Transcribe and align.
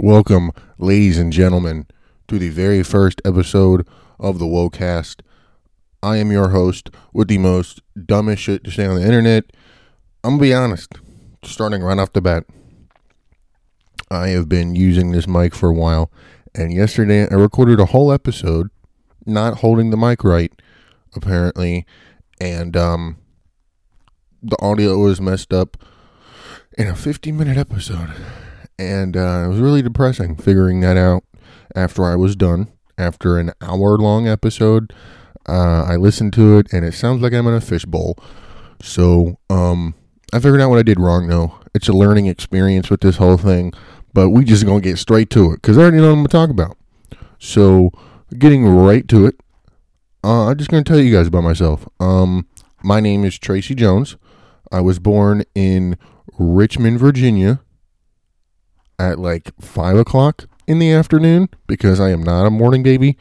Welcome, 0.00 0.52
ladies 0.78 1.18
and 1.18 1.32
gentlemen, 1.32 1.88
to 2.28 2.38
the 2.38 2.50
very 2.50 2.84
first 2.84 3.20
episode 3.24 3.84
of 4.20 4.38
the 4.38 4.44
Wocast. 4.44 5.22
I 6.04 6.18
am 6.18 6.30
your 6.30 6.50
host 6.50 6.90
with 7.12 7.26
the 7.26 7.38
most 7.38 7.82
dumbest 8.06 8.40
shit 8.40 8.62
to 8.62 8.70
say 8.70 8.86
on 8.86 8.94
the 8.94 9.04
internet. 9.04 9.46
I'm 10.22 10.34
gonna 10.34 10.42
be 10.42 10.54
honest, 10.54 10.92
starting 11.42 11.82
right 11.82 11.98
off 11.98 12.12
the 12.12 12.20
bat. 12.20 12.44
I 14.08 14.28
have 14.28 14.48
been 14.48 14.76
using 14.76 15.10
this 15.10 15.26
mic 15.26 15.52
for 15.52 15.68
a 15.68 15.74
while, 15.74 16.12
and 16.54 16.72
yesterday 16.72 17.26
I 17.28 17.34
recorded 17.34 17.80
a 17.80 17.86
whole 17.86 18.12
episode 18.12 18.68
not 19.26 19.58
holding 19.58 19.90
the 19.90 19.96
mic 19.96 20.22
right, 20.22 20.52
apparently, 21.16 21.86
and 22.40 22.76
um, 22.76 23.16
the 24.44 24.62
audio 24.62 24.96
was 24.96 25.20
messed 25.20 25.52
up 25.52 25.76
in 26.78 26.86
a 26.86 26.94
50 26.94 27.32
minute 27.32 27.56
episode. 27.56 28.14
And 28.78 29.16
uh, 29.16 29.44
it 29.44 29.48
was 29.48 29.58
really 29.58 29.82
depressing 29.82 30.36
figuring 30.36 30.80
that 30.80 30.96
out 30.96 31.24
after 31.74 32.04
I 32.04 32.16
was 32.16 32.36
done. 32.36 32.68
After 32.96 33.38
an 33.38 33.52
hour 33.60 33.96
long 33.96 34.26
episode, 34.26 34.92
uh, 35.48 35.84
I 35.84 35.94
listened 35.96 36.32
to 36.32 36.58
it 36.58 36.72
and 36.72 36.84
it 36.84 36.94
sounds 36.94 37.22
like 37.22 37.32
I'm 37.32 37.46
in 37.46 37.54
a 37.54 37.60
fishbowl. 37.60 38.18
So 38.82 39.38
um, 39.48 39.94
I 40.32 40.40
figured 40.40 40.60
out 40.60 40.70
what 40.70 40.78
I 40.78 40.82
did 40.82 41.00
wrong, 41.00 41.28
though. 41.28 41.58
It's 41.74 41.88
a 41.88 41.92
learning 41.92 42.26
experience 42.26 42.90
with 42.90 43.00
this 43.00 43.16
whole 43.16 43.36
thing, 43.36 43.72
but 44.12 44.30
we 44.30 44.44
just 44.44 44.66
going 44.66 44.82
to 44.82 44.88
get 44.88 44.98
straight 44.98 45.30
to 45.30 45.52
it 45.52 45.62
because 45.62 45.78
I 45.78 45.82
already 45.82 45.98
know 45.98 46.04
what 46.04 46.10
I'm 46.10 46.16
going 46.16 46.26
to 46.26 46.32
talk 46.32 46.50
about. 46.50 46.76
So, 47.38 47.92
getting 48.36 48.66
right 48.66 49.06
to 49.08 49.26
it, 49.26 49.40
uh, 50.24 50.48
I'm 50.48 50.58
just 50.58 50.70
going 50.70 50.82
to 50.82 50.88
tell 50.88 51.00
you 51.00 51.14
guys 51.14 51.28
about 51.28 51.44
myself. 51.44 51.88
Um, 52.00 52.48
my 52.82 52.98
name 52.98 53.24
is 53.24 53.38
Tracy 53.38 53.74
Jones. 53.76 54.16
I 54.72 54.80
was 54.80 54.98
born 54.98 55.44
in 55.54 55.96
Richmond, 56.36 56.98
Virginia 56.98 57.60
at 58.98 59.18
like 59.18 59.52
five 59.60 59.96
o'clock 59.96 60.46
in 60.66 60.78
the 60.78 60.92
afternoon 60.92 61.48
because 61.66 62.00
I 62.00 62.10
am 62.10 62.22
not 62.22 62.46
a 62.46 62.50
morning 62.50 62.82
baby. 62.82 63.16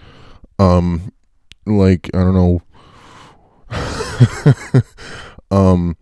Um, 0.60 1.12
like 1.66 2.10
I 2.14 2.20
don't 2.20 2.34
know. 2.34 2.62
um, 5.52 5.98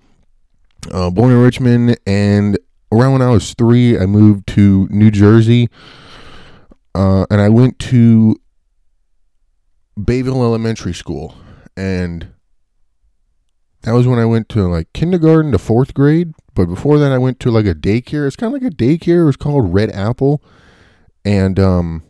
uh, 0.91 1.09
born 1.09 1.31
in 1.31 1.41
Richmond, 1.41 1.97
and 2.05 2.57
around 2.91 3.13
when 3.13 3.21
I 3.21 3.29
was 3.29 3.53
three, 3.53 3.97
I 3.97 4.05
moved 4.05 4.47
to 4.49 4.87
New 4.91 5.09
Jersey, 5.11 5.69
uh, 6.93 7.25
and 7.31 7.41
I 7.41 7.49
went 7.49 7.79
to 7.79 8.35
Bayville 10.01 10.43
Elementary 10.43 10.93
School, 10.93 11.35
and 11.75 12.27
that 13.86 13.94
was 13.94 14.08
when 14.08 14.17
I 14.17 14.25
went 14.25 14.50
to 14.50 14.67
like 14.67 14.91
kindergarten 14.94 15.52
to 15.52 15.59
fourth 15.59 15.94
grade. 15.94 16.33
But 16.55 16.66
before 16.66 16.97
that, 16.97 17.11
I 17.11 17.19
went 17.19 17.39
to 17.41 17.52
like 17.52 17.67
a 17.67 17.75
daycare. 17.75 18.25
It's 18.25 18.36
kind 18.36 18.53
of 18.53 18.59
like 18.59 18.72
a 18.72 18.75
daycare. 18.75 19.22
It 19.22 19.25
was 19.25 19.38
called 19.38 19.73
Red 19.73 19.91
Apple, 19.91 20.41
and 21.23 21.59
um, 21.59 22.03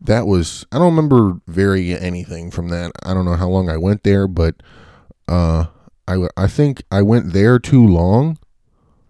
that 0.00 0.26
was 0.26 0.64
I 0.72 0.78
don't 0.78 0.96
remember 0.96 1.40
very 1.46 1.92
anything 1.92 2.50
from 2.50 2.68
that. 2.68 2.92
I 3.04 3.12
don't 3.12 3.26
know 3.26 3.36
how 3.36 3.48
long 3.48 3.68
I 3.68 3.76
went 3.76 4.04
there, 4.04 4.26
but 4.26 4.62
uh, 5.28 5.66
I 6.08 6.26
I 6.36 6.46
think 6.46 6.82
I 6.90 7.02
went 7.02 7.34
there 7.34 7.58
too 7.58 7.86
long. 7.86 8.38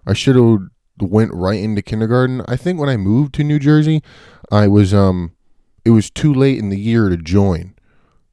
I 0.04 0.14
should 0.14 0.34
have 0.34 0.58
went 0.98 1.32
right 1.32 1.60
into 1.60 1.82
kindergarten. 1.82 2.42
I 2.48 2.56
think 2.56 2.80
when 2.80 2.88
I 2.88 2.96
moved 2.96 3.32
to 3.34 3.44
New 3.44 3.60
Jersey, 3.60 4.02
I 4.50 4.66
was 4.66 4.92
um, 4.92 5.36
it 5.84 5.90
was 5.90 6.10
too 6.10 6.34
late 6.34 6.58
in 6.58 6.68
the 6.68 6.80
year 6.80 7.08
to 7.08 7.16
join. 7.16 7.74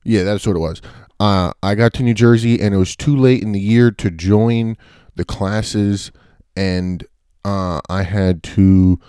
Yeah, 0.04 0.24
that's 0.24 0.48
what 0.48 0.56
it 0.56 0.60
was. 0.60 0.82
Uh, 1.20 1.52
I 1.62 1.76
got 1.76 1.94
to 1.96 2.04
New 2.04 2.14
Jersey 2.14 2.62
and 2.62 2.74
it 2.74 2.78
was 2.78 2.96
too 2.96 3.16
late 3.16 3.44
in 3.44 3.52
the 3.52 3.60
year 3.60 3.92
to 3.92 4.10
join 4.10 4.78
the 5.16 5.26
classes, 5.26 6.12
and 6.56 7.06
uh, 7.44 7.82
I 7.90 8.04
had 8.04 8.42
to 8.44 9.00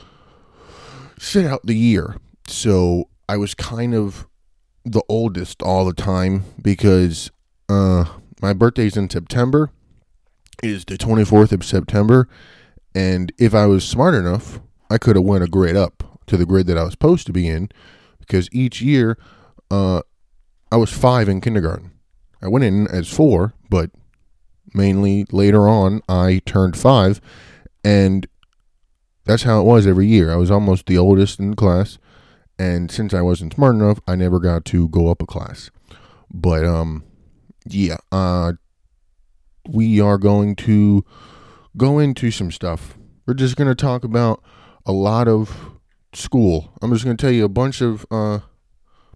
sit 1.19 1.47
out 1.47 1.61
the 1.64 1.75
year. 1.75 2.17
So 2.48 3.08
I 3.28 3.36
was 3.36 3.55
kind 3.55 3.94
of 3.94 4.27
the 4.84 5.02
oldest 5.08 5.62
all 5.62 5.84
the 5.84 5.92
time 5.92 6.44
because 6.61 7.30
uh, 7.69 8.06
my 8.42 8.52
birthday's 8.52 8.96
in 8.96 9.08
September. 9.08 9.70
It 10.63 10.70
is 10.70 10.84
the 10.84 10.98
24th 10.98 11.52
of 11.52 11.64
September, 11.64 12.29
and 12.92 13.33
if 13.39 13.55
I 13.55 13.67
was 13.67 13.86
smart 13.86 14.14
enough, 14.14 14.58
I 14.90 14.98
could 14.98 15.14
have 15.14 15.24
went 15.24 15.45
a 15.45 15.46
grade 15.46 15.77
up 15.77 16.20
to 16.27 16.36
the 16.36 16.45
grade 16.45 16.67
that 16.67 16.77
I 16.77 16.83
was 16.83 16.92
supposed 16.92 17.27
to 17.27 17.33
be 17.33 17.48
in 17.48 17.70
because 18.18 18.48
each 18.52 18.83
year 18.83 19.17
uh, 19.70 20.02
I 20.73 20.77
was 20.77 20.92
five 20.92 21.29
in 21.29 21.40
kindergarten. 21.40 21.92
I 22.42 22.48
went 22.48 22.64
in 22.64 22.86
as 22.89 23.08
four, 23.08 23.55
but 23.68 23.90
mainly 24.74 25.27
later 25.30 25.68
on 25.68 26.02
I 26.08 26.40
turned 26.46 26.77
five, 26.77 27.20
and 27.84 28.27
that's 29.24 29.42
how 29.42 29.61
it 29.61 29.64
was 29.64 29.86
every 29.86 30.06
year. 30.06 30.33
I 30.33 30.36
was 30.36 30.51
almost 30.51 30.86
the 30.86 30.98
oldest 30.98 31.39
in 31.39 31.51
the 31.51 31.56
class, 31.56 31.98
and 32.58 32.90
since 32.90 33.12
I 33.12 33.20
wasn't 33.20 33.55
smart 33.55 33.74
enough, 33.74 34.01
I 34.06 34.17
never 34.17 34.39
got 34.39 34.64
to 34.67 34.89
go 34.89 35.08
up 35.08 35.23
a 35.23 35.27
class. 35.27 35.70
But 36.33 36.64
um, 36.64 37.05
yeah, 37.67 37.98
uh, 38.11 38.55
we 39.68 40.01
are 40.01 40.18
going 40.18 40.57
to 40.57 41.05
go 41.77 41.98
into 41.98 42.30
some 42.30 42.51
stuff. 42.51 42.96
We're 43.27 43.34
just 43.34 43.57
gonna 43.57 43.74
talk 43.74 44.05
about 44.05 44.42
a 44.86 44.92
lot 44.92 45.28
of 45.28 45.78
school. 46.14 46.72
I'm 46.80 46.92
just 46.92 47.05
gonna 47.05 47.17
tell 47.17 47.30
you 47.30 47.45
a 47.45 47.51
bunch 47.51 47.80
of 47.80 48.07
uh, 48.11 48.40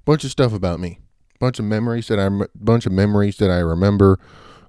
bunch 0.04 0.24
of 0.24 0.30
stuff 0.30 0.52
about 0.52 0.78
me 0.78 0.98
bunch 1.40 1.58
of 1.58 1.64
memories 1.64 2.08
that 2.08 2.18
I 2.18 2.28
bunch 2.54 2.86
of 2.86 2.92
memories 2.92 3.36
that 3.38 3.50
I 3.50 3.58
remember 3.58 4.18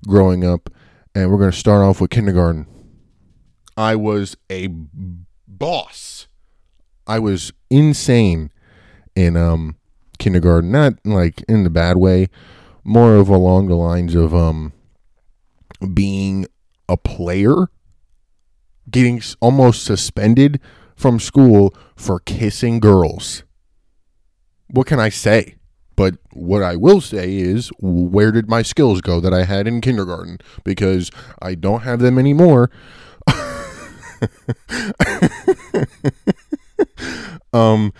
growing 0.07 0.45
up, 0.45 0.69
and 1.13 1.31
we're 1.31 1.37
going 1.37 1.51
to 1.51 1.57
start 1.57 1.81
off 1.81 2.01
with 2.01 2.11
kindergarten. 2.11 2.67
I 3.77 3.95
was 3.95 4.37
a 4.49 4.67
boss. 5.47 6.27
I 7.07 7.19
was 7.19 7.53
insane 7.69 8.51
in 9.15 9.37
um 9.37 9.77
kindergarten, 10.17 10.71
not 10.71 10.93
like 11.03 11.43
in 11.47 11.63
the 11.63 11.69
bad 11.69 11.97
way, 11.97 12.27
more 12.83 13.15
of 13.15 13.29
along 13.29 13.67
the 13.67 13.75
lines 13.75 14.15
of 14.15 14.33
um 14.33 14.73
being 15.93 16.47
a 16.87 16.97
player, 16.97 17.67
getting 18.89 19.21
almost 19.39 19.83
suspended 19.83 20.59
from 20.95 21.19
school 21.19 21.75
for 21.95 22.19
kissing 22.19 22.79
girls. 22.79 23.43
What 24.67 24.87
can 24.87 24.99
I 24.99 25.09
say? 25.09 25.55
But 25.95 26.15
what 26.33 26.61
I 26.61 26.75
will 26.75 27.01
say 27.01 27.37
is, 27.37 27.69
where 27.79 28.31
did 28.31 28.49
my 28.49 28.61
skills 28.61 29.01
go 29.01 29.19
that 29.21 29.33
I 29.33 29.43
had 29.43 29.67
in 29.67 29.81
kindergarten? 29.81 30.39
Because 30.63 31.11
I 31.41 31.55
don't 31.55 31.81
have 31.81 31.99
them 31.99 32.17
anymore. 32.17 32.69
um, 37.53 37.93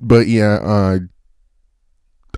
but 0.00 0.26
yeah, 0.26 0.58
uh, 0.62 0.98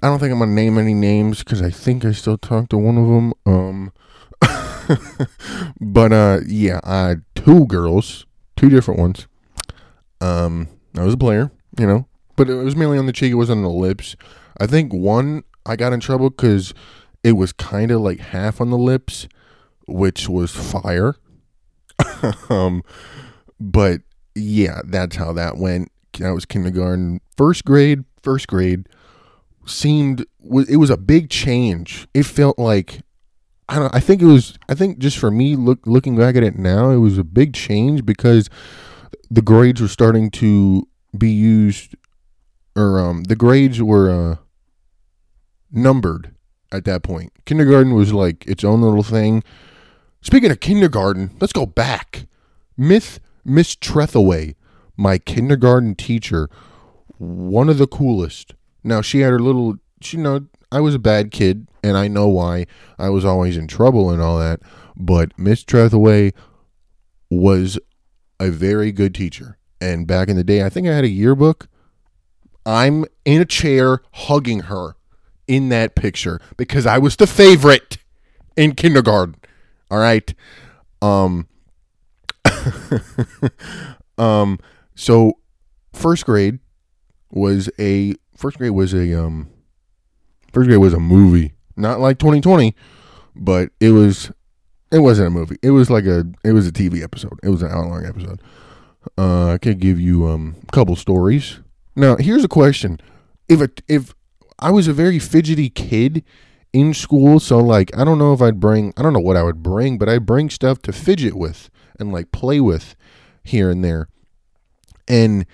I 0.02 0.08
don't 0.08 0.18
think 0.18 0.32
I'm 0.32 0.38
gonna 0.38 0.52
name 0.52 0.78
any 0.78 0.94
names 0.94 1.40
because 1.40 1.62
I 1.62 1.70
think 1.70 2.04
I 2.04 2.12
still 2.12 2.38
talk 2.38 2.68
to 2.70 2.78
one 2.78 2.98
of 2.98 3.08
them. 3.08 3.34
Um, 3.46 3.92
but 5.80 6.12
uh, 6.12 6.40
yeah, 6.46 6.80
had 6.84 7.24
two 7.34 7.66
girls, 7.66 8.26
two 8.56 8.68
different 8.68 9.00
ones. 9.00 9.26
Um, 10.20 10.68
I 10.96 11.04
was 11.04 11.14
a 11.14 11.18
player, 11.18 11.50
you 11.78 11.86
know, 11.86 12.06
but 12.36 12.48
it 12.48 12.54
was 12.54 12.76
mainly 12.76 12.98
on 12.98 13.06
the 13.06 13.12
cheek. 13.12 13.32
It 13.32 13.36
wasn't 13.36 13.58
on 13.58 13.64
the 13.64 13.70
lips. 13.70 14.16
I 14.60 14.66
think 14.66 14.92
one 14.92 15.44
I 15.64 15.76
got 15.76 15.92
in 15.92 16.00
trouble 16.00 16.30
because 16.30 16.74
it 17.22 17.32
was 17.32 17.52
kind 17.52 17.90
of 17.90 18.00
like 18.00 18.20
half 18.20 18.60
on 18.60 18.70
the 18.70 18.78
lips, 18.78 19.28
which 19.86 20.28
was 20.28 20.50
fire. 20.50 21.16
um, 22.50 22.82
but 23.60 24.00
yeah, 24.34 24.80
that's 24.84 25.16
how 25.16 25.32
that 25.32 25.56
went. 25.56 25.90
That 26.18 26.30
was 26.30 26.44
kindergarten, 26.44 27.20
first 27.36 27.64
grade. 27.64 28.04
First 28.22 28.48
grade 28.48 28.88
seemed 29.66 30.26
it 30.68 30.76
was 30.76 30.90
a 30.90 30.96
big 30.96 31.30
change. 31.30 32.08
It 32.14 32.24
felt 32.24 32.58
like 32.58 33.00
I 33.68 33.78
don't. 33.78 33.94
I 33.94 34.00
think 34.00 34.22
it 34.22 34.26
was. 34.26 34.58
I 34.68 34.74
think 34.74 34.98
just 34.98 35.18
for 35.18 35.30
me, 35.30 35.54
look 35.54 35.86
looking 35.86 36.16
back 36.16 36.36
at 36.36 36.42
it 36.42 36.58
now, 36.58 36.90
it 36.90 36.96
was 36.96 37.18
a 37.18 37.24
big 37.24 37.54
change 37.54 38.04
because 38.04 38.48
the 39.30 39.42
grades 39.42 39.80
were 39.80 39.88
starting 39.88 40.30
to 40.32 40.88
be 41.16 41.30
used, 41.30 41.94
or 42.74 42.98
um, 42.98 43.24
the 43.24 43.36
grades 43.36 43.82
were 43.82 44.10
uh, 44.10 44.36
numbered 45.70 46.34
at 46.72 46.84
that 46.84 47.02
point. 47.02 47.32
Kindergarten 47.44 47.94
was 47.94 48.12
like 48.12 48.46
its 48.46 48.64
own 48.64 48.82
little 48.82 49.02
thing. 49.02 49.42
Speaking 50.20 50.50
of 50.50 50.60
kindergarten, 50.60 51.36
let's 51.40 51.52
go 51.52 51.66
back. 51.66 52.26
Myth 52.76 53.20
Miss 53.44 53.74
Trethaway, 53.74 54.54
my 54.96 55.18
kindergarten 55.18 55.94
teacher, 55.94 56.50
one 57.16 57.68
of 57.68 57.78
the 57.78 57.86
coolest. 57.86 58.54
Now 58.84 59.00
she 59.00 59.20
had 59.20 59.30
her 59.30 59.38
little, 59.38 59.76
you 60.04 60.18
know, 60.18 60.46
I 60.70 60.80
was 60.80 60.94
a 60.94 60.98
bad 60.98 61.30
kid, 61.30 61.66
and 61.82 61.96
I 61.96 62.08
know 62.08 62.28
why. 62.28 62.66
I 62.98 63.08
was 63.08 63.24
always 63.24 63.56
in 63.56 63.66
trouble 63.66 64.10
and 64.10 64.20
all 64.20 64.38
that. 64.38 64.60
But 64.96 65.32
Miss 65.38 65.64
Trethaway 65.64 66.34
was 67.30 67.78
a 68.38 68.50
very 68.50 68.92
good 68.92 69.14
teacher. 69.14 69.56
And 69.80 70.06
back 70.06 70.28
in 70.28 70.36
the 70.36 70.44
day, 70.44 70.62
I 70.62 70.68
think 70.68 70.86
I 70.86 70.94
had 70.94 71.04
a 71.04 71.08
yearbook. 71.08 71.68
I'm 72.66 73.06
in 73.24 73.40
a 73.40 73.46
chair 73.46 74.02
hugging 74.12 74.60
her 74.60 74.96
in 75.48 75.70
that 75.70 75.94
picture 75.94 76.40
because 76.56 76.86
I 76.86 76.98
was 76.98 77.16
the 77.16 77.26
favorite 77.26 77.98
in 78.56 78.74
kindergarten. 78.74 79.36
All 79.90 79.98
right. 79.98 80.32
Um 81.02 81.48
um 84.18 84.58
so 84.94 85.32
first 85.92 86.24
grade 86.24 86.58
was 87.30 87.68
a 87.78 88.14
first 88.36 88.58
grade 88.58 88.70
was 88.72 88.94
a 88.94 89.20
um 89.20 89.48
first 90.52 90.68
grade 90.68 90.80
was 90.80 90.94
a 90.94 91.00
movie, 91.00 91.54
not 91.76 92.00
like 92.00 92.18
2020, 92.18 92.74
but 93.34 93.70
it 93.80 93.90
was 93.90 94.30
it 94.90 95.00
wasn't 95.00 95.28
a 95.28 95.30
movie. 95.30 95.56
It 95.62 95.70
was 95.70 95.90
like 95.90 96.04
a 96.04 96.24
it 96.44 96.52
was 96.52 96.66
a 96.66 96.72
TV 96.72 97.02
episode. 97.02 97.38
It 97.42 97.48
was 97.48 97.62
an 97.62 97.70
hour 97.70 97.86
long 97.86 98.06
episode. 98.06 98.40
Uh, 99.16 99.52
I 99.52 99.58
could 99.58 99.78
give 99.78 100.00
you 100.00 100.28
um 100.28 100.56
a 100.68 100.72
couple 100.72 100.96
stories. 100.96 101.60
Now 101.96 102.16
here's 102.16 102.44
a 102.44 102.48
question: 102.48 103.00
If 103.48 103.60
a, 103.60 103.70
if 103.88 104.14
I 104.58 104.70
was 104.70 104.88
a 104.88 104.92
very 104.92 105.18
fidgety 105.18 105.70
kid 105.70 106.24
in 106.72 106.94
school, 106.94 107.40
so 107.40 107.58
like 107.58 107.96
I 107.96 108.04
don't 108.04 108.18
know 108.18 108.32
if 108.32 108.42
I'd 108.42 108.60
bring 108.60 108.92
I 108.96 109.02
don't 109.02 109.12
know 109.12 109.20
what 109.20 109.36
I 109.36 109.42
would 109.42 109.62
bring, 109.62 109.98
but 109.98 110.08
I'd 110.08 110.26
bring 110.26 110.50
stuff 110.50 110.82
to 110.82 110.92
fidget 110.92 111.34
with 111.34 111.70
and 111.98 112.12
like 112.12 112.32
play 112.32 112.60
with 112.60 112.94
here 113.42 113.70
and 113.70 113.84
there, 113.84 114.08
and 115.06 115.46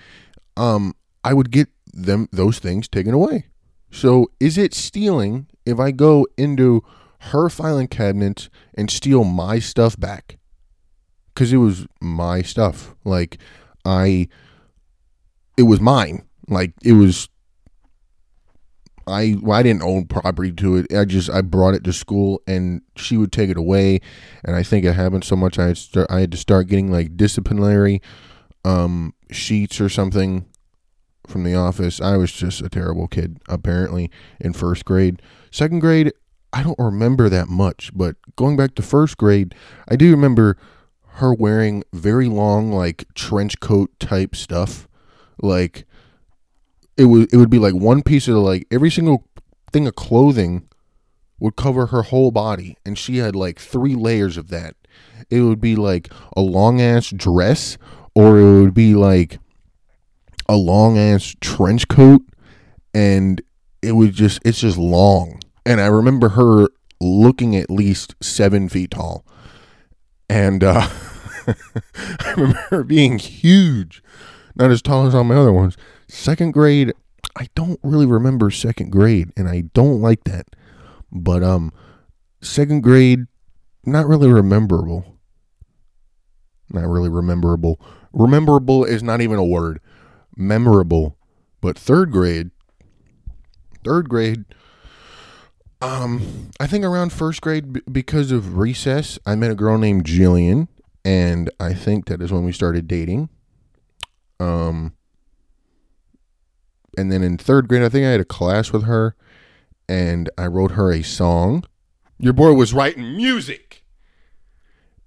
um 0.57 0.93
I 1.23 1.33
would 1.33 1.51
get 1.51 1.69
them 1.91 2.27
those 2.31 2.59
things 2.59 2.87
taken 2.87 3.13
away. 3.13 3.47
So 3.91 4.29
is 4.39 4.57
it 4.57 4.73
stealing 4.73 5.47
if 5.65 5.79
I 5.79 5.91
go 5.91 6.27
into 6.37 6.83
her 7.19 7.49
filing 7.49 7.87
cabinet 7.87 8.49
and 8.73 8.91
steal 8.91 9.23
my 9.23 9.59
stuff 9.59 9.97
back? 9.99 10.37
Because 11.33 11.53
it 11.53 11.57
was 11.57 11.87
my 12.01 12.41
stuff. 12.41 12.93
Like 13.05 13.37
I, 13.85 14.27
it 15.57 15.63
was 15.63 15.79
mine. 15.79 16.25
Like 16.47 16.73
it 16.83 16.93
was. 16.93 17.29
I 19.07 19.37
well, 19.41 19.57
I 19.57 19.63
didn't 19.63 19.83
own 19.83 20.05
property 20.05 20.51
to 20.53 20.77
it. 20.77 20.93
I 20.93 21.05
just 21.05 21.29
I 21.29 21.41
brought 21.41 21.75
it 21.75 21.83
to 21.83 21.93
school 21.93 22.41
and 22.47 22.81
she 22.95 23.17
would 23.17 23.31
take 23.31 23.49
it 23.49 23.57
away, 23.57 24.01
and 24.43 24.55
I 24.55 24.63
think 24.63 24.85
it 24.85 24.93
happened 24.93 25.23
so 25.23 25.35
much 25.35 25.59
I 25.59 25.67
had 25.67 25.77
start, 25.77 26.07
I 26.09 26.21
had 26.21 26.31
to 26.31 26.37
start 26.37 26.67
getting 26.67 26.91
like 26.91 27.15
disciplinary 27.15 28.01
um, 28.63 29.13
sheets 29.31 29.79
or 29.79 29.89
something 29.89 30.45
from 31.27 31.43
the 31.43 31.55
office. 31.55 32.01
I 32.01 32.17
was 32.17 32.31
just 32.31 32.61
a 32.61 32.69
terrible 32.69 33.07
kid, 33.07 33.39
apparently, 33.47 34.11
in 34.39 34.53
first 34.53 34.85
grade. 34.85 35.21
Second 35.51 35.79
grade, 35.79 36.11
I 36.51 36.63
don't 36.63 36.79
remember 36.79 37.29
that 37.29 37.47
much, 37.47 37.91
but 37.93 38.15
going 38.35 38.57
back 38.57 38.75
to 38.75 38.81
first 38.81 39.17
grade, 39.17 39.53
I 39.87 39.95
do 39.95 40.11
remember 40.11 40.57
her 41.15 41.33
wearing 41.33 41.83
very 41.93 42.27
long, 42.27 42.71
like 42.71 43.05
trench 43.13 43.59
coat 43.59 43.91
type 43.99 44.35
stuff. 44.35 44.87
Like 45.41 45.85
it 46.97 47.05
would 47.05 47.33
it 47.33 47.37
would 47.37 47.49
be 47.49 47.59
like 47.59 47.73
one 47.73 48.01
piece 48.01 48.27
of 48.27 48.35
like 48.35 48.67
every 48.71 48.91
single 48.91 49.27
thing 49.71 49.87
of 49.87 49.95
clothing 49.95 50.67
would 51.39 51.55
cover 51.55 51.87
her 51.87 52.03
whole 52.03 52.31
body, 52.31 52.77
and 52.85 52.97
she 52.97 53.17
had 53.17 53.35
like 53.35 53.59
three 53.59 53.95
layers 53.95 54.37
of 54.37 54.49
that. 54.49 54.75
It 55.29 55.41
would 55.41 55.59
be 55.59 55.75
like 55.75 56.11
a 56.35 56.41
long 56.41 56.79
ass 56.79 57.09
dress, 57.09 57.77
or 58.13 58.39
it 58.39 58.61
would 58.61 58.73
be 58.73 58.95
like 58.95 59.39
a 60.47 60.55
long 60.55 60.97
ass 60.97 61.35
trench 61.41 61.87
coat 61.87 62.21
and 62.93 63.41
it 63.81 63.93
was 63.93 64.11
just 64.11 64.39
it's 64.45 64.61
just 64.61 64.77
long. 64.77 65.41
And 65.65 65.81
i 65.81 65.87
remember 65.87 66.29
her 66.29 66.69
looking 67.01 67.55
at 67.55 67.69
least 67.69 68.15
seven 68.21 68.69
feet 68.69 68.91
tall. 68.91 69.25
And 70.29 70.63
uh 70.63 70.87
i 71.47 72.31
remember 72.31 72.59
her 72.69 72.83
being 72.83 73.19
huge. 73.19 74.01
Not 74.55 74.71
as 74.71 74.81
tall 74.81 75.05
as 75.05 75.13
all 75.13 75.23
my 75.23 75.35
other 75.35 75.51
ones 75.51 75.75
second 76.15 76.51
grade 76.51 76.93
i 77.35 77.47
don't 77.55 77.79
really 77.83 78.05
remember 78.05 78.49
second 78.49 78.91
grade 78.91 79.31
and 79.35 79.47
i 79.47 79.61
don't 79.73 80.01
like 80.01 80.23
that 80.23 80.47
but 81.11 81.43
um 81.43 81.71
second 82.41 82.81
grade 82.81 83.25
not 83.85 84.07
really 84.07 84.31
rememberable 84.31 85.17
not 86.69 86.85
really 86.85 87.09
rememberable 87.09 87.79
rememberable 88.13 88.85
is 88.85 89.03
not 89.03 89.21
even 89.21 89.37
a 89.37 89.45
word 89.45 89.79
memorable. 90.35 91.17
But 91.61 91.77
third 91.77 92.11
grade, 92.11 92.51
third 93.83 94.09
grade, 94.09 94.45
um, 95.81 96.51
I 96.59 96.67
think 96.67 96.85
around 96.85 97.11
first 97.11 97.41
grade, 97.41 97.81
because 97.91 98.31
of 98.31 98.57
recess, 98.57 99.19
I 99.25 99.35
met 99.35 99.51
a 99.51 99.55
girl 99.55 99.77
named 99.77 100.05
Jillian, 100.05 100.67
and 101.03 101.49
I 101.59 101.73
think 101.73 102.05
that 102.05 102.21
is 102.21 102.31
when 102.31 102.43
we 102.43 102.51
started 102.51 102.87
dating. 102.87 103.29
Um, 104.39 104.93
and 106.97 107.11
then 107.11 107.23
in 107.23 107.37
third 107.37 107.67
grade, 107.67 107.83
I 107.83 107.89
think 107.89 108.05
I 108.05 108.11
had 108.11 108.19
a 108.19 108.25
class 108.25 108.71
with 108.71 108.83
her, 108.83 109.15
and 109.87 110.29
I 110.37 110.47
wrote 110.47 110.71
her 110.71 110.91
a 110.91 111.03
song. 111.03 111.63
Your 112.17 112.33
boy 112.33 112.53
was 112.53 112.73
writing 112.73 113.15
music, 113.15 113.83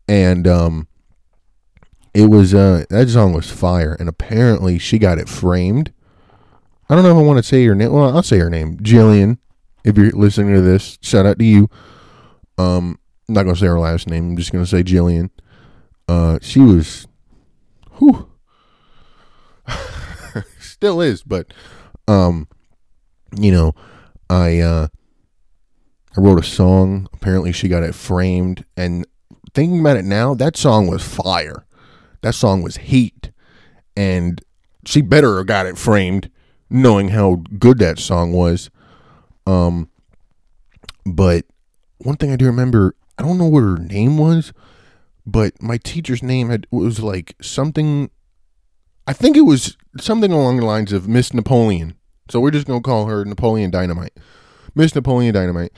and 0.07 0.47
um, 0.47 0.89
it 2.15 2.29
was 2.31 2.55
uh 2.55 2.85
that 2.91 3.09
song 3.09 3.33
was 3.33 3.51
fire, 3.51 3.97
and 3.99 4.09
apparently 4.09 4.79
she 4.79 4.99
got 4.99 5.19
it 5.19 5.29
framed. 5.29 5.93
I 6.89 6.95
don't 6.95 7.05
know 7.05 7.11
if 7.11 7.17
I 7.17 7.27
want 7.27 7.39
to 7.39 7.43
say 7.43 7.65
her 7.67 7.75
name. 7.75 7.93
Well, 7.93 8.15
I'll 8.17 8.23
say 8.23 8.39
her 8.39 8.51
name, 8.51 8.79
Jillian. 8.79 9.39
If 9.85 9.97
you're 9.97 10.11
listening 10.11 10.55
to 10.55 10.61
this, 10.61 10.99
shout 11.03 11.27
out 11.27 11.39
to 11.39 11.45
you. 11.45 11.69
Um, 12.57 12.99
I'm 13.29 13.35
not 13.35 13.43
gonna 13.45 13.57
say 13.57 13.67
her 13.67 13.79
last 13.79 14.09
name. 14.09 14.31
I'm 14.31 14.37
just 14.37 14.53
gonna 14.53 14.67
say 14.67 14.83
Jillian. 14.83 15.31
Uh, 16.09 16.39
she 16.41 16.61
was, 16.61 17.07
whew, 17.99 18.31
still 20.59 21.01
is, 21.01 21.23
but 21.23 21.53
um, 22.09 22.49
you 23.37 23.53
know, 23.53 23.75
I 24.29 24.59
uh, 24.59 24.89
I 26.17 26.21
wrote 26.21 26.41
a 26.41 26.47
song. 26.47 27.09
Apparently, 27.13 27.53
she 27.53 27.69
got 27.69 27.83
it 27.83 27.95
framed, 27.95 28.65
and 28.77 29.07
thinking 29.55 29.81
about 29.81 29.97
it 29.97 30.05
now, 30.05 30.35
that 30.35 30.57
song 30.57 30.89
was 30.89 31.03
fire. 31.05 31.67
That 32.23 32.35
song 32.35 32.63
was 32.63 32.79
heat, 32.79 33.31
and 33.97 34.41
she 34.85 35.01
better 35.03 35.45
got 35.45 35.67
it 35.67 35.79
framed, 35.79 36.31
knowing 36.71 37.09
how 37.09 37.43
good 37.59 37.79
that 37.79 37.99
song 37.99 38.33
was. 38.33 38.71
Um, 39.47 39.91
but 41.05 41.45
one 41.99 42.17
thing 42.17 42.33
I 42.33 42.37
do 42.37 42.47
remember, 42.47 42.95
I 43.19 43.23
don't 43.23 43.39
know 43.39 43.47
what 43.47 43.63
her 43.63 43.79
name 43.79 44.19
was, 44.19 44.53
but 45.27 45.61
my 45.63 45.77
teacher's 45.77 46.23
name 46.23 46.49
had 46.51 46.67
was 46.71 47.01
like 47.01 47.37
something. 47.41 48.11
I 49.07 49.13
think 49.13 49.37
it 49.37 49.43
was 49.43 49.77
something 50.01 50.33
along 50.33 50.59
the 50.59 50.67
lines 50.67 50.93
of 50.93 51.09
Miss 51.09 51.33
Napoleon. 51.33 51.98
So 52.31 52.41
we're 52.41 52.51
just 52.51 52.67
gonna 52.67 52.81
call 52.81 53.07
her 53.07 53.25
Napoleon 53.25 53.71
Dynamite, 53.71 54.17
Miss 54.75 54.95
Napoleon 54.95 55.35
Dynamite. 55.35 55.73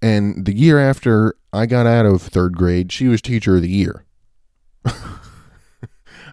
And 0.00 0.44
the 0.44 0.56
year 0.56 0.78
after 0.78 1.36
I 1.52 1.66
got 1.66 1.86
out 1.86 2.06
of 2.06 2.22
third 2.22 2.56
grade, 2.56 2.90
she 2.90 3.06
was 3.06 3.22
teacher 3.22 3.56
of 3.56 3.62
the 3.62 3.68
year. 3.68 4.04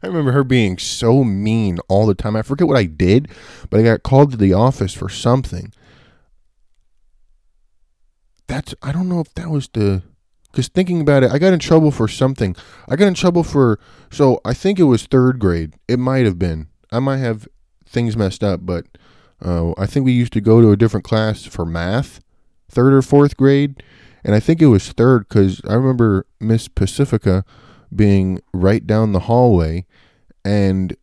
I 0.02 0.08
remember 0.08 0.32
her 0.32 0.44
being 0.44 0.78
so 0.78 1.24
mean 1.24 1.80
all 1.88 2.08
the 2.08 2.16
time. 2.16 2.36
I 2.36 2.42
forget 2.42 2.68
what 2.68 2.78
I 2.78 2.86
did, 2.86 3.30
but 3.70 3.80
I 3.80 3.84
got 3.84 4.04
called 4.04 4.32
to 4.32 4.38
the 4.38 4.54
office 4.54 4.94
for 4.94 5.10
something. 5.10 5.74
That's 8.48 8.74
I 8.82 8.92
don't 8.92 9.10
know 9.10 9.20
if 9.20 9.34
that 9.36 9.50
was 9.50 9.70
the 9.74 10.02
because 10.52 10.68
thinking 10.68 11.02
about 11.02 11.22
it, 11.24 11.32
I 11.32 11.38
got 11.38 11.54
in 11.54 11.60
trouble 11.60 11.92
for 11.92 12.08
something. 12.08 12.56
I 12.88 12.96
got 12.96 13.08
in 13.08 13.14
trouble 13.14 13.44
for 13.44 13.80
so 14.10 14.42
I 14.44 14.54
think 14.54 14.80
it 14.80 14.84
was 14.84 15.06
third 15.06 15.38
grade. 15.38 15.76
It 15.88 16.00
might 16.00 16.26
have 16.26 16.40
been. 16.40 16.70
I 16.92 17.00
might 17.00 17.18
have 17.18 17.48
things 17.86 18.18
messed 18.18 18.44
up, 18.44 18.66
but 18.66 18.86
uh, 19.44 19.74
I 19.78 19.86
think 19.86 20.06
we 20.06 20.12
used 20.12 20.34
to 20.34 20.42
go 20.42 20.62
to 20.62 20.72
a 20.72 20.78
different 20.78 21.06
class 21.06 21.46
for 21.46 21.66
math, 21.66 22.20
third 22.70 22.94
or 22.94 23.02
fourth 23.02 23.38
grade, 23.38 23.82
and 24.24 24.36
I 24.36 24.40
think 24.40 24.62
it 24.62 24.68
was 24.68 24.92
third 24.92 25.28
because 25.28 25.62
I 25.68 25.74
remember 25.76 26.26
Miss 26.40 26.68
Pacifica 26.68 27.46
being 27.96 28.42
right 28.54 28.86
down 28.86 29.12
the 29.12 29.22
hallway 29.22 29.86
and 30.46 30.96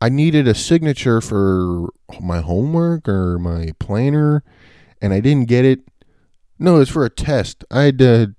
I 0.00 0.08
needed 0.08 0.46
a 0.46 0.54
signature 0.54 1.20
for 1.20 1.88
my 2.20 2.40
homework 2.40 3.08
or 3.08 3.38
my 3.38 3.72
planner 3.78 4.42
and 5.00 5.12
I 5.12 5.20
didn't 5.20 5.48
get 5.48 5.64
it. 5.64 5.80
No, 6.58 6.80
it's 6.80 6.90
for 6.90 7.04
a 7.04 7.10
test. 7.10 7.64
I 7.70 7.82
had 7.82 7.98
to 7.98 8.34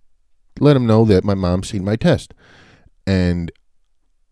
let 0.59 0.75
him 0.75 0.87
know 0.87 1.05
that 1.05 1.23
my 1.23 1.35
mom 1.35 1.63
seen 1.63 1.83
my 1.83 1.95
test. 1.95 2.33
And 3.07 3.51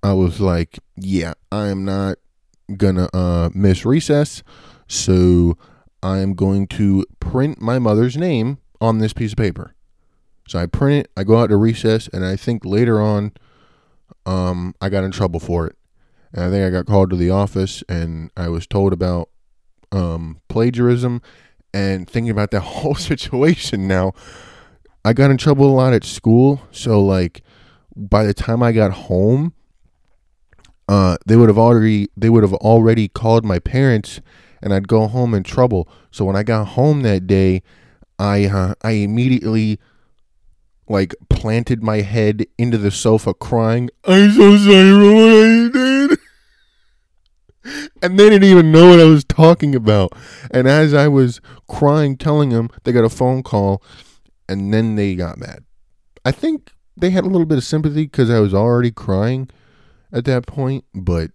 I 0.03 0.13
was 0.13 0.39
like, 0.39 0.79
yeah, 0.95 1.33
I 1.51 1.67
am 1.67 1.85
not 1.85 2.17
gonna 2.75 3.09
uh, 3.13 3.49
miss 3.53 3.85
recess, 3.85 4.43
so 4.87 5.57
I 6.03 6.19
am 6.19 6.33
going 6.33 6.67
to 6.67 7.05
print 7.19 7.61
my 7.61 7.79
mother's 7.79 8.17
name 8.17 8.59
on 8.79 8.99
this 8.99 9.13
piece 9.13 9.31
of 9.31 9.37
paper. 9.37 9.73
So 10.47 10.59
I 10.59 10.65
print 10.65 11.05
it, 11.05 11.11
I 11.17 11.23
go 11.23 11.37
out 11.37 11.49
to 11.49 11.57
recess, 11.57 12.07
and 12.07 12.25
I 12.25 12.35
think 12.35 12.63
later 12.63 13.01
on, 13.01 13.33
um, 14.25 14.75
I 14.81 14.89
got 14.89 15.03
in 15.03 15.11
trouble 15.11 15.39
for 15.39 15.67
it. 15.67 15.75
And 16.33 16.43
I 16.43 16.49
think 16.49 16.65
I 16.65 16.69
got 16.69 16.85
called 16.85 17.09
to 17.09 17.15
the 17.15 17.29
office, 17.29 17.83
and 17.89 18.31
I 18.37 18.47
was 18.49 18.67
told 18.67 18.93
about 18.93 19.29
um, 19.91 20.41
plagiarism. 20.47 21.21
And 21.73 22.09
thinking 22.09 22.31
about 22.31 22.51
that 22.51 22.61
whole 22.61 22.95
situation 22.95 23.87
now, 23.87 24.13
I 25.03 25.13
got 25.13 25.31
in 25.31 25.37
trouble 25.37 25.67
a 25.67 25.75
lot 25.75 25.93
at 25.93 26.03
school. 26.03 26.61
So 26.71 27.03
like, 27.03 27.41
by 27.95 28.23
the 28.23 28.33
time 28.33 28.63
I 28.63 28.71
got 28.71 28.91
home, 28.91 29.53
uh, 30.87 31.17
they 31.25 31.35
would 31.35 31.49
have 31.49 31.57
already 31.57 32.09
they 32.15 32.29
would 32.29 32.43
have 32.43 32.53
already 32.53 33.07
called 33.07 33.45
my 33.45 33.59
parents, 33.59 34.21
and 34.61 34.73
I'd 34.73 34.87
go 34.87 35.07
home 35.07 35.33
in 35.33 35.43
trouble. 35.43 35.87
So 36.11 36.25
when 36.25 36.35
I 36.35 36.43
got 36.43 36.69
home 36.69 37.01
that 37.01 37.27
day, 37.27 37.61
I 38.17 38.45
uh, 38.45 38.73
I 38.81 38.91
immediately 38.91 39.79
like 40.89 41.15
planted 41.29 41.83
my 41.83 42.01
head 42.01 42.45
into 42.57 42.77
the 42.77 42.91
sofa 42.91 43.33
crying, 43.33 43.89
I'm 44.05 44.31
so 44.31 44.57
sorry 44.57 44.91
for 44.91 45.13
what 45.13 45.33
I 45.33 45.69
did. 45.73 46.19
and 48.01 48.17
they 48.17 48.29
didn't 48.29 48.49
even 48.49 48.71
know 48.71 48.89
what 48.89 48.99
I 48.99 49.05
was 49.05 49.23
talking 49.25 49.75
about. 49.75 50.13
And 50.51 50.67
as 50.67 50.93
I 50.93 51.07
was 51.07 51.41
crying, 51.67 52.17
telling 52.17 52.49
them, 52.49 52.69
they 52.83 52.91
got 52.91 53.03
a 53.03 53.09
phone 53.09 53.43
call, 53.43 53.83
and 54.47 54.73
then 54.73 54.95
they 54.95 55.15
got 55.15 55.37
mad. 55.37 55.65
I 56.23 56.31
think 56.31 56.71
they 56.95 57.09
had 57.09 57.25
a 57.25 57.27
little 57.29 57.45
bit 57.45 57.57
of 57.57 57.63
sympathy 57.63 58.03
because 58.03 58.29
I 58.29 58.39
was 58.39 58.53
already 58.53 58.91
crying 58.91 59.49
at 60.11 60.25
that 60.25 60.45
point, 60.47 60.85
but 60.93 61.31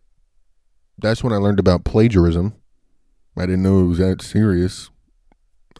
that's 0.99 1.23
when 1.23 1.33
I 1.33 1.37
learned 1.37 1.59
about 1.59 1.85
plagiarism. 1.85 2.55
I 3.37 3.43
didn't 3.43 3.63
know 3.63 3.81
it 3.81 3.87
was 3.87 3.99
that 3.99 4.23
serious. 4.23 4.91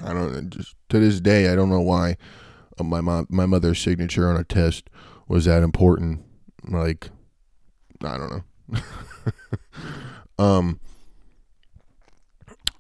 I 0.03 0.13
don't 0.13 0.51
just 0.51 0.75
to 0.89 0.99
this 0.99 1.21
day 1.21 1.51
I 1.51 1.55
don't 1.55 1.69
know 1.69 1.81
why 1.81 2.17
uh, 2.79 2.85
my 2.85 3.01
mom 3.01 3.27
my 3.29 3.47
mother's 3.47 3.81
signature 3.81 4.29
on 4.29 4.37
a 4.37 4.45
test 4.45 4.89
was 5.29 5.45
that 5.45 5.63
important. 5.63 6.23
Like 6.67 7.11
I 8.03 8.17
don't 8.17 8.45
know. 8.71 8.81
um 10.45 10.81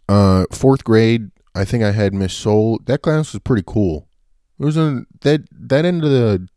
uh 0.09 0.47
fourth 0.51 0.85
grade 0.85 1.31
I 1.55 1.65
think 1.67 1.85
I 1.85 1.93
had 1.93 2.15
Miss 2.15 2.33
Soul. 2.33 2.81
That 2.87 3.03
class 3.03 3.35
was 3.35 3.41
pretty 3.41 3.65
cool. 3.67 4.09
It 4.59 4.65
was 4.65 4.77
a 4.77 5.05
that 5.21 5.43
that 5.53 5.85
end 5.85 6.03
of 6.03 6.11
the 6.11 6.49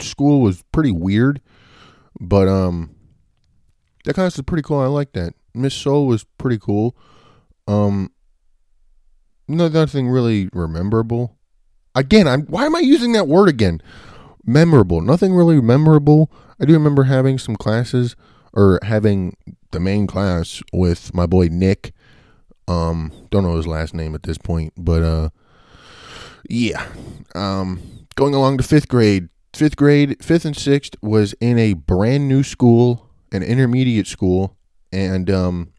school 0.00 0.40
was 0.40 0.62
pretty 0.70 0.92
weird, 0.92 1.40
but 2.20 2.46
um 2.46 2.93
that 4.04 4.14
class 4.14 4.36
was 4.36 4.44
pretty 4.44 4.62
cool. 4.62 4.80
I 4.80 4.86
like 4.86 5.12
that. 5.12 5.34
Miss 5.54 5.74
Soul 5.74 6.06
was 6.06 6.24
pretty 6.38 6.58
cool. 6.58 6.96
Um 7.66 8.10
no 9.48 9.68
nothing 9.68 10.08
really 10.08 10.48
memorable. 10.52 11.36
Again, 11.94 12.26
I'm 12.26 12.42
why 12.42 12.66
am 12.66 12.76
I 12.76 12.80
using 12.80 13.12
that 13.12 13.28
word 13.28 13.48
again? 13.48 13.80
Memorable. 14.44 15.00
Nothing 15.00 15.34
really 15.34 15.60
memorable. 15.60 16.30
I 16.60 16.64
do 16.64 16.72
remember 16.74 17.04
having 17.04 17.38
some 17.38 17.56
classes 17.56 18.14
or 18.52 18.78
having 18.82 19.36
the 19.72 19.80
main 19.80 20.06
class 20.06 20.62
with 20.72 21.12
my 21.14 21.26
boy 21.26 21.48
Nick. 21.50 21.92
Um, 22.66 23.12
don't 23.30 23.42
know 23.42 23.56
his 23.56 23.66
last 23.66 23.92
name 23.92 24.14
at 24.14 24.22
this 24.22 24.38
point, 24.38 24.72
but 24.76 25.02
uh, 25.02 25.28
yeah. 26.48 26.86
Um, 27.34 28.06
going 28.14 28.34
along 28.34 28.58
to 28.58 28.62
fifth 28.62 28.88
grade. 28.88 29.28
Fifth 29.52 29.76
grade, 29.76 30.16
fifth 30.24 30.44
and 30.44 30.56
sixth 30.56 30.96
was 31.00 31.32
in 31.40 31.58
a 31.58 31.74
brand 31.74 32.28
new 32.28 32.42
school, 32.42 33.03
an 33.34 33.42
intermediate 33.42 34.06
school, 34.06 34.56
and 34.92 35.28
um, 35.28 35.72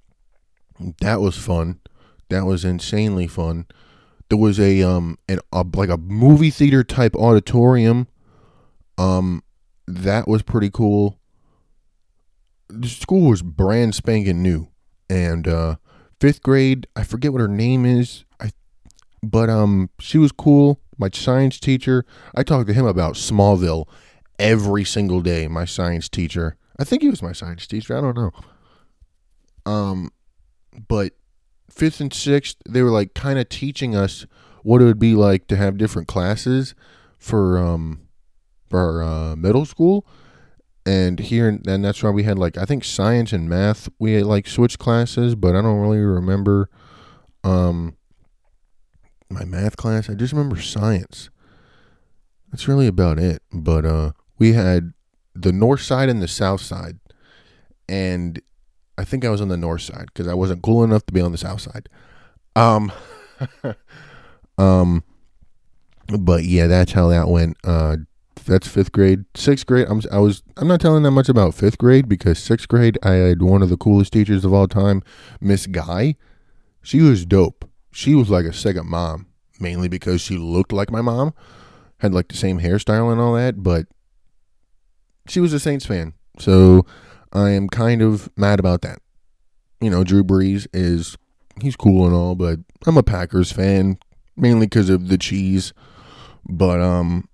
that 0.99 1.21
was 1.21 1.37
fun. 1.37 1.79
That 2.29 2.45
was 2.45 2.65
insanely 2.65 3.27
fun. 3.27 3.65
There 4.29 4.37
was 4.37 4.59
a 4.59 4.81
um 4.81 5.17
an 5.29 5.39
a, 5.53 5.65
like 5.73 5.89
a 5.89 5.97
movie 5.97 6.49
theater 6.49 6.83
type 6.83 7.15
auditorium. 7.15 8.07
Um, 8.97 9.41
that 9.87 10.27
was 10.27 10.41
pretty 10.41 10.69
cool. 10.69 11.17
The 12.67 12.89
school 12.89 13.29
was 13.29 13.41
brand 13.41 13.95
spanking 13.95 14.41
new, 14.41 14.67
and 15.09 15.47
uh, 15.47 15.75
fifth 16.19 16.41
grade, 16.41 16.87
I 16.95 17.03
forget 17.03 17.31
what 17.31 17.41
her 17.41 17.47
name 17.47 17.85
is. 17.85 18.25
I, 18.41 18.49
but 19.23 19.49
um, 19.49 19.91
she 19.99 20.17
was 20.17 20.31
cool. 20.31 20.81
My 20.97 21.09
science 21.13 21.59
teacher, 21.59 22.05
I 22.33 22.43
talked 22.43 22.67
to 22.67 22.73
him 22.73 22.85
about 22.85 23.15
Smallville 23.15 23.87
every 24.39 24.83
single 24.83 25.21
day. 25.21 25.47
My 25.47 25.65
science 25.65 26.09
teacher, 26.09 26.57
I 26.77 26.83
think 26.83 27.01
he 27.01 27.09
was 27.09 27.21
my 27.21 27.31
science 27.31 27.67
teacher. 27.67 27.97
I 27.97 28.01
don't 28.01 28.17
know. 28.17 28.31
Um, 29.65 30.11
but 30.87 31.13
fifth 31.69 31.99
and 31.99 32.13
sixth, 32.13 32.57
they 32.67 32.81
were 32.81 32.91
like 32.91 33.13
kind 33.13 33.39
of 33.39 33.49
teaching 33.49 33.95
us 33.95 34.25
what 34.63 34.81
it 34.81 34.85
would 34.85 34.99
be 34.99 35.13
like 35.13 35.47
to 35.47 35.55
have 35.55 35.77
different 35.77 36.07
classes 36.07 36.73
for 37.17 37.57
um 37.57 38.01
for 38.69 39.03
uh, 39.03 39.35
middle 39.35 39.65
school. 39.65 40.05
And 40.87 41.19
here 41.19 41.47
and 41.47 41.83
that's 41.83 42.03
why 42.03 42.09
we 42.11 42.23
had 42.23 42.37
like 42.37 42.57
I 42.57 42.65
think 42.65 42.83
science 42.83 43.31
and 43.31 43.49
math 43.49 43.89
we 43.99 44.13
had 44.13 44.25
like 44.25 44.47
switched 44.47 44.79
classes, 44.79 45.35
but 45.35 45.55
I 45.55 45.61
don't 45.61 45.79
really 45.79 45.99
remember 45.99 46.69
um 47.43 47.95
my 49.29 49.45
math 49.45 49.77
class. 49.77 50.09
I 50.09 50.13
just 50.13 50.33
remember 50.33 50.61
science. 50.61 51.29
That's 52.51 52.67
really 52.67 52.87
about 52.87 53.17
it. 53.17 53.41
But 53.51 53.85
uh 53.85 54.11
we 54.37 54.53
had 54.53 54.93
the 55.35 55.51
north 55.51 55.81
side 55.81 56.09
and 56.09 56.21
the 56.21 56.27
south 56.27 56.61
side. 56.61 56.99
And 57.87 58.41
I 58.97 59.03
think 59.03 59.25
I 59.25 59.29
was 59.29 59.41
on 59.41 59.49
the 59.49 59.57
north 59.57 59.81
side 59.81 60.05
because 60.07 60.27
I 60.27 60.33
wasn't 60.33 60.63
cool 60.63 60.83
enough 60.83 61.05
to 61.07 61.13
be 61.13 61.21
on 61.21 61.31
the 61.31 61.37
south 61.37 61.61
side. 61.61 61.89
Um, 62.55 62.91
um, 64.57 65.03
but 66.07 66.43
yeah, 66.45 66.67
that's 66.67 66.93
how 66.93 67.09
that 67.09 67.27
went. 67.27 67.57
Uh, 67.63 67.97
that's 68.45 68.67
fifth 68.67 68.91
grade. 68.91 69.25
Sixth 69.35 69.65
grade, 69.65 69.87
I'm 69.89 70.01
I 70.11 70.19
was 70.19 70.43
I'm 70.57 70.67
not 70.67 70.79
telling 70.79 71.03
that 71.03 71.11
much 71.11 71.29
about 71.29 71.55
fifth 71.55 71.77
grade 71.77 72.07
because 72.07 72.39
sixth 72.39 72.67
grade 72.67 72.97
I 73.03 73.13
had 73.13 73.41
one 73.41 73.61
of 73.61 73.69
the 73.69 73.77
coolest 73.77 74.13
teachers 74.13 74.45
of 74.45 74.53
all 74.53 74.67
time, 74.67 75.01
Miss 75.41 75.67
Guy. 75.67 76.15
She 76.81 77.01
was 77.01 77.25
dope. 77.25 77.69
She 77.91 78.13
was 78.13 78.29
like 78.29 78.45
a 78.45 78.53
second 78.53 78.87
mom, 78.87 79.27
mainly 79.59 79.87
because 79.87 80.21
she 80.21 80.37
looked 80.37 80.71
like 80.71 80.91
my 80.91 81.01
mom, 81.01 81.33
had 81.99 82.13
like 82.13 82.27
the 82.27 82.37
same 82.37 82.59
hairstyle 82.59 83.11
and 83.11 83.19
all 83.19 83.33
that. 83.33 83.63
But 83.63 83.87
she 85.27 85.39
was 85.39 85.53
a 85.53 85.59
Saints 85.59 85.85
fan, 85.85 86.13
so 86.39 86.85
I 87.33 87.51
am 87.51 87.67
kind 87.67 88.01
of 88.01 88.29
mad 88.37 88.59
about 88.59 88.81
that. 88.81 88.99
You 89.81 89.89
know, 89.89 90.03
Drew 90.03 90.23
Brees 90.23 90.67
is 90.73 91.17
he's 91.61 91.75
cool 91.75 92.05
and 92.05 92.15
all, 92.15 92.35
but 92.35 92.59
I'm 92.85 92.97
a 92.97 93.03
Packers 93.03 93.51
fan 93.51 93.97
mainly 94.37 94.67
because 94.67 94.89
of 94.89 95.07
the 95.07 95.17
cheese. 95.17 95.73
But 96.47 96.79
um, 96.79 97.27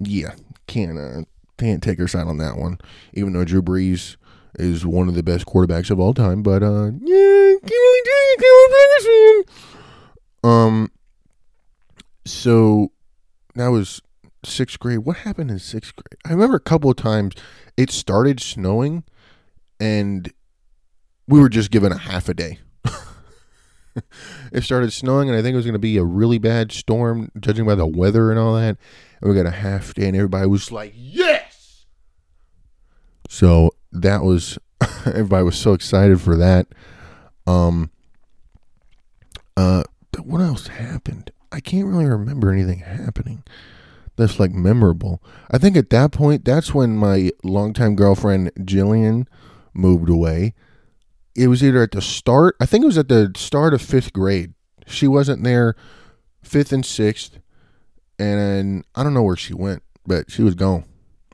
yeah, 0.00 0.34
can't 0.66 0.98
uh, 0.98 1.24
can't 1.58 1.82
take 1.82 1.98
her 1.98 2.08
side 2.08 2.26
on 2.26 2.38
that 2.38 2.56
one. 2.56 2.78
Even 3.14 3.32
though 3.32 3.44
Drew 3.44 3.62
Brees 3.62 4.16
is 4.58 4.84
one 4.84 5.08
of 5.08 5.14
the 5.14 5.22
best 5.22 5.46
quarterbacks 5.46 5.90
of 5.90 5.98
all 5.98 6.14
time, 6.14 6.42
but 6.42 6.62
uh, 6.62 6.90
yeah, 7.00 7.54
can't 7.60 7.70
really 7.70 8.00
take 8.04 8.40
it. 8.40 9.48
Um, 10.44 10.90
so 12.24 12.92
that 13.54 13.68
was 13.68 14.02
sixth 14.44 14.78
grade. 14.78 15.00
What 15.00 15.18
happened 15.18 15.50
in 15.50 15.58
sixth 15.58 15.94
grade? 15.96 16.18
I 16.24 16.30
remember 16.30 16.56
a 16.56 16.60
couple 16.60 16.90
of 16.90 16.96
times 16.96 17.34
it 17.76 17.90
started 17.90 18.40
snowing 18.40 19.04
and 19.80 20.32
we 21.26 21.40
were 21.40 21.48
just 21.48 21.70
given 21.70 21.92
a 21.92 21.98
half 21.98 22.28
a 22.28 22.34
day. 22.34 22.58
it 24.52 24.62
started 24.62 24.92
snowing, 24.92 25.28
and 25.28 25.36
I 25.36 25.42
think 25.42 25.54
it 25.54 25.56
was 25.56 25.64
going 25.64 25.72
to 25.72 25.78
be 25.78 25.96
a 25.96 26.04
really 26.04 26.38
bad 26.38 26.72
storm, 26.72 27.30
judging 27.40 27.66
by 27.66 27.74
the 27.74 27.86
weather 27.86 28.30
and 28.30 28.38
all 28.38 28.54
that. 28.54 28.76
And 29.20 29.30
we 29.30 29.34
got 29.34 29.46
a 29.46 29.50
half 29.50 29.94
day, 29.94 30.06
and 30.06 30.16
everybody 30.16 30.46
was 30.46 30.70
like, 30.70 30.92
"Yes!" 30.94 31.86
So 33.28 33.72
that 33.92 34.22
was 34.22 34.58
everybody 35.06 35.44
was 35.44 35.58
so 35.58 35.72
excited 35.72 36.20
for 36.20 36.36
that. 36.36 36.66
Um. 37.46 37.90
Uh. 39.56 39.84
What 40.20 40.42
else 40.42 40.66
happened? 40.66 41.30
I 41.50 41.60
can't 41.60 41.86
really 41.86 42.04
remember 42.04 42.50
anything 42.50 42.80
happening 42.80 43.44
that's 44.16 44.38
like 44.38 44.52
memorable. 44.52 45.22
I 45.50 45.58
think 45.58 45.76
at 45.76 45.90
that 45.90 46.12
point, 46.12 46.44
that's 46.44 46.74
when 46.74 46.96
my 46.96 47.30
longtime 47.42 47.96
girlfriend 47.96 48.52
Jillian 48.60 49.26
moved 49.74 50.08
away. 50.08 50.54
It 51.34 51.48
was 51.48 51.64
either 51.64 51.82
at 51.82 51.92
the 51.92 52.02
start, 52.02 52.56
I 52.60 52.66
think 52.66 52.82
it 52.82 52.86
was 52.86 52.98
at 52.98 53.08
the 53.08 53.32
start 53.36 53.72
of 53.72 53.80
fifth 53.80 54.12
grade. 54.12 54.52
She 54.86 55.08
wasn't 55.08 55.44
there 55.44 55.74
fifth 56.42 56.72
and 56.72 56.84
sixth. 56.84 57.38
And 58.18 58.84
I 58.94 59.02
don't 59.02 59.14
know 59.14 59.22
where 59.22 59.36
she 59.36 59.54
went, 59.54 59.82
but 60.06 60.30
she 60.30 60.42
was 60.42 60.54
gone. 60.54 60.84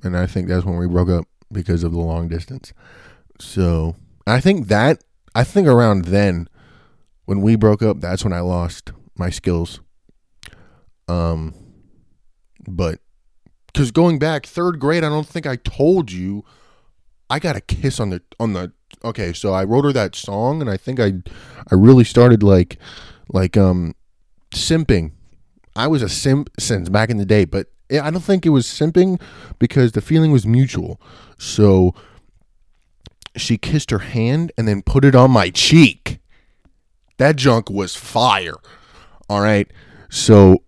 And 0.03 0.17
I 0.17 0.27
think 0.27 0.49
that's 0.49 0.65
when 0.65 0.77
we 0.77 0.87
broke 0.87 1.09
up 1.09 1.27
because 1.51 1.83
of 1.83 1.93
the 1.93 1.99
long 1.99 2.29
distance. 2.29 2.73
So 3.41 3.97
I 4.27 4.41
think 4.41 4.69
that, 4.69 5.03
I 5.35 5.45
think 5.45 5.67
around 5.67 6.07
then, 6.07 6.49
when 7.25 7.43
we 7.43 7.57
broke 7.57 7.83
up, 7.83 8.01
that's 8.01 8.25
when 8.25 8.33
I 8.33 8.41
lost 8.41 8.93
my 9.17 9.29
skills. 9.29 9.81
Um, 11.09 11.55
but 12.69 13.01
because 13.67 13.91
going 13.91 14.19
back 14.19 14.47
third 14.47 14.79
grade, 14.79 15.05
I 15.05 15.09
don't 15.09 15.27
think 15.27 15.47
I 15.47 15.57
told 15.57 16.11
you 16.11 16.45
I 17.31 17.39
got 17.39 17.57
a 17.57 17.61
kiss 17.61 18.01
on 18.01 18.11
the 18.11 18.23
on 18.41 18.53
the 18.53 18.73
okay, 19.05 19.33
so 19.33 19.53
I 19.53 19.65
wrote 19.65 19.85
her 19.85 19.93
that 19.93 20.15
song 20.15 20.61
and 20.61 20.71
I 20.71 20.77
think 20.77 20.99
I 20.99 21.15
I 21.71 21.75
really 21.75 22.05
started 22.05 22.43
like 22.43 22.79
like 23.29 23.57
um 23.57 23.95
simping. 24.55 25.13
I 25.77 25.87
was 25.87 26.03
a 26.03 26.09
simp 26.09 26.51
since 26.59 26.89
back 26.89 27.11
in 27.11 27.19
the 27.19 27.27
day, 27.27 27.45
but 27.45 27.69
I 27.91 28.11
don't 28.11 28.23
think 28.23 28.45
it 28.45 28.51
was 28.51 28.67
simping 28.67 29.21
because 29.59 29.93
the 29.93 30.01
feeling 30.01 30.33
was 30.33 30.47
mutual. 30.47 31.01
So 31.39 31.95
she 33.37 33.57
kissed 33.57 33.91
her 33.91 34.01
hand 34.01 34.53
and 34.59 34.67
then 34.67 34.83
put 34.83 35.05
it 35.05 35.15
on 35.15 35.31
my 35.31 35.51
cheek. 35.51 36.19
That 37.19 37.37
junk 37.37 37.71
was 37.71 37.95
fire. 37.95 38.57
All 39.29 39.41
right. 39.41 39.71
So 40.09 40.63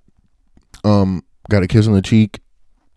um 0.85 1.25
got 1.51 1.63
a 1.63 1.69
kiss 1.69 1.87
on 1.87 1.93
the 1.93 2.03
cheek 2.03 2.41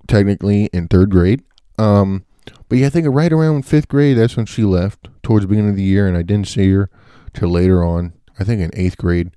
technically 0.07 0.65
in 0.73 0.87
3rd 0.87 1.09
grade. 1.09 1.43
Um 1.77 2.25
but 2.67 2.77
yeah, 2.77 2.87
I 2.87 2.89
think 2.89 3.07
right 3.09 3.31
around 3.31 3.65
fifth 3.65 3.87
grade, 3.87 4.17
that's 4.17 4.35
when 4.35 4.45
she 4.45 4.63
left 4.63 5.07
towards 5.21 5.43
the 5.43 5.47
beginning 5.47 5.71
of 5.71 5.75
the 5.75 5.83
year, 5.83 6.07
and 6.07 6.17
I 6.17 6.23
didn't 6.23 6.47
see 6.47 6.71
her 6.71 6.89
till 7.33 7.49
later 7.49 7.83
on. 7.83 8.13
I 8.39 8.43
think 8.43 8.61
in 8.61 8.71
eighth 8.73 8.97
grade. 8.97 9.31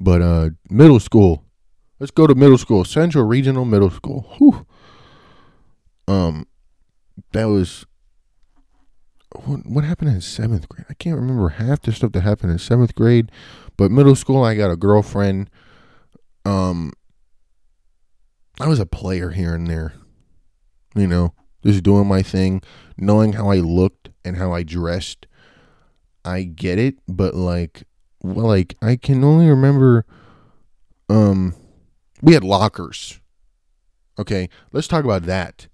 But 0.00 0.22
uh, 0.22 0.50
middle 0.70 1.00
school, 1.00 1.44
let's 1.98 2.10
go 2.10 2.26
to 2.26 2.34
middle 2.34 2.58
school, 2.58 2.84
Central 2.84 3.24
Regional 3.24 3.64
Middle 3.64 3.90
School. 3.90 4.22
Whew. 4.38 4.66
Um, 6.06 6.46
that 7.32 7.44
was 7.44 7.84
what, 9.44 9.66
what 9.66 9.84
happened 9.84 10.10
in 10.10 10.20
seventh 10.20 10.68
grade? 10.68 10.86
I 10.88 10.94
can't 10.94 11.16
remember 11.16 11.50
half 11.50 11.82
the 11.82 11.92
stuff 11.92 12.12
that 12.12 12.22
happened 12.22 12.52
in 12.52 12.58
seventh 12.58 12.94
grade, 12.94 13.30
but 13.76 13.90
middle 13.90 14.16
school 14.16 14.42
I 14.42 14.54
got 14.54 14.70
a 14.70 14.76
girlfriend. 14.76 15.50
Um, 16.46 16.92
I 18.60 18.66
was 18.66 18.80
a 18.80 18.86
player 18.86 19.30
here 19.30 19.54
and 19.54 19.66
there, 19.66 19.94
you 20.94 21.06
know, 21.06 21.34
just 21.64 21.82
doing 21.82 22.06
my 22.06 22.22
thing, 22.22 22.62
knowing 22.96 23.34
how 23.34 23.50
I 23.50 23.56
looked 23.56 24.10
and 24.24 24.36
how 24.36 24.52
I 24.52 24.62
dressed. 24.62 25.26
I 26.24 26.42
get 26.42 26.78
it, 26.78 26.96
but 27.06 27.34
like, 27.34 27.84
well, 28.22 28.46
like 28.46 28.76
I 28.82 28.96
can 28.96 29.22
only 29.24 29.48
remember. 29.48 30.04
Um, 31.08 31.54
we 32.20 32.34
had 32.34 32.44
lockers. 32.44 33.20
Okay, 34.18 34.48
let's 34.72 34.88
talk 34.88 35.04
about 35.04 35.22
that. 35.22 35.68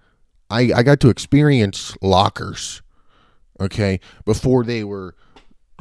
I 0.51 0.71
I 0.75 0.83
got 0.83 1.01
to 1.01 1.09
experience 1.09 1.97
lockers 2.03 2.83
okay, 3.61 4.01
before 4.25 4.65
they 4.65 4.85
were 4.85 5.15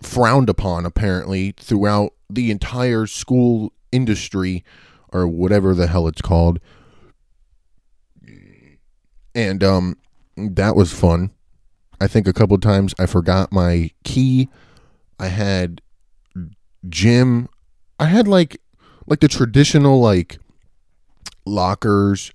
frowned 0.01 0.49
upon 0.49 0.85
apparently 0.85 1.53
throughout 1.57 2.13
the 2.29 2.51
entire 2.51 3.05
school 3.05 3.71
industry 3.91 4.63
or 5.11 5.27
whatever 5.27 5.73
the 5.73 5.87
hell 5.87 6.07
it's 6.07 6.21
called. 6.21 6.59
And 9.35 9.63
um 9.63 9.97
that 10.37 10.75
was 10.75 10.93
fun. 10.93 11.31
I 12.01 12.07
think 12.07 12.27
a 12.27 12.33
couple 12.33 12.57
times 12.57 12.93
I 12.99 13.05
forgot 13.05 13.51
my 13.51 13.91
key. 14.03 14.49
I 15.19 15.27
had 15.27 15.81
gym. 16.89 17.49
I 17.99 18.05
had 18.05 18.27
like 18.27 18.59
like 19.07 19.19
the 19.19 19.27
traditional 19.27 19.99
like 19.99 20.39
lockers 21.45 22.31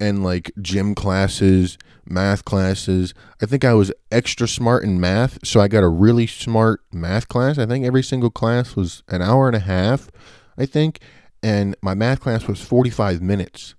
and 0.00 0.22
like 0.22 0.52
gym 0.60 0.94
classes, 0.94 1.78
math 2.06 2.44
classes. 2.44 3.14
I 3.42 3.46
think 3.46 3.64
I 3.64 3.74
was 3.74 3.92
extra 4.10 4.46
smart 4.46 4.84
in 4.84 5.00
math, 5.00 5.38
so 5.44 5.60
I 5.60 5.68
got 5.68 5.82
a 5.82 5.88
really 5.88 6.26
smart 6.26 6.82
math 6.92 7.28
class. 7.28 7.58
I 7.58 7.66
think 7.66 7.84
every 7.84 8.02
single 8.02 8.30
class 8.30 8.76
was 8.76 9.02
an 9.08 9.22
hour 9.22 9.48
and 9.48 9.56
a 9.56 9.60
half, 9.60 10.10
I 10.56 10.66
think, 10.66 11.00
and 11.42 11.76
my 11.82 11.94
math 11.94 12.20
class 12.20 12.46
was 12.46 12.60
45 12.60 13.20
minutes. 13.20 13.74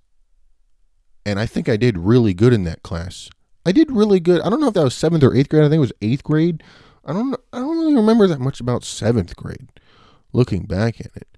And 1.24 1.38
I 1.38 1.46
think 1.46 1.68
I 1.68 1.76
did 1.76 1.98
really 1.98 2.34
good 2.34 2.52
in 2.52 2.64
that 2.64 2.82
class. 2.82 3.30
I 3.66 3.72
did 3.72 3.90
really 3.90 4.20
good. 4.20 4.40
I 4.40 4.48
don't 4.48 4.60
know 4.60 4.68
if 4.68 4.74
that 4.74 4.84
was 4.84 4.94
7th 4.94 5.22
or 5.22 5.30
8th 5.30 5.48
grade. 5.48 5.64
I 5.64 5.68
think 5.68 5.76
it 5.76 5.80
was 5.80 5.92
8th 6.00 6.22
grade. 6.22 6.62
I 7.04 7.12
don't 7.12 7.34
I 7.52 7.58
don't 7.58 7.78
really 7.78 7.94
remember 7.94 8.26
that 8.26 8.40
much 8.40 8.60
about 8.60 8.82
7th 8.82 9.34
grade 9.36 9.68
looking 10.32 10.64
back 10.64 11.00
at 11.00 11.10
it. 11.14 11.28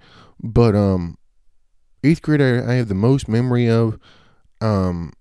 But 0.40 0.74
um 0.74 1.18
8th 2.02 2.22
grade 2.22 2.40
I, 2.42 2.72
I 2.72 2.74
have 2.74 2.88
the 2.88 2.94
most 2.94 3.28
memory 3.28 3.68
of 3.68 3.98
um, 4.62 5.12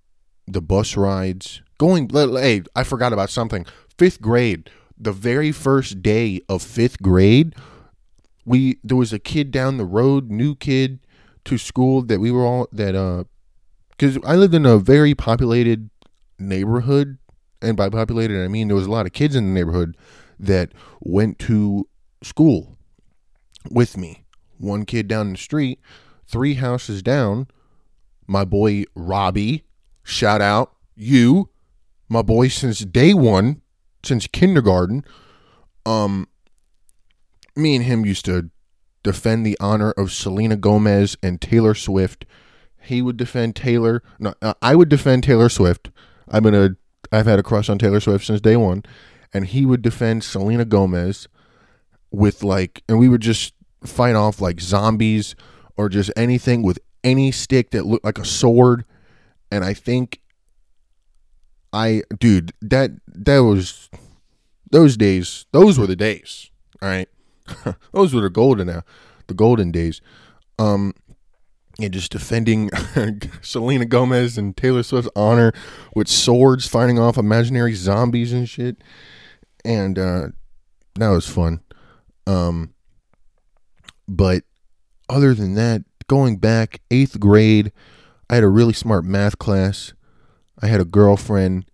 the 0.47 0.61
bus 0.61 0.95
rides. 0.95 1.61
Going, 1.77 2.09
hey, 2.09 2.61
I 2.75 2.83
forgot 2.83 3.11
about 3.11 3.29
something. 3.29 3.65
Fifth 3.97 4.21
grade, 4.21 4.69
the 4.97 5.11
very 5.11 5.51
first 5.51 6.01
day 6.01 6.41
of 6.47 6.61
fifth 6.61 7.01
grade, 7.01 7.55
we 8.45 8.79
there 8.83 8.97
was 8.97 9.13
a 9.13 9.19
kid 9.19 9.51
down 9.51 9.77
the 9.77 9.85
road, 9.85 10.29
new 10.29 10.55
kid 10.55 10.99
to 11.45 11.57
school 11.57 12.03
that 12.03 12.19
we 12.19 12.31
were 12.31 12.45
all 12.45 12.67
that 12.71 12.95
uh, 12.95 13.23
because 14.01 14.17
I 14.25 14.35
lived 14.35 14.55
in 14.55 14.65
a 14.65 14.79
very 14.79 15.13
populated 15.13 15.91
neighborhood, 16.39 17.19
and 17.61 17.77
by 17.77 17.87
populated 17.87 18.43
I 18.43 18.47
mean 18.47 18.67
there 18.67 18.75
was 18.75 18.87
a 18.87 18.91
lot 18.91 19.05
of 19.05 19.13
kids 19.13 19.35
in 19.35 19.45
the 19.45 19.53
neighborhood 19.53 19.95
that 20.39 20.71
went 21.01 21.37
to 21.39 21.87
school 22.23 22.77
with 23.69 23.97
me. 23.97 24.23
One 24.57 24.85
kid 24.85 25.07
down 25.07 25.33
the 25.33 25.37
street, 25.37 25.79
three 26.25 26.55
houses 26.55 27.03
down 27.03 27.47
my 28.25 28.43
boy 28.43 28.85
Robbie. 28.95 29.65
Shout 30.03 30.41
out 30.41 30.73
you, 30.95 31.49
my 32.09 32.23
boy 32.23 32.47
since 32.47 32.79
day 32.79 33.13
one, 33.13 33.61
since 34.01 34.25
kindergarten. 34.25 35.05
Um, 35.85 36.27
me 37.55 37.75
and 37.75 37.85
him 37.85 38.03
used 38.03 38.25
to 38.25 38.49
defend 39.03 39.45
the 39.45 39.57
honor 39.59 39.91
of 39.91 40.11
Selena 40.11 40.55
Gomez 40.55 41.17
and 41.21 41.39
Taylor 41.39 41.75
Swift. 41.75 42.25
He 42.83 43.01
would 43.01 43.17
defend 43.17 43.55
Taylor. 43.55 44.01
No, 44.19 44.33
uh, 44.41 44.53
I 44.61 44.75
would 44.75 44.89
defend 44.89 45.23
Taylor 45.23 45.49
Swift. 45.49 45.89
I'm 46.27 46.43
gonna. 46.43 46.75
I've 47.11 47.25
had 47.25 47.39
a 47.39 47.43
crush 47.43 47.69
on 47.69 47.77
Taylor 47.77 47.99
Swift 47.99 48.25
since 48.25 48.41
day 48.41 48.55
one, 48.55 48.83
and 49.33 49.45
he 49.47 49.65
would 49.65 49.81
defend 49.81 50.23
Selena 50.23 50.65
Gomez 50.65 51.27
with 52.11 52.43
like, 52.43 52.83
and 52.87 52.99
we 52.99 53.09
would 53.09 53.21
just 53.21 53.53
fight 53.83 54.15
off 54.15 54.41
like 54.41 54.59
zombies 54.59 55.35
or 55.77 55.89
just 55.89 56.11
anything 56.15 56.61
with 56.61 56.79
any 57.03 57.31
stick 57.31 57.71
that 57.71 57.85
looked 57.85 58.05
like 58.05 58.17
a 58.17 58.25
sword. 58.25 58.85
And 59.51 59.63
I 59.63 59.73
think 59.73 60.21
I 61.73 62.03
dude, 62.17 62.53
that 62.61 62.91
that 63.07 63.39
was 63.39 63.89
those 64.69 64.97
days, 64.97 65.45
those 65.51 65.77
were 65.77 65.87
the 65.87 65.95
days. 65.95 66.49
All 66.81 66.89
right. 66.89 67.09
those 67.93 68.13
were 68.13 68.21
the 68.21 68.29
golden 68.29 68.69
uh, 68.69 68.81
the 69.27 69.33
golden 69.33 69.71
days. 69.71 70.01
Um 70.59 70.93
and 71.83 71.93
just 71.93 72.11
defending 72.11 72.69
Selena 73.41 73.85
Gomez 73.85 74.37
and 74.37 74.55
Taylor 74.55 74.83
Swift's 74.83 75.11
honor 75.15 75.53
with 75.95 76.07
swords 76.07 76.67
fighting 76.67 76.99
off 76.99 77.17
imaginary 77.17 77.73
zombies 77.73 78.33
and 78.33 78.47
shit. 78.47 78.77
And 79.63 79.97
uh 79.97 80.27
that 80.95 81.09
was 81.09 81.27
fun. 81.27 81.61
Um 82.27 82.73
but 84.07 84.43
other 85.09 85.33
than 85.33 85.55
that, 85.55 85.83
going 86.07 86.37
back 86.37 86.81
eighth 86.91 87.19
grade, 87.19 87.71
I 88.29 88.35
had 88.35 88.43
a 88.43 88.49
really 88.49 88.73
smart 88.73 89.05
math 89.05 89.37
class. 89.37 89.93
I 90.61 90.67
had 90.67 90.81
a 90.81 90.85
girlfriend, 90.85 91.65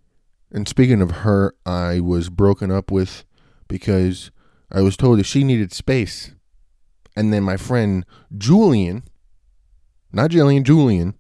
and 0.52 0.68
speaking 0.68 1.02
of 1.02 1.12
her, 1.12 1.54
I 1.66 2.00
was 2.00 2.30
broken 2.30 2.72
up 2.72 2.90
with 2.92 3.26
because 3.68 4.32
I 4.72 4.82
was 4.82 4.96
told 4.96 5.20
that 5.20 5.26
she 5.26 5.44
needed 5.44 5.74
space. 5.74 6.32
And 7.16 7.34
then 7.34 7.44
my 7.44 7.58
friend 7.58 8.06
Julian, 8.38 9.04
not 10.12 10.32
Jillian, 10.32 10.64
Julian, 10.64 11.16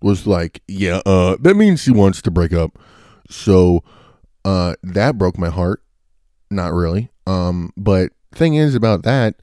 was 0.00 0.26
like, 0.26 0.62
"Yeah, 0.68 1.00
uh, 1.06 1.36
that 1.40 1.54
means 1.54 1.82
she 1.82 1.90
wants 1.90 2.22
to 2.22 2.30
break 2.30 2.52
up." 2.52 2.78
So, 3.30 3.82
uh, 4.44 4.74
that 4.82 5.18
broke 5.18 5.38
my 5.38 5.50
heart. 5.50 5.82
Not 6.50 6.72
really. 6.72 7.10
Um, 7.26 7.72
but 7.76 8.12
thing 8.32 8.54
is 8.54 8.74
about 8.74 9.02
that, 9.02 9.34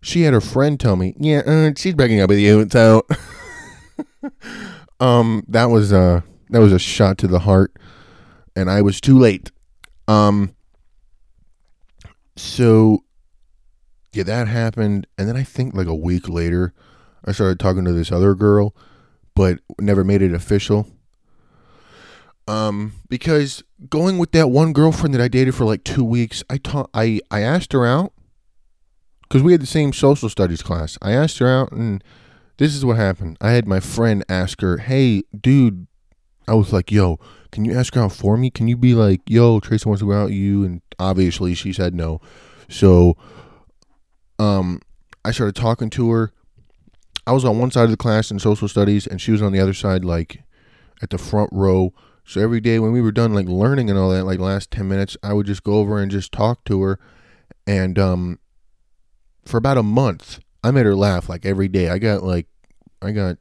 she 0.00 0.22
had 0.22 0.32
her 0.32 0.40
friend 0.40 0.78
tell 0.78 0.96
me, 0.96 1.14
"Yeah, 1.18 1.40
uh, 1.40 1.72
she's 1.76 1.94
breaking 1.94 2.20
up 2.20 2.30
with 2.30 2.38
you." 2.38 2.68
So, 2.70 3.06
um, 5.00 5.44
that 5.48 5.66
was 5.66 5.92
uh 5.92 6.22
that 6.50 6.60
was 6.60 6.72
a 6.72 6.78
shot 6.78 7.18
to 7.18 7.26
the 7.26 7.40
heart, 7.40 7.76
and 8.54 8.70
I 8.70 8.82
was 8.82 9.00
too 9.00 9.18
late. 9.18 9.50
Um, 10.06 10.54
so 12.36 13.04
yeah, 14.12 14.22
that 14.24 14.48
happened, 14.48 15.06
and 15.18 15.28
then 15.28 15.36
I 15.36 15.42
think 15.42 15.74
like 15.74 15.86
a 15.86 15.94
week 15.94 16.28
later, 16.28 16.72
I 17.24 17.32
started 17.32 17.58
talking 17.58 17.84
to 17.84 17.92
this 17.92 18.12
other 18.12 18.34
girl, 18.34 18.74
but 19.34 19.58
never 19.80 20.04
made 20.04 20.22
it 20.22 20.34
official. 20.34 20.86
Um, 22.46 22.92
because 23.08 23.62
going 23.88 24.18
with 24.18 24.32
that 24.32 24.50
one 24.50 24.72
girlfriend 24.72 25.14
that 25.14 25.20
I 25.20 25.28
dated 25.28 25.54
for 25.54 25.64
like 25.64 25.84
two 25.84 26.04
weeks, 26.04 26.44
I 26.50 26.58
taught 26.58 26.90
I 26.92 27.20
I 27.30 27.40
asked 27.40 27.72
her 27.72 27.86
out 27.86 28.12
because 29.22 29.42
we 29.42 29.52
had 29.52 29.62
the 29.62 29.66
same 29.66 29.92
social 29.92 30.28
studies 30.28 30.62
class. 30.62 30.98
I 31.00 31.12
asked 31.12 31.38
her 31.38 31.48
out, 31.48 31.72
and 31.72 32.04
this 32.58 32.74
is 32.74 32.84
what 32.84 32.96
happened. 32.96 33.38
I 33.40 33.52
had 33.52 33.66
my 33.66 33.80
friend 33.80 34.24
ask 34.28 34.60
her, 34.60 34.76
"Hey, 34.76 35.22
dude," 35.38 35.86
I 36.46 36.54
was 36.54 36.72
like, 36.72 36.92
"Yo, 36.92 37.18
can 37.50 37.64
you 37.64 37.72
ask 37.72 37.94
her 37.94 38.02
out 38.02 38.12
for 38.12 38.36
me? 38.36 38.50
Can 38.50 38.68
you 38.68 38.76
be 38.76 38.94
like, 38.94 39.22
yo, 39.26 39.58
Tracy 39.60 39.88
wants 39.88 40.00
to 40.00 40.06
go 40.06 40.12
out 40.12 40.26
with 40.26 40.34
you?" 40.34 40.64
And 40.64 40.82
obviously, 40.98 41.54
she 41.54 41.72
said 41.72 41.94
no. 41.94 42.20
So, 42.68 43.16
um, 44.38 44.80
I 45.24 45.30
started 45.30 45.56
talking 45.56 45.88
to 45.90 46.10
her. 46.10 46.32
I 47.26 47.32
was 47.32 47.44
on 47.44 47.58
one 47.58 47.70
side 47.70 47.84
of 47.84 47.90
the 47.90 47.96
class 47.96 48.30
in 48.30 48.38
social 48.38 48.68
studies, 48.68 49.06
and 49.06 49.20
she 49.20 49.32
was 49.32 49.42
on 49.42 49.52
the 49.52 49.60
other 49.60 49.74
side, 49.74 50.04
like 50.04 50.42
at 51.02 51.10
the 51.10 51.18
front 51.18 51.50
row. 51.52 51.92
So 52.24 52.40
every 52.40 52.60
day 52.60 52.78
when 52.78 52.92
we 52.92 53.00
were 53.00 53.12
done, 53.12 53.34
like 53.34 53.46
learning 53.46 53.90
and 53.90 53.98
all 53.98 54.10
that, 54.10 54.24
like 54.24 54.38
last 54.38 54.70
ten 54.70 54.88
minutes, 54.88 55.16
I 55.22 55.32
would 55.32 55.46
just 55.46 55.62
go 55.62 55.74
over 55.74 55.98
and 55.98 56.10
just 56.10 56.32
talk 56.32 56.64
to 56.64 56.82
her, 56.82 56.98
and 57.66 57.98
um, 57.98 58.38
for 59.44 59.58
about 59.58 59.78
a 59.78 59.82
month, 59.82 60.40
I 60.62 60.70
made 60.70 60.86
her 60.86 60.96
laugh 60.96 61.28
like 61.28 61.44
every 61.44 61.68
day. 61.68 61.88
I 61.90 61.98
got 61.98 62.22
like, 62.22 62.46
I 63.02 63.12
got, 63.12 63.36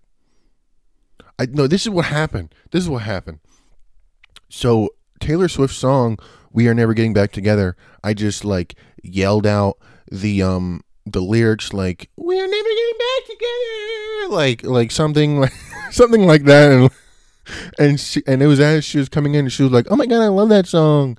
I 1.39 1.45
no. 1.45 1.67
This 1.67 1.83
is 1.83 1.89
what 1.89 2.05
happened. 2.05 2.53
This 2.71 2.83
is 2.83 2.89
what 2.89 3.03
happened. 3.03 3.39
So 4.49 4.89
Taylor 5.19 5.47
Swift 5.47 5.73
song 5.73 6.17
"We 6.51 6.67
Are 6.67 6.73
Never 6.73 6.93
Getting 6.93 7.13
Back 7.13 7.31
Together." 7.31 7.75
I 8.03 8.13
just 8.13 8.43
like 8.43 8.75
yelled 9.01 9.47
out 9.47 9.77
the 10.11 10.41
um 10.41 10.81
the 11.05 11.21
lyrics 11.21 11.73
like 11.73 12.09
"We 12.17 12.39
are 12.39 12.47
never 12.47 12.69
getting 12.69 12.99
back 12.99 13.29
together," 13.29 14.33
like 14.35 14.63
like 14.63 14.91
something 14.91 15.39
like 15.41 15.53
something 15.91 16.25
like 16.25 16.43
that, 16.45 16.71
and 16.71 16.89
and 17.79 17.99
she 17.99 18.21
and 18.27 18.41
it 18.41 18.47
was 18.47 18.59
as 18.59 18.85
she 18.85 18.97
was 18.97 19.09
coming 19.09 19.33
in, 19.35 19.41
and 19.45 19.51
she 19.51 19.63
was 19.63 19.71
like, 19.71 19.87
"Oh 19.89 19.95
my 19.95 20.05
god, 20.05 20.21
I 20.21 20.27
love 20.27 20.49
that 20.49 20.67
song." 20.67 21.17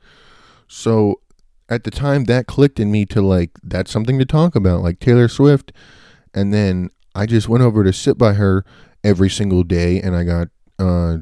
So 0.68 1.20
at 1.68 1.85
the 1.85 1.90
time 1.90 2.25
that 2.25 2.47
clicked 2.47 2.79
in 2.79 2.90
me 2.90 3.07
to 3.07 3.23
like 3.23 3.51
that's 3.62 3.90
something 3.90 4.18
to 4.18 4.25
talk 4.25 4.55
about 4.55 4.83
like 4.83 5.01
Taylor 5.01 5.29
Swift 5.29 5.73
and 6.35 6.53
then 6.53 6.90
I 7.14 7.27
just 7.27 7.49
went 7.49 7.62
over 7.62 7.85
to 7.85 7.92
sit 7.92 8.18
by 8.18 8.35
her 8.35 8.64
every 9.03 9.31
single 9.31 9.62
day 9.62 10.01
and 10.01 10.14
I 10.16 10.25
got 10.25 10.49
uh 10.79 11.18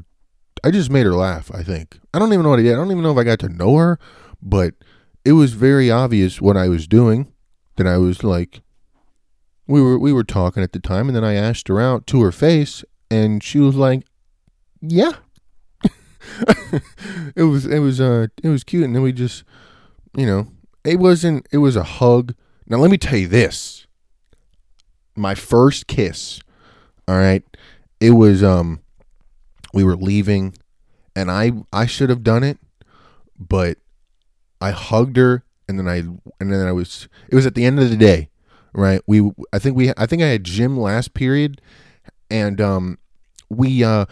I 0.65 0.71
just 0.71 0.89
made 0.89 1.05
her 1.05 1.13
laugh, 1.13 1.51
I 1.53 1.61
think. 1.61 1.99
I 2.13 2.19
don't 2.19 2.31
even 2.31 2.43
know 2.43 2.49
what 2.49 2.59
I 2.59 2.63
did. 2.63 2.73
I 2.73 2.77
don't 2.77 2.91
even 2.91 3.03
know 3.03 3.11
if 3.11 3.17
I 3.17 3.25
got 3.25 3.39
to 3.39 3.49
know 3.49 3.75
her, 3.75 3.99
but 4.41 4.75
it 5.25 5.33
was 5.33 5.53
very 5.53 5.91
obvious 5.91 6.39
what 6.39 6.55
I 6.55 6.69
was 6.69 6.87
doing. 6.87 7.32
That 7.75 7.87
I 7.87 7.97
was 7.97 8.23
like, 8.23 8.61
we 9.67 9.81
were 9.81 9.97
we 9.97 10.13
were 10.13 10.23
talking 10.23 10.63
at 10.63 10.73
the 10.73 10.79
time, 10.79 11.07
and 11.07 11.15
then 11.15 11.23
I 11.23 11.33
asked 11.33 11.67
her 11.67 11.79
out 11.81 12.05
to 12.07 12.21
her 12.21 12.31
face, 12.31 12.83
and 13.09 13.41
she 13.43 13.59
was 13.59 13.75
like, 13.75 14.05
"Yeah." 14.81 15.13
it 17.35 17.43
was 17.43 17.65
it 17.65 17.79
was 17.79 17.99
uh 17.99 18.27
it 18.43 18.49
was 18.49 18.63
cute, 18.63 18.83
and 18.83 18.95
then 18.95 19.01
we 19.01 19.11
just, 19.11 19.43
you 20.15 20.25
know, 20.25 20.47
it 20.83 20.99
wasn't 20.99 21.47
it 21.51 21.59
was 21.59 21.75
a 21.75 21.83
hug. 21.83 22.33
Now 22.67 22.77
let 22.77 22.91
me 22.91 22.97
tell 22.97 23.17
you 23.17 23.27
this. 23.27 23.87
My 25.15 25.35
first 25.35 25.87
kiss, 25.87 26.39
all 27.07 27.17
right, 27.17 27.43
it 27.99 28.11
was 28.11 28.43
um, 28.43 28.81
we 29.73 29.83
were 29.83 29.95
leaving, 29.95 30.55
and 31.15 31.29
I 31.29 31.51
I 31.71 31.85
should 31.85 32.09
have 32.09 32.23
done 32.23 32.43
it, 32.43 32.57
but 33.37 33.77
I 34.59 34.71
hugged 34.71 35.17
her, 35.17 35.43
and 35.67 35.79
then 35.79 35.87
I 35.87 35.97
and 36.39 36.51
then 36.51 36.65
I 36.65 36.71
was 36.71 37.07
it 37.29 37.35
was 37.35 37.45
at 37.45 37.55
the 37.55 37.65
end 37.65 37.79
of 37.79 37.89
the 37.89 37.97
day, 37.97 38.29
right? 38.73 39.01
We 39.07 39.31
I 39.51 39.59
think 39.59 39.75
we 39.75 39.91
I 39.97 40.05
think 40.05 40.21
I 40.21 40.27
had 40.27 40.43
gym 40.43 40.77
last 40.77 41.13
period, 41.13 41.61
and 42.29 42.59
um, 42.61 42.97
we 43.49 43.83
uh 43.83 44.05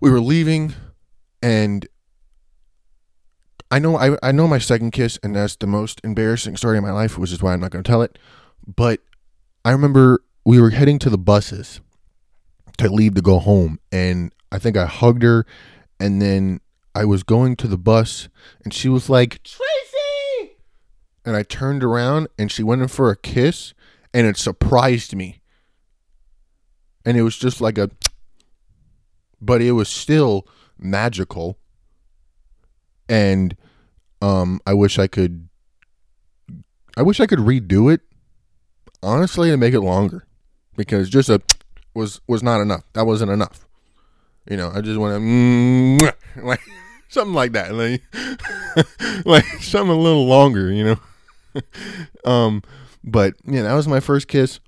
we 0.00 0.10
were 0.10 0.20
leaving, 0.20 0.74
and 1.42 1.86
I 3.70 3.78
know 3.78 3.96
I 3.96 4.16
I 4.22 4.32
know 4.32 4.46
my 4.46 4.58
second 4.58 4.92
kiss, 4.92 5.18
and 5.22 5.34
that's 5.34 5.56
the 5.56 5.66
most 5.66 6.00
embarrassing 6.04 6.56
story 6.56 6.78
of 6.78 6.84
my 6.84 6.92
life, 6.92 7.18
which 7.18 7.32
is 7.32 7.42
why 7.42 7.52
I'm 7.52 7.60
not 7.60 7.70
going 7.70 7.82
to 7.82 7.88
tell 7.88 8.02
it. 8.02 8.18
But 8.66 9.00
I 9.64 9.72
remember 9.72 10.22
we 10.44 10.60
were 10.60 10.70
heading 10.70 10.98
to 11.00 11.10
the 11.10 11.18
buses 11.18 11.80
to 12.78 12.88
leave 12.88 13.14
to 13.14 13.22
go 13.22 13.38
home, 13.38 13.80
and 13.90 14.32
I 14.52 14.58
think 14.58 14.76
I 14.76 14.86
hugged 14.86 15.22
her, 15.22 15.46
and 15.98 16.22
then 16.22 16.60
I 16.94 17.04
was 17.04 17.22
going 17.22 17.56
to 17.56 17.68
the 17.68 17.78
bus, 17.78 18.28
and 18.64 18.72
she 18.72 18.88
was 18.88 19.10
like 19.10 19.42
Tracy, 19.42 19.64
and 21.26 21.36
I 21.36 21.42
turned 21.42 21.84
around, 21.84 22.28
and 22.38 22.50
she 22.50 22.62
went 22.62 22.80
in 22.80 22.88
for 22.88 23.10
a 23.10 23.16
kiss, 23.16 23.74
and 24.14 24.26
it 24.26 24.38
surprised 24.38 25.14
me, 25.14 25.42
and 27.04 27.18
it 27.18 27.22
was 27.22 27.36
just 27.36 27.60
like 27.60 27.76
a, 27.76 27.90
but 29.40 29.60
it 29.60 29.72
was 29.72 29.90
still 29.90 30.46
magical 30.78 31.58
and 33.08 33.56
um, 34.22 34.60
I 34.66 34.74
wish 34.74 34.98
I 34.98 35.06
could. 35.06 35.48
I 36.96 37.02
wish 37.02 37.20
I 37.20 37.26
could 37.26 37.40
redo 37.40 37.92
it, 37.92 38.00
honestly, 39.02 39.50
and 39.50 39.60
make 39.60 39.74
it 39.74 39.80
longer, 39.80 40.26
because 40.76 41.10
just 41.10 41.28
a 41.28 41.42
was 41.94 42.20
was 42.26 42.42
not 42.42 42.60
enough. 42.60 42.82
That 42.94 43.06
wasn't 43.06 43.30
enough. 43.30 43.66
You 44.48 44.56
know, 44.56 44.70
I 44.74 44.80
just 44.80 44.98
want 44.98 45.20
to 45.20 46.14
like 46.42 46.60
something 47.08 47.34
like 47.34 47.52
that, 47.52 47.74
like 47.74 48.02
like 49.26 49.44
something 49.62 49.94
a 49.94 50.00
little 50.00 50.26
longer. 50.26 50.72
You 50.72 50.84
know, 50.84 51.00
um, 52.24 52.62
but 53.04 53.34
yeah, 53.44 53.62
that 53.62 53.74
was 53.74 53.88
my 53.88 54.00
first 54.00 54.28
kiss. 54.28 54.60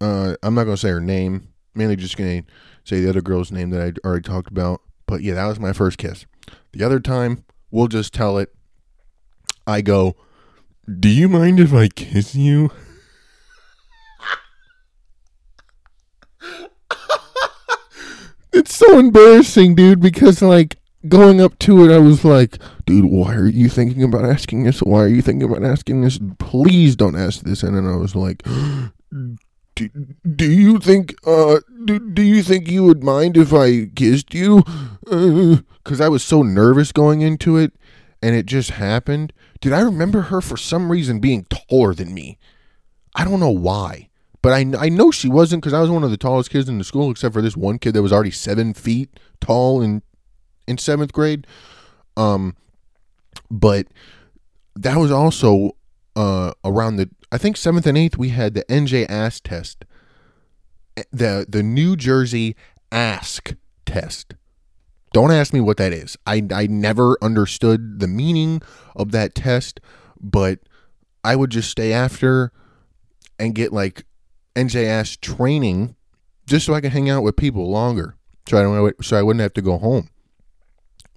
Uh, 0.00 0.34
I'm 0.42 0.54
not 0.54 0.64
gonna 0.64 0.76
say 0.76 0.90
her 0.90 1.00
name. 1.00 1.48
Mainly 1.74 1.96
just 1.96 2.16
gonna 2.16 2.42
say 2.84 3.00
the 3.00 3.08
other 3.08 3.22
girl's 3.22 3.50
name 3.50 3.70
that 3.70 3.80
I 3.80 3.92
already 4.06 4.22
talked 4.22 4.50
about. 4.50 4.80
But 5.06 5.22
yeah, 5.22 5.34
that 5.34 5.46
was 5.46 5.58
my 5.60 5.72
first 5.72 5.98
kiss. 5.98 6.26
The 6.72 6.84
other 6.84 7.00
time, 7.00 7.44
we'll 7.70 7.88
just 7.88 8.12
tell 8.12 8.38
it. 8.38 8.54
I 9.66 9.80
go, 9.80 10.16
Do 10.98 11.08
you 11.08 11.28
mind 11.28 11.58
if 11.60 11.72
I 11.72 11.88
kiss 11.88 12.34
you? 12.34 12.70
it's 18.52 18.74
so 18.74 18.98
embarrassing, 18.98 19.74
dude, 19.74 20.00
because 20.00 20.42
like 20.42 20.76
going 21.08 21.40
up 21.40 21.58
to 21.60 21.84
it, 21.84 21.94
I 21.94 21.98
was 21.98 22.24
like, 22.24 22.58
dude, 22.86 23.06
why 23.06 23.34
are 23.34 23.46
you 23.46 23.68
thinking 23.68 24.02
about 24.02 24.24
asking 24.24 24.64
this? 24.64 24.80
Why 24.80 25.00
are 25.00 25.08
you 25.08 25.22
thinking 25.22 25.48
about 25.50 25.64
asking 25.64 26.02
this? 26.02 26.18
Please 26.38 26.96
don't 26.96 27.16
ask 27.16 27.42
this. 27.42 27.62
And 27.62 27.76
then 27.76 27.86
I 27.86 27.96
was 27.96 28.14
like, 28.14 28.42
do, 29.74 29.88
do 30.36 30.50
you 30.50 30.78
think 30.78 31.14
uh 31.26 31.60
do, 31.84 31.98
do 31.98 32.22
you 32.22 32.42
think 32.42 32.68
you 32.68 32.84
would 32.84 33.02
mind 33.02 33.36
if 33.36 33.52
I 33.52 33.86
kissed 33.86 34.34
you? 34.34 34.62
Because 35.04 36.00
uh, 36.00 36.04
I 36.04 36.08
was 36.08 36.22
so 36.22 36.42
nervous 36.42 36.92
going 36.92 37.20
into 37.20 37.56
it, 37.56 37.72
and 38.22 38.34
it 38.34 38.46
just 38.46 38.70
happened. 38.70 39.32
Did 39.60 39.72
I 39.72 39.80
remember 39.80 40.22
her 40.22 40.40
for 40.40 40.56
some 40.56 40.90
reason 40.90 41.20
being 41.20 41.46
taller 41.46 41.94
than 41.94 42.14
me? 42.14 42.38
I 43.14 43.24
don't 43.24 43.40
know 43.40 43.50
why, 43.50 44.08
but 44.42 44.52
I 44.52 44.66
I 44.78 44.88
know 44.88 45.10
she 45.10 45.28
wasn't 45.28 45.62
because 45.62 45.74
I 45.74 45.80
was 45.80 45.90
one 45.90 46.04
of 46.04 46.10
the 46.10 46.16
tallest 46.16 46.50
kids 46.50 46.68
in 46.68 46.78
the 46.78 46.84
school, 46.84 47.10
except 47.10 47.34
for 47.34 47.42
this 47.42 47.56
one 47.56 47.78
kid 47.78 47.94
that 47.94 48.02
was 48.02 48.12
already 48.12 48.30
seven 48.30 48.74
feet 48.74 49.18
tall 49.40 49.82
in 49.82 50.02
in 50.66 50.78
seventh 50.78 51.12
grade. 51.12 51.46
Um, 52.16 52.56
but 53.50 53.86
that 54.76 54.96
was 54.96 55.10
also 55.10 55.72
uh 56.16 56.52
around 56.64 56.96
the 56.96 57.10
I 57.32 57.38
think 57.38 57.56
seventh 57.56 57.86
and 57.86 57.98
eighth 57.98 58.16
we 58.16 58.28
had 58.28 58.54
the 58.54 58.64
NJ 58.64 59.06
Ask 59.08 59.44
test, 59.44 59.84
the 61.12 61.44
the 61.48 61.62
New 61.62 61.96
Jersey 61.96 62.54
Ask 62.92 63.54
test. 63.84 64.34
Don't 65.12 65.30
ask 65.30 65.52
me 65.52 65.60
what 65.60 65.76
that 65.76 65.92
is. 65.92 66.16
I 66.26 66.46
I 66.52 66.66
never 66.66 67.16
understood 67.22 68.00
the 68.00 68.08
meaning 68.08 68.62
of 68.94 69.10
that 69.12 69.34
test, 69.34 69.80
but 70.20 70.60
I 71.22 71.36
would 71.36 71.50
just 71.50 71.70
stay 71.70 71.92
after 71.92 72.52
and 73.38 73.54
get 73.54 73.72
like 73.72 74.04
NJ 74.54 74.86
Ask 74.86 75.20
training 75.20 75.96
just 76.46 76.66
so 76.66 76.74
I 76.74 76.80
can 76.80 76.90
hang 76.90 77.10
out 77.10 77.22
with 77.22 77.36
people 77.36 77.70
longer. 77.70 78.16
So 78.48 78.58
I 78.58 78.62
don't 78.62 79.04
so 79.04 79.16
I 79.16 79.22
wouldn't 79.22 79.42
have 79.42 79.54
to 79.54 79.62
go 79.62 79.78
home. 79.78 80.10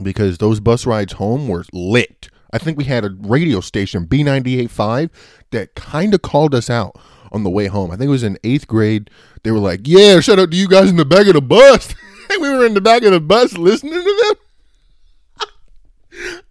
Because 0.01 0.38
those 0.38 0.60
bus 0.60 0.86
rides 0.86 1.13
home 1.13 1.47
were 1.47 1.65
lit. 1.73 2.29
I 2.53 2.57
think 2.57 2.77
we 2.77 2.86
had 2.86 3.03
a 3.03 3.15
radio 3.19 3.60
station, 3.60 4.05
B98.5, 4.05 5.10
that 5.51 5.75
kind 5.75 6.13
of 6.13 6.21
called 6.21 6.55
us 6.55 6.69
out 6.69 6.95
on 7.31 7.43
the 7.43 7.49
way 7.49 7.67
home. 7.67 7.91
I 7.91 7.97
think 7.97 8.07
it 8.07 8.12
was 8.12 8.23
in 8.23 8.38
eighth 8.43 8.67
grade. 8.67 9.10
They 9.43 9.51
were 9.51 9.60
like, 9.60 9.81
Yeah, 9.83 10.19
shout 10.19 10.39
out 10.39 10.51
to 10.51 10.57
you 10.57 10.67
guys 10.67 10.89
in 10.89 10.95
the 10.95 11.05
back 11.05 11.27
of 11.27 11.33
the 11.33 11.41
bus. 11.41 11.93
we 12.29 12.49
were 12.49 12.65
in 12.65 12.73
the 12.73 12.81
back 12.81 13.03
of 13.03 13.12
the 13.12 13.19
bus 13.19 13.57
listening 13.57 13.93
to 13.93 14.23
them. 14.23 15.47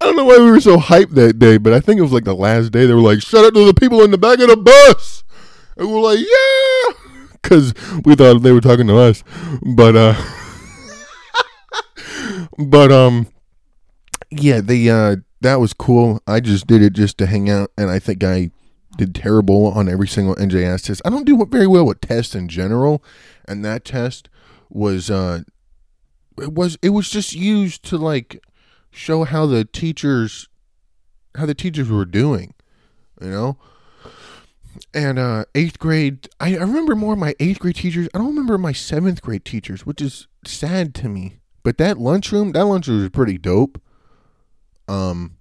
I 0.01 0.05
don't 0.05 0.17
know 0.17 0.25
why 0.25 0.39
we 0.39 0.51
were 0.51 0.61
so 0.61 0.77
hyped 0.77 1.15
that 1.15 1.39
day, 1.39 1.57
but 1.59 1.73
I 1.73 1.81
think 1.81 1.99
it 1.99 2.03
was 2.03 2.13
like 2.13 2.25
the 2.25 2.35
last 2.35 2.73
day. 2.73 2.87
They 2.87 2.95
were 2.95 3.01
like, 3.01 3.23
Shout 3.23 3.45
out 3.45 3.55
to 3.55 3.65
the 3.65 3.75
people 3.75 4.03
in 4.03 4.11
the 4.11 4.19
back 4.19 4.39
of 4.39 4.49
the 4.49 4.57
bus. 4.57 5.25
And 5.77 5.89
we 5.89 5.95
we're 5.95 6.01
like, 6.01 6.21
Yeah. 6.21 6.95
Because 7.43 7.75
we 8.05 8.17
thought 8.17 8.43
they 8.43 8.51
were 8.51 8.61
talking 8.61 8.89
to 8.89 8.97
us. 8.97 9.23
But, 9.63 9.95
uh, 9.95 10.21
but, 12.59 12.91
um, 12.91 13.29
yeah, 14.31 14.61
the, 14.61 14.91
uh, 14.91 15.17
that 15.41 15.61
was 15.61 15.73
cool. 15.73 16.21
I 16.27 16.41
just 16.41 16.67
did 16.67 16.83
it 16.83 16.93
just 16.93 17.19
to 17.19 17.27
hang 17.27 17.51
out, 17.51 17.71
and 17.77 17.91
I 17.91 17.99
think 17.99 18.25
I 18.25 18.51
did 18.97 19.15
terrible 19.15 19.67
on 19.67 19.89
every 19.89 20.09
single 20.09 20.35
NJ 20.37 20.65
Ask 20.65 20.87
test. 20.87 21.03
I 21.05 21.11
don't 21.11 21.27
do 21.27 21.45
very 21.47 21.67
well 21.67 21.87
with 21.87 22.01
tests 22.01 22.35
in 22.35 22.49
general, 22.49 23.03
and 23.47 23.65
that 23.65 23.85
test 23.85 24.29
was 24.71 25.11
uh, 25.11 25.41
it 26.41 26.53
was 26.53 26.79
it 26.83 26.91
was 26.91 27.11
just 27.11 27.35
used 27.35 27.85
to 27.85 27.99
like 27.99 28.43
show 28.91 29.25
how 29.25 29.47
the 29.47 29.65
teachers 29.65 30.49
how 31.37 31.47
the 31.47 31.55
teachers 31.55 31.89
were 31.89 32.05
doing, 32.05 32.55
you 33.21 33.31
know. 33.31 33.59
And 34.93 35.19
uh, 35.19 35.47
eighth 35.55 35.79
grade, 35.79 36.29
I, 36.39 36.57
I 36.57 36.61
remember 36.61 36.95
more 36.95 37.17
my 37.17 37.35
eighth 37.41 37.61
grade 37.61 37.77
teachers. 37.77 38.09
I 38.15 38.19
don't 38.19 38.29
remember 38.29 38.59
my 38.59 38.73
seventh 38.73 39.23
grade 39.23 39.45
teachers, 39.45 39.87
which 39.87 40.03
is 40.03 40.27
sad 40.45 40.95
to 40.97 41.09
me. 41.09 41.39
But 41.63 41.79
that 41.79 41.99
lunchroom, 41.99 42.53
that 42.53 42.65
lunchroom 42.65 43.01
was 43.01 43.11
pretty 43.11 43.39
dope. 43.39 43.81
Um, 44.89 45.37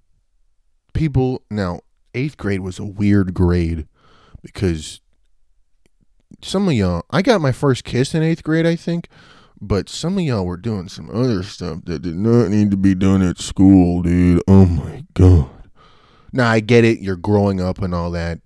people 0.93 1.43
now 1.49 1.81
eighth 2.13 2.37
grade 2.37 2.61
was 2.61 2.79
a 2.79 2.85
weird 2.85 3.33
grade 3.33 3.87
because 4.41 5.01
some 6.41 6.67
of 6.67 6.73
y'all 6.73 7.03
I 7.11 7.21
got 7.21 7.41
my 7.41 7.51
first 7.51 7.83
kiss 7.83 8.15
in 8.15 8.23
eighth 8.23 8.43
grade, 8.43 8.65
I 8.65 8.75
think, 8.75 9.07
but 9.61 9.89
some 9.89 10.17
of 10.17 10.23
y'all 10.23 10.45
were 10.45 10.57
doing 10.57 10.89
some 10.89 11.09
other 11.09 11.43
stuff 11.43 11.79
that 11.85 12.01
did 12.01 12.15
not 12.15 12.49
need 12.49 12.71
to 12.71 12.77
be 12.77 12.95
done 12.95 13.21
at 13.21 13.37
school, 13.39 14.01
dude. 14.01 14.41
Oh 14.47 14.65
my 14.65 15.05
god. 15.13 15.49
Now 16.31 16.49
I 16.49 16.59
get 16.59 16.83
it, 16.83 16.99
you're 16.99 17.15
growing 17.15 17.61
up 17.61 17.81
and 17.81 17.93
all 17.93 18.11
that, 18.11 18.39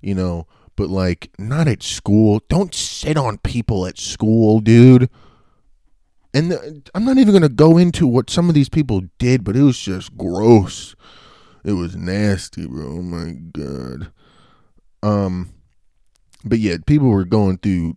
you 0.00 0.14
know, 0.14 0.46
but 0.74 0.88
like 0.88 1.30
not 1.38 1.68
at 1.68 1.82
school. 1.82 2.42
Don't 2.48 2.74
sit 2.74 3.16
on 3.16 3.38
people 3.38 3.86
at 3.86 3.98
school, 3.98 4.60
dude. 4.60 5.08
And 6.36 6.52
the, 6.52 6.82
I'm 6.94 7.06
not 7.06 7.16
even 7.16 7.32
going 7.32 7.42
to 7.42 7.48
go 7.48 7.78
into 7.78 8.06
what 8.06 8.28
some 8.28 8.50
of 8.50 8.54
these 8.54 8.68
people 8.68 9.02
did, 9.18 9.42
but 9.42 9.56
it 9.56 9.62
was 9.62 9.78
just 9.78 10.16
gross. 10.18 10.94
It 11.64 11.72
was 11.72 11.96
nasty, 11.96 12.66
bro. 12.66 12.98
Oh 12.98 13.02
my 13.02 13.32
god. 13.32 14.12
Um 15.02 15.50
but 16.44 16.58
yeah, 16.58 16.76
people 16.86 17.08
were 17.08 17.24
going 17.24 17.56
through 17.58 17.96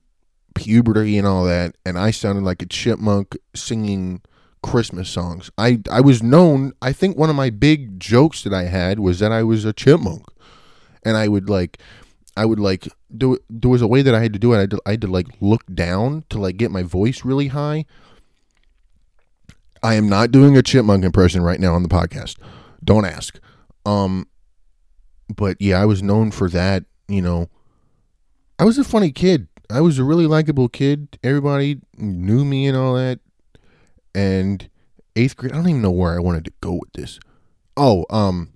puberty 0.55 1.17
and 1.17 1.27
all 1.27 1.43
that, 1.45 1.75
and 1.85 1.99
I 1.99 2.11
sounded 2.11 2.43
like 2.43 2.61
a 2.61 2.65
chipmunk 2.65 3.37
singing 3.53 4.21
Christmas 4.63 5.09
songs. 5.09 5.51
I 5.57 5.81
I 5.91 6.01
was 6.01 6.23
known. 6.23 6.73
I 6.81 6.93
think 6.93 7.17
one 7.17 7.29
of 7.29 7.35
my 7.35 7.49
big 7.49 7.99
jokes 7.99 8.43
that 8.43 8.53
I 8.53 8.63
had 8.63 8.99
was 8.99 9.19
that 9.19 9.31
I 9.31 9.43
was 9.43 9.65
a 9.65 9.73
chipmunk, 9.73 10.25
and 11.03 11.15
I 11.15 11.27
would 11.27 11.49
like, 11.49 11.77
I 12.35 12.45
would 12.45 12.59
like 12.59 12.87
do. 13.15 13.37
There 13.49 13.69
was 13.69 13.81
a 13.81 13.87
way 13.87 14.01
that 14.01 14.15
I 14.15 14.21
had 14.21 14.33
to 14.33 14.39
do 14.39 14.53
it. 14.53 14.73
I 14.73 14.89
I 14.89 14.91
had 14.91 15.01
to 15.01 15.07
like 15.07 15.27
look 15.41 15.63
down 15.73 16.23
to 16.29 16.39
like 16.39 16.57
get 16.57 16.71
my 16.71 16.83
voice 16.83 17.23
really 17.23 17.47
high, 17.47 17.85
I 19.81 19.95
am 19.95 20.09
not 20.09 20.31
doing 20.31 20.57
a 20.57 20.61
chipmunk 20.61 21.03
impression 21.03 21.41
right 21.41 21.59
now 21.59 21.73
on 21.73 21.83
the 21.83 21.89
podcast. 21.89 22.37
Don't 22.83 23.05
ask. 23.05 23.39
Um, 23.85 24.27
but 25.33 25.57
yeah, 25.59 25.81
I 25.81 25.85
was 25.85 26.03
known 26.03 26.31
for 26.31 26.49
that. 26.49 26.85
You 27.07 27.21
know, 27.21 27.49
I 28.57 28.65
was 28.65 28.77
a 28.77 28.83
funny 28.83 29.11
kid. 29.11 29.47
I 29.69 29.81
was 29.81 29.99
a 29.99 30.03
really 30.03 30.25
likable 30.27 30.67
kid. 30.67 31.17
Everybody 31.23 31.79
knew 31.97 32.43
me 32.43 32.67
and 32.67 32.75
all 32.75 32.95
that. 32.95 33.19
And 34.15 34.67
eighth 35.15 35.37
grade, 35.37 35.53
I 35.53 35.55
don't 35.55 35.69
even 35.69 35.81
know 35.81 35.91
where 35.91 36.15
I 36.15 36.19
wanted 36.19 36.45
to 36.45 36.51
go 36.61 36.73
with 36.73 36.91
this. 36.93 37.19
Oh, 37.77 38.05
um, 38.09 38.53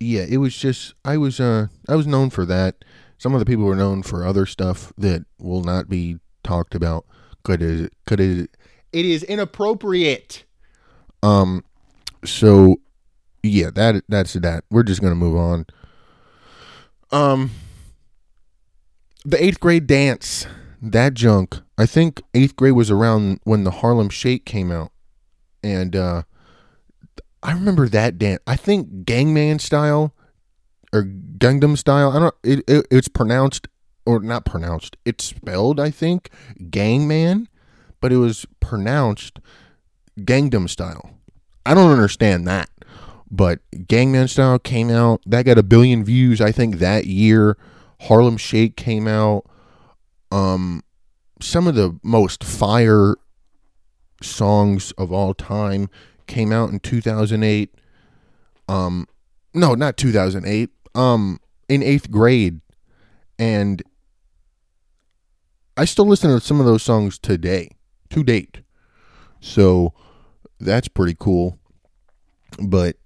yeah, 0.00 0.24
it 0.28 0.38
was 0.38 0.56
just 0.56 0.94
I 1.04 1.16
was 1.18 1.38
uh 1.38 1.68
I 1.88 1.94
was 1.94 2.06
known 2.06 2.30
for 2.30 2.44
that. 2.46 2.84
Some 3.18 3.34
of 3.34 3.38
the 3.38 3.46
people 3.46 3.64
were 3.64 3.76
known 3.76 4.02
for 4.02 4.24
other 4.24 4.46
stuff 4.46 4.92
that 4.96 5.24
will 5.38 5.62
not 5.62 5.88
be 5.88 6.18
talked 6.42 6.74
about. 6.74 7.04
Could 7.42 7.62
it 7.62 7.92
could 8.06 8.20
it 8.20 8.56
it 8.92 9.04
is 9.04 9.22
inappropriate. 9.22 10.44
Um, 11.22 11.64
so 12.24 12.76
yeah, 13.42 13.70
that 13.70 14.04
that's 14.08 14.34
that. 14.34 14.64
We're 14.70 14.82
just 14.82 15.00
gonna 15.00 15.14
move 15.14 15.36
on. 15.36 15.66
Um, 17.10 17.50
the 19.24 19.42
eighth 19.42 19.60
grade 19.60 19.86
dance, 19.86 20.46
that 20.80 21.14
junk. 21.14 21.60
I 21.76 21.86
think 21.86 22.22
eighth 22.34 22.56
grade 22.56 22.74
was 22.74 22.90
around 22.90 23.40
when 23.44 23.64
the 23.64 23.70
Harlem 23.70 24.10
Shake 24.10 24.44
came 24.44 24.70
out, 24.70 24.92
and 25.62 25.96
uh, 25.96 26.22
I 27.42 27.52
remember 27.52 27.88
that 27.88 28.18
dance. 28.18 28.40
I 28.46 28.56
think 28.56 29.04
Gangman 29.04 29.58
style 29.58 30.14
or 30.92 31.04
Gangnam 31.04 31.76
style. 31.78 32.10
I 32.10 32.18
don't. 32.18 32.34
It, 32.42 32.64
it 32.68 32.86
it's 32.90 33.08
pronounced 33.08 33.68
or 34.04 34.20
not 34.20 34.44
pronounced. 34.44 34.96
It's 35.04 35.24
spelled. 35.24 35.80
I 35.80 35.90
think 35.90 36.30
Gangman, 36.70 37.48
but 38.00 38.12
it 38.12 38.16
was 38.16 38.46
pronounced 38.60 39.40
Gangnam 40.18 40.68
style. 40.68 41.10
I 41.64 41.74
don't 41.74 41.92
understand 41.92 42.46
that. 42.48 42.68
But 43.30 43.60
Gangnam 43.72 44.28
Style 44.28 44.58
came 44.58 44.90
out. 44.90 45.22
That 45.24 45.44
got 45.44 45.58
a 45.58 45.62
billion 45.62 46.04
views, 46.04 46.40
I 46.40 46.50
think, 46.50 46.78
that 46.78 47.06
year. 47.06 47.56
Harlem 48.00 48.36
Shake 48.36 48.76
came 48.76 49.06
out. 49.06 49.44
Um, 50.32 50.82
some 51.40 51.66
of 51.66 51.74
the 51.74 51.98
most 52.02 52.42
fire 52.42 53.16
songs 54.20 54.92
of 54.92 55.12
all 55.12 55.32
time 55.32 55.88
came 56.26 56.52
out 56.52 56.70
in 56.70 56.80
2008. 56.80 57.74
Um, 58.68 59.06
no, 59.54 59.74
not 59.74 59.96
2008. 59.96 60.70
Um, 60.94 61.38
in 61.68 61.84
eighth 61.84 62.10
grade, 62.10 62.60
and 63.38 63.80
I 65.76 65.84
still 65.84 66.06
listen 66.06 66.30
to 66.30 66.44
some 66.44 66.58
of 66.58 66.66
those 66.66 66.82
songs 66.82 67.16
today, 67.16 67.70
to 68.10 68.22
date. 68.22 68.60
So 69.40 69.94
that's 70.58 70.88
pretty 70.88 71.16
cool. 71.18 71.58
But 72.62 72.96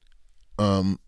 um 0.59 0.99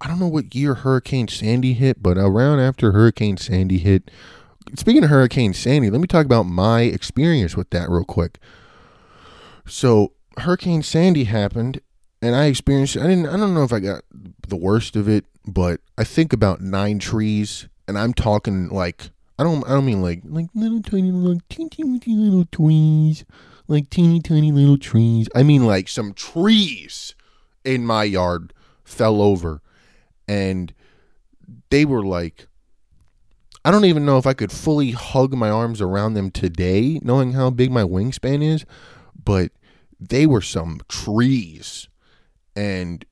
I 0.00 0.08
don't 0.08 0.18
know 0.18 0.28
what 0.28 0.54
year 0.54 0.74
Hurricane 0.74 1.28
Sandy 1.28 1.72
hit, 1.72 2.02
but 2.02 2.18
around 2.18 2.60
after 2.60 2.92
Hurricane 2.92 3.38
Sandy 3.38 3.78
hit, 3.78 4.10
speaking 4.74 5.02
of 5.02 5.10
Hurricane 5.10 5.54
Sandy, 5.54 5.90
let 5.90 6.00
me 6.00 6.06
talk 6.06 6.26
about 6.26 6.42
my 6.44 6.82
experience 6.82 7.56
with 7.56 7.70
that 7.70 7.88
real 7.88 8.04
quick. 8.04 8.38
So, 9.66 10.12
Hurricane 10.38 10.82
Sandy 10.82 11.24
happened 11.24 11.80
and 12.20 12.36
I 12.36 12.46
experienced 12.46 12.96
I 12.96 13.06
didn't 13.06 13.26
I 13.26 13.36
don't 13.36 13.54
know 13.54 13.64
if 13.64 13.72
I 13.72 13.80
got 13.80 14.02
the 14.46 14.56
worst 14.56 14.96
of 14.96 15.08
it, 15.08 15.24
but 15.46 15.80
I 15.96 16.04
think 16.04 16.32
about 16.32 16.60
nine 16.60 16.98
trees 16.98 17.68
and 17.88 17.98
I'm 17.98 18.12
talking 18.12 18.68
like 18.68 19.10
I 19.38 19.42
don't 19.42 19.64
I 19.66 19.70
don't 19.70 19.84
mean 19.84 20.02
like 20.02 20.22
like 20.24 20.46
little 20.54 20.80
tiny 20.80 21.12
little 21.12 21.40
teeny 21.48 21.98
teeny 21.98 22.16
little 22.16 22.46
trees, 22.46 23.24
like 23.68 23.90
teeny 23.90 24.20
tiny 24.20 24.50
little 24.50 24.78
trees. 24.78 25.28
I 25.34 25.42
mean 25.42 25.66
like 25.66 25.88
some 25.88 26.14
trees 26.14 27.14
in 27.64 27.84
my 27.84 28.04
yard 28.04 28.54
fell 28.84 29.20
over 29.20 29.60
and 30.26 30.72
they 31.70 31.84
were 31.84 32.04
like 32.04 32.46
I 33.64 33.70
don't 33.70 33.84
even 33.84 34.06
know 34.06 34.16
if 34.16 34.26
I 34.26 34.32
could 34.32 34.52
fully 34.52 34.92
hug 34.92 35.34
my 35.34 35.50
arms 35.50 35.80
around 35.80 36.14
them 36.14 36.30
today 36.30 37.00
knowing 37.02 37.32
how 37.32 37.50
big 37.50 37.70
my 37.72 37.82
wingspan 37.82 38.42
is, 38.42 38.64
but 39.22 39.50
they 39.98 40.24
were 40.24 40.40
some 40.40 40.80
trees 40.88 41.88
and 42.54 43.04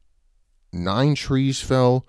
nine 0.73 1.15
trees 1.17 1.61
fell. 1.61 2.07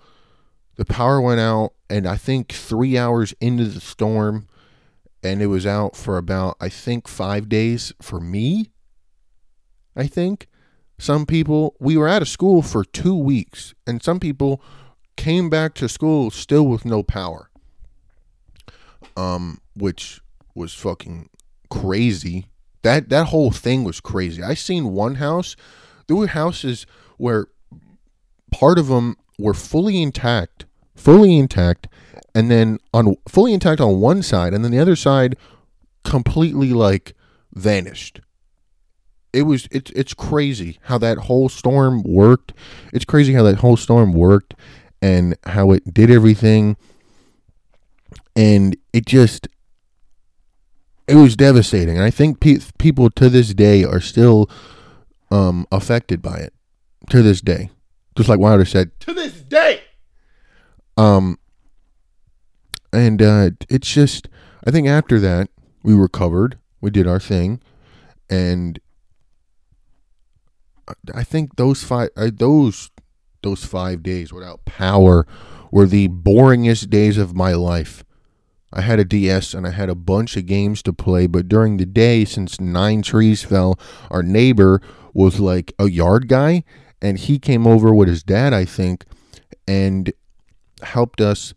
The 0.76 0.84
power 0.84 1.20
went 1.20 1.40
out 1.40 1.72
and 1.88 2.06
I 2.06 2.16
think 2.16 2.52
3 2.52 2.98
hours 2.98 3.34
into 3.40 3.64
the 3.64 3.80
storm 3.80 4.48
and 5.22 5.42
it 5.42 5.46
was 5.46 5.66
out 5.66 5.96
for 5.96 6.18
about 6.18 6.56
I 6.60 6.68
think 6.68 7.08
5 7.08 7.48
days 7.48 7.92
for 8.00 8.20
me. 8.20 8.70
I 9.96 10.06
think 10.06 10.48
some 10.98 11.26
people, 11.26 11.74
we 11.78 11.96
were 11.96 12.08
out 12.08 12.22
of 12.22 12.28
school 12.28 12.62
for 12.62 12.84
two 12.84 13.14
weeks, 13.14 13.74
and 13.86 14.02
some 14.02 14.18
people 14.18 14.62
came 15.16 15.50
back 15.50 15.74
to 15.74 15.88
school 15.88 16.30
still 16.30 16.66
with 16.66 16.84
no 16.84 17.02
power. 17.02 17.50
Um, 19.16 19.60
which 19.74 20.20
was 20.54 20.74
fucking 20.74 21.30
crazy. 21.70 22.46
That 22.82 23.08
that 23.08 23.26
whole 23.26 23.50
thing 23.50 23.84
was 23.84 24.00
crazy. 24.00 24.42
I 24.42 24.54
seen 24.54 24.92
one 24.92 25.16
house. 25.16 25.56
There 26.06 26.16
were 26.16 26.28
houses 26.28 26.86
where 27.16 27.46
part 28.52 28.78
of 28.78 28.88
them 28.88 29.16
were 29.38 29.54
fully 29.54 30.02
intact, 30.02 30.66
fully 30.96 31.36
intact, 31.36 31.86
and 32.34 32.50
then 32.50 32.78
on 32.92 33.16
fully 33.28 33.52
intact 33.52 33.80
on 33.80 34.00
one 34.00 34.22
side, 34.22 34.52
and 34.52 34.64
then 34.64 34.72
the 34.72 34.78
other 34.78 34.96
side 34.96 35.36
completely 36.02 36.72
like 36.72 37.14
vanished 37.52 38.20
it 39.36 39.42
was 39.42 39.68
it's 39.70 39.90
it's 39.90 40.14
crazy 40.14 40.78
how 40.84 40.96
that 40.96 41.18
whole 41.18 41.50
storm 41.50 42.02
worked. 42.02 42.54
It's 42.94 43.04
crazy 43.04 43.34
how 43.34 43.42
that 43.42 43.56
whole 43.56 43.76
storm 43.76 44.14
worked 44.14 44.54
and 45.02 45.36
how 45.44 45.72
it 45.72 45.92
did 45.92 46.10
everything 46.10 46.78
and 48.34 48.76
it 48.94 49.04
just 49.04 49.46
it 51.06 51.16
was 51.16 51.36
devastating. 51.36 51.96
And 51.96 52.04
I 52.04 52.10
think 52.10 52.40
pe- 52.40 52.58
people 52.78 53.10
to 53.10 53.28
this 53.28 53.52
day 53.52 53.84
are 53.84 54.00
still 54.00 54.48
um 55.30 55.66
affected 55.70 56.22
by 56.22 56.38
it 56.38 56.54
to 57.10 57.22
this 57.22 57.42
day. 57.42 57.70
Just 58.16 58.30
like 58.30 58.38
Wilder 58.40 58.64
said, 58.64 58.98
to 59.00 59.12
this 59.12 59.34
day. 59.42 59.82
Um 60.96 61.38
and 62.92 63.20
uh 63.20 63.50
it's 63.68 63.92
just 63.92 64.28
I 64.66 64.70
think 64.70 64.88
after 64.88 65.20
that 65.20 65.48
we 65.82 65.94
recovered, 65.94 66.58
we 66.80 66.90
did 66.90 67.06
our 67.06 67.20
thing 67.20 67.60
and 68.28 68.80
I 71.14 71.24
think 71.24 71.56
those 71.56 71.82
five 71.82 72.10
those 72.16 72.90
those 73.42 73.64
five 73.64 74.02
days 74.02 74.32
without 74.32 74.64
power 74.64 75.26
were 75.70 75.86
the 75.86 76.08
boringest 76.08 76.90
days 76.90 77.18
of 77.18 77.34
my 77.34 77.52
life. 77.52 78.04
I 78.72 78.80
had 78.82 78.98
a 78.98 79.04
DS 79.04 79.54
and 79.54 79.66
I 79.66 79.70
had 79.70 79.88
a 79.88 79.94
bunch 79.94 80.36
of 80.36 80.46
games 80.46 80.82
to 80.82 80.92
play, 80.92 81.26
but 81.26 81.48
during 81.48 81.76
the 81.76 81.86
day, 81.86 82.24
since 82.24 82.60
nine 82.60 83.02
trees 83.02 83.42
fell, 83.42 83.78
our 84.10 84.22
neighbor 84.22 84.80
was 85.14 85.40
like 85.40 85.72
a 85.78 85.88
yard 85.88 86.28
guy, 86.28 86.64
and 87.00 87.18
he 87.18 87.38
came 87.38 87.66
over 87.66 87.94
with 87.94 88.08
his 88.08 88.22
dad, 88.22 88.52
I 88.52 88.64
think, 88.64 89.04
and 89.66 90.12
helped 90.82 91.20
us 91.20 91.54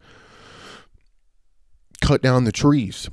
cut 2.02 2.22
down 2.22 2.44
the 2.44 2.52
trees. 2.52 3.10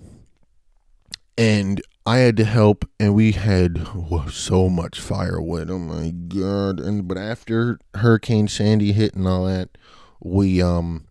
And 1.38 1.83
I 2.07 2.19
had 2.19 2.37
to 2.38 2.45
help, 2.45 2.88
and 3.01 3.14
we 3.14 3.33
had 3.33 3.87
so 4.31 4.69
much 4.69 5.01
firewood. 5.01 5.71
Oh 5.71 5.79
my 5.79 6.11
god! 6.11 6.81
And 6.81 7.07
but 7.07 7.19
after 7.19 7.79
Hurricane 7.95 8.49
Sandy 8.49 8.92
hit 8.92 9.14
and 9.14 9.27
all 9.27 9.45
that, 9.47 9.77
we 10.21 10.62
um, 10.62 11.07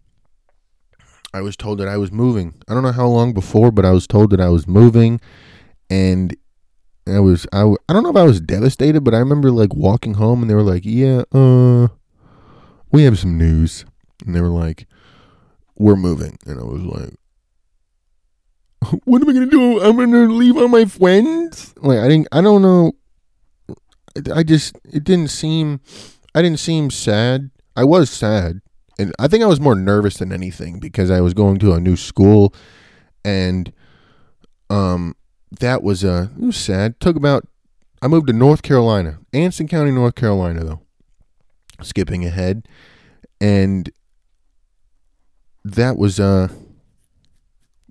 I 1.33 1.41
was 1.41 1.57
told 1.57 1.79
that 1.79 1.89
I 1.89 1.97
was 1.97 2.13
moving. 2.13 2.55
I 2.67 2.73
don't 2.73 2.83
know 2.83 2.93
how 2.93 3.07
long 3.07 3.33
before, 3.33 3.71
but 3.71 3.83
I 3.83 3.91
was 3.91 4.07
told 4.07 4.29
that 4.29 4.39
I 4.39 4.47
was 4.47 4.67
moving, 4.67 5.19
and 5.89 6.35
I 7.05 7.19
was 7.19 7.45
I 7.51 7.63
I 7.89 7.93
don't 7.93 8.03
know 8.03 8.09
if 8.09 8.15
I 8.15 8.23
was 8.23 8.39
devastated, 8.39 9.01
but 9.01 9.13
I 9.13 9.19
remember 9.19 9.51
like 9.51 9.75
walking 9.75 10.13
home, 10.13 10.41
and 10.41 10.49
they 10.49 10.55
were 10.55 10.63
like, 10.63 10.83
"Yeah, 10.85 11.23
uh, 11.33 11.89
we 12.89 13.03
have 13.03 13.19
some 13.19 13.37
news," 13.37 13.83
and 14.25 14.35
they 14.35 14.41
were 14.41 14.47
like, 14.47 14.87
"We're 15.77 15.95
moving," 15.95 16.37
and 16.45 16.59
I 16.59 16.63
was 16.63 16.81
like, 16.81 17.13
what 19.05 19.21
am 19.21 19.29
I 19.29 19.33
gonna 19.33 19.45
do? 19.45 19.81
I'm 19.81 19.97
gonna 19.97 20.27
leave 20.27 20.57
all 20.57 20.67
my 20.67 20.85
friends. 20.85 21.73
Like 21.77 21.99
I 21.99 22.07
didn't. 22.07 22.27
I 22.31 22.41
don't 22.41 22.61
know. 22.61 22.93
I 24.33 24.43
just 24.43 24.77
it 24.91 25.03
didn't 25.03 25.29
seem. 25.29 25.81
I 26.33 26.41
didn't 26.41 26.59
seem 26.59 26.91
sad. 26.91 27.51
I 27.75 27.83
was 27.83 28.09
sad, 28.09 28.61
and 28.97 29.13
I 29.19 29.27
think 29.27 29.43
I 29.43 29.47
was 29.47 29.59
more 29.59 29.75
nervous 29.75 30.17
than 30.17 30.31
anything 30.31 30.79
because 30.79 31.11
I 31.11 31.21
was 31.21 31.33
going 31.33 31.59
to 31.59 31.73
a 31.73 31.79
new 31.79 31.95
school, 31.95 32.53
and 33.23 33.71
um, 34.69 35.15
that 35.59 35.83
was 35.83 36.03
uh, 36.03 36.27
it 36.39 36.45
was 36.45 36.57
sad. 36.57 36.99
Took 36.99 37.15
about. 37.15 37.47
I 38.01 38.07
moved 38.07 38.27
to 38.27 38.33
North 38.33 38.61
Carolina, 38.61 39.19
Anson 39.33 39.67
County, 39.67 39.91
North 39.91 40.15
Carolina, 40.15 40.63
though. 40.63 40.81
Skipping 41.81 42.23
ahead, 42.25 42.67
and 43.41 43.91
that 45.65 45.97
was 45.97 46.19
uh 46.19 46.47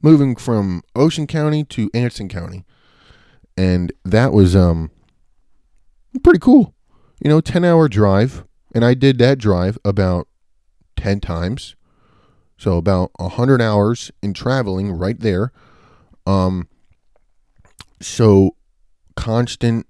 moving 0.00 0.36
from 0.36 0.82
Ocean 0.94 1.26
County 1.26 1.64
to 1.64 1.90
Anson 1.92 2.28
County, 2.28 2.64
and 3.56 3.92
that 4.04 4.32
was 4.32 4.54
um 4.54 4.90
pretty 6.22 6.38
cool. 6.38 6.74
You 7.22 7.28
know, 7.28 7.40
ten 7.40 7.64
hour 7.64 7.88
drive, 7.88 8.44
and 8.74 8.84
I 8.84 8.94
did 8.94 9.18
that 9.18 9.38
drive 9.38 9.76
about 9.84 10.28
10 10.96 11.20
times. 11.20 11.74
So 12.56 12.76
about 12.76 13.10
100 13.16 13.60
hours 13.60 14.12
in 14.22 14.32
traveling 14.32 14.92
right 14.92 15.18
there. 15.18 15.52
Um 16.26 16.68
so 18.00 18.56
constant 19.16 19.86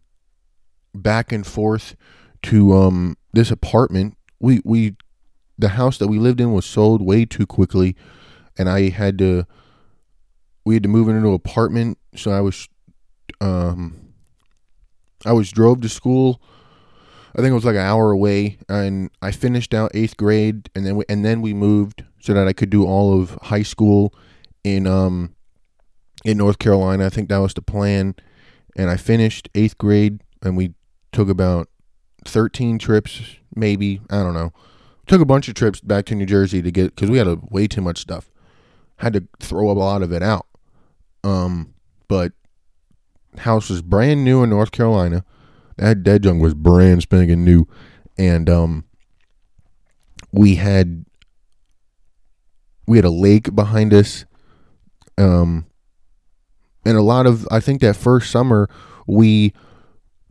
back 0.94 1.33
and 1.33 1.47
forth 1.47 1.97
to 2.44 2.73
um 2.73 3.16
this 3.35 3.51
apartment. 3.51 4.16
We 4.40 4.61
we 4.64 4.97
the 5.59 5.71
house 5.71 5.99
that 5.99 6.09
we 6.09 6.19
lived 6.19 6.40
in 6.40 6.53
was 6.53 6.64
sold 6.64 7.01
way 7.03 7.25
too 7.25 7.47
quickly 7.47 7.97
and 8.59 8.69
I 8.69 8.90
had 8.90 9.19
to 9.19 9.47
we 10.64 10.75
had 10.75 10.83
to 10.83 10.88
move 10.88 11.09
into 11.09 11.29
an 11.29 11.35
apartment 11.35 11.99
so 12.17 12.31
I 12.31 12.40
was 12.40 12.69
um 13.40 14.05
I 15.25 15.33
was 15.33 15.51
drove 15.51 15.81
to 15.81 15.88
school. 15.88 16.40
I 17.37 17.38
think 17.38 17.51
it 17.51 17.55
was 17.55 17.64
like 17.64 17.75
an 17.75 17.81
hour 17.81 18.12
away 18.12 18.59
and 18.69 19.11
I 19.21 19.33
finished 19.33 19.75
out 19.75 19.93
8th 19.93 20.17
grade 20.17 20.71
and 20.75 20.87
then 20.87 20.97
we, 20.97 21.05
and 21.09 21.25
then 21.25 21.40
we 21.40 21.53
moved 21.53 22.05
so 22.21 22.33
that 22.33 22.47
I 22.47 22.53
could 22.53 22.71
do 22.71 22.87
all 22.87 23.21
of 23.21 23.31
high 23.43 23.62
school 23.62 24.14
in 24.62 24.87
um 24.87 25.35
in 26.25 26.38
North 26.38 26.59
Carolina. 26.59 27.07
I 27.07 27.11
think 27.11 27.29
that 27.29 27.38
was 27.38 27.55
the 27.55 27.62
plan. 27.62 28.14
And 28.77 28.90
I 28.90 28.97
finished 28.97 29.49
8th 29.55 29.79
grade 29.79 30.21
and 30.43 30.57
we 30.57 30.75
took 31.12 31.29
about 31.29 31.69
13 32.27 32.79
trips 32.79 33.21
maybe 33.55 34.01
I 34.11 34.23
don't 34.23 34.35
know 34.35 34.53
took 35.07 35.21
a 35.21 35.27
bunch 35.27 35.49
of 35.49 35.55
trips 35.55 35.81
back 35.81 36.07
to 36.07 36.14
New 36.14 36.27
Jersey 36.27 36.62
to 36.62 36.71
get 36.71 36.95
because 36.95 37.11
we 37.11 37.19
had 37.19 37.27
a, 37.27 37.38
way 37.51 37.67
too 37.67 37.81
much 37.81 37.99
stuff. 37.99 38.31
Had 38.97 39.12
to 39.14 39.27
throw 39.40 39.71
a 39.71 39.73
lot 39.73 40.03
of 40.03 40.12
it 40.12 40.23
out. 40.23 40.47
Um, 41.23 41.75
but 42.09 42.33
house 43.38 43.69
was 43.69 43.83
brand 43.83 44.25
new 44.25 44.43
in 44.43 44.51
North 44.51 44.73
Carolina. 44.73 45.25
That 45.77 46.03
dead 46.03 46.23
junk 46.23 46.40
was 46.40 46.55
brand 46.55 47.03
spanking 47.03 47.45
new, 47.45 47.67
and 48.17 48.49
um, 48.49 48.85
we 50.31 50.55
had 50.57 51.05
we 52.87 52.99
had 52.99 53.05
a 53.05 53.11
lake 53.11 53.55
behind 53.55 53.93
us. 53.93 54.25
Um, 55.19 55.67
and 56.85 56.97
a 56.97 57.03
lot 57.03 57.27
of 57.27 57.49
I 57.51 57.61
think 57.61 57.81
that 57.81 57.97
first 57.97 58.31
summer 58.31 58.69
we 59.07 59.53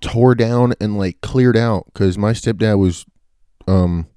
tore 0.02 0.36
down 0.36 0.74
and 0.80 0.98
like 0.98 1.22
cleared 1.22 1.58
out 1.58 1.86
because 1.88 2.18
my 2.18 2.32
stepdad 2.32 2.78
was 2.78 3.06
um 3.68 4.08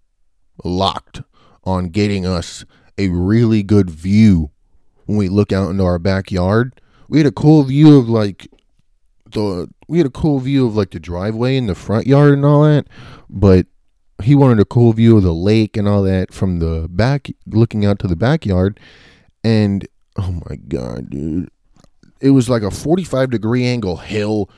locked 0.65 1.23
on 1.65 1.89
getting 1.89 2.27
us 2.27 2.65
a 2.99 3.09
really 3.09 3.63
good 3.63 3.91
view 3.91 4.51
when 5.07 5.19
we 5.19 5.29
look 5.29 5.53
out 5.53 5.71
into 5.71 5.85
our 5.85 5.99
backyard. 5.99 6.81
We 7.09 7.19
had 7.19 7.27
a 7.27 7.33
cool 7.33 7.63
view 7.65 7.99
of 7.99 8.09
like 8.09 8.49
the 9.31 9.69
we 9.89 9.99
had 9.99 10.07
a 10.07 10.11
cool 10.11 10.39
view 10.39 10.67
of 10.67 10.77
like 10.77 10.91
the 10.91 11.01
driveway 11.01 11.57
and 11.57 11.69
the 11.69 11.75
front 11.75 12.07
yard 12.07 12.33
and 12.33 12.45
all 12.45 12.65
that, 12.65 12.87
but 13.29 13.67
he 14.23 14.35
wanted 14.35 14.61
a 14.61 14.65
cool 14.65 14.93
view 14.93 15.17
of 15.17 15.23
the 15.23 15.35
lake 15.35 15.77
and 15.77 15.87
all 15.87 16.03
that 16.03 16.33
from 16.33 16.59
the 16.59 16.89
back 16.91 17.29
looking 17.47 17.85
out 17.85 17.99
to 17.99 18.07
the 18.07 18.17
backyard 18.17 18.81
and 19.45 19.87
oh 20.17 20.41
my 20.49 20.57
god, 20.57 21.11
dude. 21.11 21.51
It 22.21 22.31
was 22.31 22.49
like 22.49 22.63
a 22.63 22.71
45 22.71 23.31
degree 23.31 23.67
angle 23.67 23.99
hill 23.99 24.51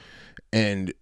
and 0.53 0.93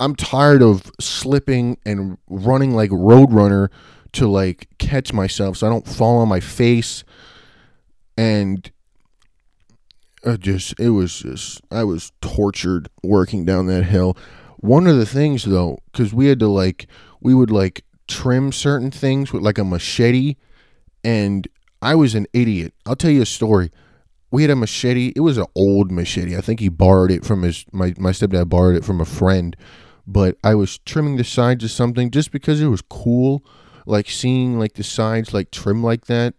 I'm 0.00 0.16
tired 0.16 0.62
of 0.62 0.90
slipping 1.00 1.78
and 1.86 2.18
running 2.28 2.74
like 2.74 2.90
Roadrunner 2.90 3.68
to 4.12 4.28
like 4.28 4.68
catch 4.78 5.12
myself 5.12 5.58
so 5.58 5.66
I 5.66 5.70
don't 5.70 5.86
fall 5.86 6.18
on 6.18 6.28
my 6.28 6.40
face. 6.40 7.04
And 8.16 8.70
I 10.24 10.36
just, 10.36 10.78
it 10.80 10.90
was 10.90 11.20
just, 11.20 11.60
I 11.70 11.84
was 11.84 12.12
tortured 12.20 12.88
working 13.02 13.44
down 13.44 13.66
that 13.66 13.84
hill. 13.84 14.16
One 14.58 14.86
of 14.86 14.96
the 14.96 15.06
things 15.06 15.44
though, 15.44 15.78
because 15.92 16.12
we 16.12 16.26
had 16.26 16.40
to 16.40 16.48
like, 16.48 16.86
we 17.20 17.34
would 17.34 17.50
like 17.50 17.84
trim 18.08 18.50
certain 18.52 18.90
things 18.90 19.32
with 19.32 19.42
like 19.42 19.58
a 19.58 19.64
machete. 19.64 20.36
And 21.04 21.46
I 21.82 21.94
was 21.94 22.14
an 22.14 22.26
idiot. 22.32 22.72
I'll 22.86 22.96
tell 22.96 23.10
you 23.10 23.22
a 23.22 23.26
story. 23.26 23.70
We 24.30 24.42
had 24.42 24.50
a 24.50 24.56
machete. 24.56 25.12
It 25.14 25.20
was 25.20 25.38
an 25.38 25.46
old 25.54 25.92
machete. 25.92 26.36
I 26.36 26.40
think 26.40 26.58
he 26.58 26.68
borrowed 26.68 27.12
it 27.12 27.24
from 27.24 27.42
his, 27.42 27.64
my, 27.72 27.94
my 27.98 28.10
stepdad 28.10 28.48
borrowed 28.48 28.76
it 28.76 28.84
from 28.84 29.00
a 29.00 29.04
friend 29.04 29.56
but 30.06 30.36
I 30.44 30.54
was 30.54 30.78
trimming 30.78 31.16
the 31.16 31.24
sides 31.24 31.64
of 31.64 31.70
something 31.70 32.10
just 32.10 32.30
because 32.30 32.60
it 32.60 32.68
was 32.68 32.82
cool, 32.82 33.44
like 33.86 34.08
seeing 34.08 34.58
like 34.58 34.74
the 34.74 34.82
sides 34.82 35.32
like 35.32 35.50
trim 35.50 35.82
like 35.82 36.06
that, 36.06 36.34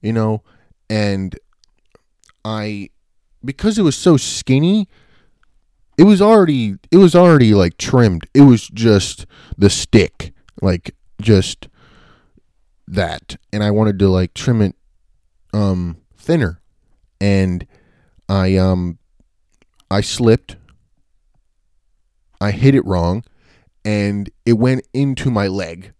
you 0.00 0.12
know, 0.12 0.42
and 0.88 1.38
I 2.44 2.90
because 3.44 3.78
it 3.78 3.82
was 3.82 3.96
so 3.96 4.16
skinny, 4.16 4.88
it 5.96 6.04
was 6.04 6.20
already 6.20 6.76
it 6.90 6.96
was 6.98 7.14
already 7.14 7.54
like 7.54 7.78
trimmed. 7.78 8.26
It 8.34 8.42
was 8.42 8.68
just 8.68 9.26
the 9.56 9.70
stick, 9.70 10.32
like 10.60 10.94
just 11.20 11.68
that, 12.88 13.36
and 13.52 13.62
I 13.62 13.70
wanted 13.70 13.98
to 14.00 14.08
like 14.08 14.34
trim 14.34 14.62
it 14.62 14.74
um 15.52 15.98
thinner, 16.16 16.60
and 17.20 17.66
I 18.28 18.56
um 18.56 18.98
I 19.90 20.00
slipped 20.00 20.56
I 22.40 22.50
hit 22.50 22.74
it 22.74 22.84
wrong 22.84 23.24
and 23.84 24.28
it 24.44 24.54
went 24.54 24.86
into 24.92 25.30
my 25.30 25.46
leg. 25.46 25.92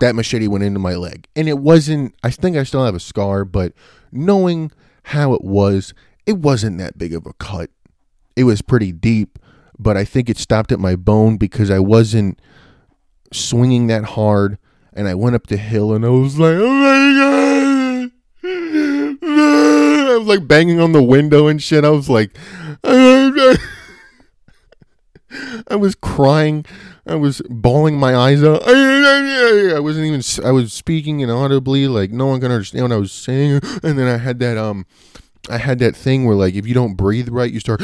That 0.00 0.14
machete 0.14 0.48
went 0.48 0.64
into 0.64 0.80
my 0.80 0.94
leg. 0.94 1.26
And 1.34 1.48
it 1.48 1.58
wasn't, 1.58 2.14
I 2.22 2.30
think 2.30 2.56
I 2.56 2.64
still 2.64 2.84
have 2.84 2.94
a 2.94 3.00
scar, 3.00 3.44
but 3.44 3.72
knowing 4.10 4.70
how 5.04 5.32
it 5.32 5.42
was, 5.42 5.94
it 6.26 6.38
wasn't 6.38 6.78
that 6.78 6.98
big 6.98 7.14
of 7.14 7.26
a 7.26 7.32
cut. 7.34 7.70
It 8.36 8.44
was 8.44 8.62
pretty 8.62 8.92
deep, 8.92 9.38
but 9.78 9.96
I 9.96 10.04
think 10.04 10.28
it 10.28 10.38
stopped 10.38 10.72
at 10.72 10.80
my 10.80 10.96
bone 10.96 11.36
because 11.36 11.70
I 11.70 11.78
wasn't 11.78 12.38
swinging 13.32 13.86
that 13.88 14.04
hard. 14.04 14.58
And 14.92 15.08
I 15.08 15.14
went 15.14 15.34
up 15.34 15.46
the 15.46 15.56
hill 15.56 15.94
and 15.94 16.04
I 16.04 16.10
was 16.10 16.38
like, 16.38 16.56
oh 16.56 16.70
my 16.70 17.14
God. 17.18 18.10
I 20.12 20.16
was 20.18 20.26
like 20.26 20.46
banging 20.46 20.80
on 20.80 20.92
the 20.92 21.02
window 21.02 21.46
and 21.46 21.62
shit. 21.62 21.84
I 21.84 21.90
was 21.90 22.10
like, 22.10 22.36
I 25.68 25.76
was 25.76 25.94
crying. 25.94 26.64
I 27.06 27.14
was 27.14 27.42
bawling 27.48 27.98
my 27.98 28.14
eyes 28.14 28.42
out. 28.44 28.62
I 28.66 29.78
wasn't 29.80 30.06
even. 30.06 30.22
I 30.46 30.52
was 30.52 30.72
speaking 30.72 31.20
inaudibly, 31.20 31.88
like 31.88 32.10
no 32.10 32.26
one 32.26 32.40
could 32.40 32.50
understand 32.50 32.84
what 32.84 32.92
I 32.92 32.98
was 32.98 33.12
saying. 33.12 33.60
And 33.82 33.98
then 33.98 34.08
I 34.08 34.18
had 34.18 34.38
that 34.40 34.56
um, 34.56 34.86
I 35.48 35.58
had 35.58 35.78
that 35.80 35.96
thing 35.96 36.24
where 36.24 36.36
like 36.36 36.54
if 36.54 36.66
you 36.66 36.74
don't 36.74 36.94
breathe 36.94 37.28
right, 37.28 37.52
you 37.52 37.60
start 37.60 37.82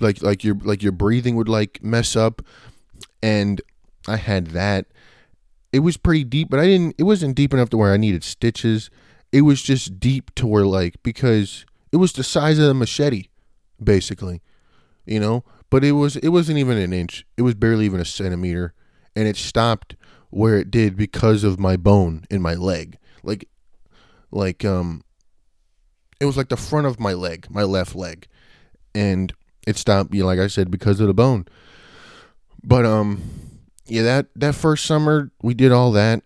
like 0.00 0.22
like 0.22 0.44
your 0.44 0.56
like 0.56 0.82
your 0.82 0.92
breathing 0.92 1.36
would 1.36 1.48
like 1.48 1.82
mess 1.82 2.16
up. 2.16 2.42
And 3.22 3.60
I 4.08 4.16
had 4.16 4.48
that. 4.48 4.86
It 5.72 5.80
was 5.80 5.96
pretty 5.96 6.24
deep, 6.24 6.50
but 6.50 6.58
I 6.58 6.66
didn't. 6.66 6.96
It 6.98 7.04
wasn't 7.04 7.36
deep 7.36 7.54
enough 7.54 7.70
to 7.70 7.76
where 7.76 7.92
I 7.92 7.96
needed 7.96 8.24
stitches. 8.24 8.90
It 9.32 9.42
was 9.42 9.62
just 9.62 10.00
deep 10.00 10.34
to 10.34 10.46
where 10.46 10.66
like 10.66 11.02
because 11.02 11.64
it 11.92 11.96
was 11.96 12.12
the 12.12 12.24
size 12.24 12.58
of 12.58 12.68
a 12.68 12.74
machete 12.74 13.29
basically, 13.82 14.42
you 15.06 15.20
know. 15.20 15.44
But 15.70 15.84
it 15.84 15.92
was 15.92 16.16
it 16.16 16.28
wasn't 16.28 16.58
even 16.58 16.78
an 16.78 16.92
inch. 16.92 17.24
It 17.36 17.42
was 17.42 17.54
barely 17.54 17.84
even 17.84 18.00
a 18.00 18.04
centimeter, 18.04 18.74
and 19.14 19.28
it 19.28 19.36
stopped 19.36 19.96
where 20.30 20.58
it 20.58 20.70
did 20.70 20.96
because 20.96 21.44
of 21.44 21.58
my 21.58 21.76
bone 21.76 22.24
in 22.30 22.40
my 22.40 22.54
leg. 22.54 22.98
Like, 23.22 23.48
like 24.30 24.64
um, 24.64 25.02
it 26.20 26.24
was 26.24 26.36
like 26.36 26.48
the 26.48 26.56
front 26.56 26.86
of 26.86 26.98
my 26.98 27.12
leg, 27.12 27.46
my 27.50 27.62
left 27.62 27.94
leg, 27.94 28.26
and 28.94 29.32
it 29.66 29.76
stopped. 29.76 30.14
You 30.14 30.20
know, 30.20 30.26
like 30.26 30.38
I 30.38 30.46
said, 30.46 30.70
because 30.70 31.00
of 31.00 31.06
the 31.06 31.14
bone. 31.14 31.46
But 32.62 32.84
um, 32.84 33.22
yeah, 33.86 34.02
that 34.02 34.26
that 34.36 34.54
first 34.54 34.84
summer 34.84 35.30
we 35.42 35.54
did 35.54 35.72
all 35.72 35.92
that, 35.92 36.22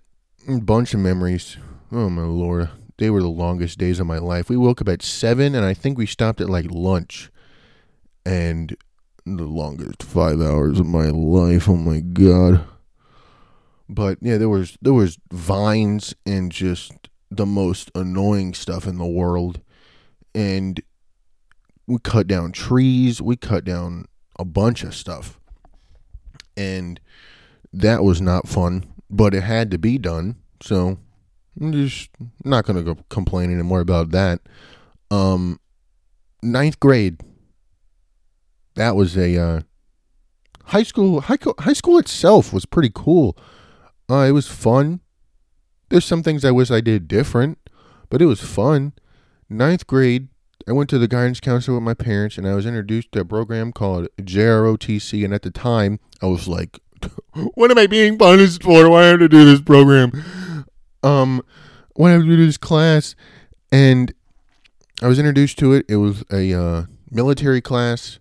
bunch 0.62 0.94
of 0.94 1.00
memories. 1.00 1.56
Oh 1.92 2.08
my 2.08 2.22
lord, 2.22 2.70
they 2.98 3.10
were 3.10 3.22
the 3.22 3.28
longest 3.28 3.78
days 3.78 4.00
of 4.00 4.06
my 4.06 4.18
life. 4.18 4.48
We 4.48 4.56
woke 4.56 4.80
up 4.80 4.88
at 4.88 5.02
seven, 5.02 5.54
and 5.54 5.64
I 5.64 5.74
think 5.74 5.96
we 5.96 6.06
stopped 6.06 6.40
at 6.40 6.50
like 6.50 6.66
lunch 6.70 7.30
and 8.24 8.76
the 9.26 9.44
longest 9.44 10.02
five 10.02 10.40
hours 10.40 10.78
of 10.78 10.86
my 10.86 11.08
life. 11.10 11.68
Oh 11.68 11.76
my 11.76 12.00
god! 12.00 12.64
But 13.88 14.18
yeah, 14.20 14.38
there 14.38 14.48
was 14.48 14.76
there 14.82 14.92
was 14.92 15.18
vines 15.32 16.14
and 16.26 16.50
just 16.52 16.92
the 17.30 17.46
most 17.46 17.90
annoying 17.94 18.54
stuff 18.54 18.86
in 18.86 18.98
the 18.98 19.06
world, 19.06 19.60
and 20.34 20.80
we 21.86 21.98
cut 22.02 22.26
down 22.26 22.52
trees. 22.52 23.20
We 23.20 23.36
cut 23.36 23.64
down 23.64 24.06
a 24.38 24.44
bunch 24.44 24.82
of 24.82 24.94
stuff, 24.94 25.38
and 26.56 27.00
that 27.72 28.02
was 28.02 28.20
not 28.20 28.48
fun. 28.48 28.84
But 29.10 29.34
it 29.34 29.42
had 29.42 29.70
to 29.70 29.78
be 29.78 29.98
done, 29.98 30.36
so 30.62 30.98
I'm 31.60 31.72
just 31.72 32.10
not 32.44 32.64
gonna 32.64 32.82
go 32.82 32.96
complain 33.08 33.52
anymore 33.52 33.80
about 33.80 34.10
that. 34.10 34.40
Um, 35.10 35.60
ninth 36.42 36.80
grade 36.80 37.20
that 38.74 38.96
was 38.96 39.16
a 39.16 39.36
uh, 39.36 39.60
high 40.66 40.82
school. 40.82 41.20
High, 41.22 41.38
high 41.60 41.72
school 41.72 41.98
itself 41.98 42.52
was 42.52 42.66
pretty 42.66 42.90
cool. 42.94 43.36
Uh, 44.10 44.26
it 44.28 44.32
was 44.32 44.48
fun. 44.48 45.00
There's 45.88 46.04
some 46.04 46.22
things 46.22 46.44
I 46.44 46.50
wish 46.50 46.70
I 46.70 46.80
did 46.80 47.08
different, 47.08 47.58
but 48.10 48.20
it 48.20 48.26
was 48.26 48.40
fun. 48.40 48.92
Ninth 49.48 49.86
grade, 49.86 50.28
I 50.66 50.72
went 50.72 50.90
to 50.90 50.98
the 50.98 51.08
guidance 51.08 51.40
counselor 51.40 51.76
with 51.76 51.84
my 51.84 51.94
parents, 51.94 52.38
and 52.38 52.48
I 52.48 52.54
was 52.54 52.66
introduced 52.66 53.12
to 53.12 53.20
a 53.20 53.24
program 53.24 53.72
called 53.72 54.08
JROTC. 54.20 55.24
And 55.24 55.34
at 55.34 55.42
the 55.42 55.50
time, 55.50 56.00
I 56.22 56.26
was 56.26 56.48
like, 56.48 56.80
"What 57.54 57.70
am 57.70 57.78
I 57.78 57.86
being 57.86 58.18
punished 58.18 58.62
for? 58.62 58.88
Why 58.88 59.04
have 59.04 59.20
to 59.20 59.28
do 59.28 59.44
this 59.44 59.60
program? 59.60 60.64
Um, 61.02 61.42
why 61.94 62.10
have 62.10 62.22
to 62.22 62.26
do 62.26 62.46
this 62.46 62.56
class?" 62.56 63.14
And 63.70 64.14
I 65.02 65.08
was 65.08 65.18
introduced 65.18 65.58
to 65.58 65.72
it. 65.74 65.86
It 65.88 65.96
was 65.96 66.24
a 66.32 66.52
uh, 66.54 66.84
military 67.10 67.60
class 67.60 68.18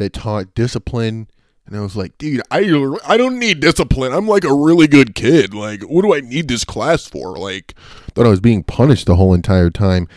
that 0.00 0.14
taught 0.14 0.54
discipline. 0.54 1.28
And 1.66 1.76
I 1.76 1.80
was 1.80 1.94
like, 1.94 2.16
dude, 2.18 2.42
I 2.50 2.60
I 3.06 3.16
don't 3.16 3.38
need 3.38 3.60
discipline. 3.60 4.12
I'm 4.12 4.26
like 4.26 4.44
a 4.44 4.52
really 4.52 4.88
good 4.88 5.14
kid. 5.14 5.54
Like, 5.54 5.82
what 5.82 6.02
do 6.02 6.14
I 6.14 6.20
need 6.20 6.48
this 6.48 6.64
class 6.64 7.06
for? 7.06 7.36
Like, 7.36 7.74
thought 8.14 8.26
I 8.26 8.30
was 8.30 8.40
being 8.40 8.64
punished 8.64 9.06
the 9.06 9.14
whole 9.14 9.34
entire 9.34 9.70
time. 9.70 10.08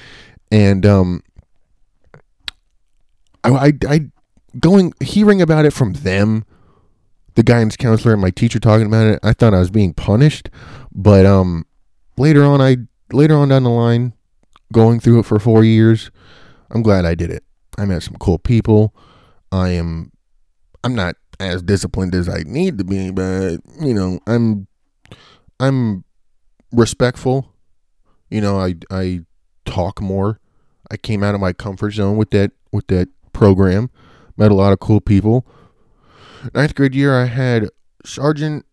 And 0.52 0.86
um, 0.86 1.22
I, 3.44 3.50
I, 3.50 3.74
I 3.88 4.06
going 4.60 4.94
hearing 5.02 5.42
about 5.42 5.66
it 5.66 5.74
from 5.74 5.94
them, 5.94 6.46
the 7.36 7.44
guidance 7.44 7.76
counselor 7.76 8.14
and 8.14 8.22
my 8.22 8.32
teacher 8.32 8.60
talking 8.60 8.88
about 8.88 9.06
it. 9.08 9.20
I 9.22 9.34
thought 9.34 9.54
I 9.54 9.60
was 9.60 9.70
being 9.70 9.94
punished, 9.94 10.50
but 10.92 11.26
um, 11.26 11.66
later 12.18 12.44
on, 12.44 12.62
I 12.62 12.78
later 13.12 13.36
on 13.36 13.50
down 13.50 13.64
the 13.64 13.70
line, 13.70 14.14
going 14.72 15.00
through 15.00 15.20
it 15.20 15.26
for 15.26 15.40
four 15.40 15.64
years, 15.64 16.10
I'm 16.72 16.82
glad 16.82 17.06
I 17.06 17.16
did 17.16 17.30
it. 17.30 17.44
I 17.78 17.86
met 17.86 18.02
some 18.02 18.16
cool 18.16 18.40
people. 18.40 18.96
I 19.54 19.70
am, 19.70 20.12
I'm 20.84 20.96
not 20.96 21.16
as 21.40 21.62
disciplined 21.62 22.16
as 22.16 22.28
I 22.28 22.44
need 22.46 22.78
to 22.80 22.84
be, 22.84 23.12
but 23.12 23.58
you 23.80 23.94
know, 23.94 24.20
I'm, 24.28 24.68
I'm 25.60 26.04
respectful. 26.72 27.54
You 28.30 28.42
know, 28.42 28.60
I 28.60 28.76
I 28.90 29.22
talk 29.66 30.02
more. 30.02 30.40
I 30.92 30.98
came 30.98 31.24
out 31.24 31.36
of 31.36 31.42
my 31.42 31.54
comfort 31.54 31.92
zone 31.92 32.18
with 32.18 32.32
that 32.32 32.52
with 32.72 32.88
that 32.88 33.10
program. 33.32 33.90
Met 34.38 34.52
a 34.52 34.56
lot 34.56 34.74
of 34.74 34.80
cool 34.80 35.00
people. 35.00 35.46
Ninth 36.54 36.76
grade 36.76 36.96
year, 36.96 37.16
I 37.16 37.26
had 37.26 37.70
sergeant, 38.04 38.66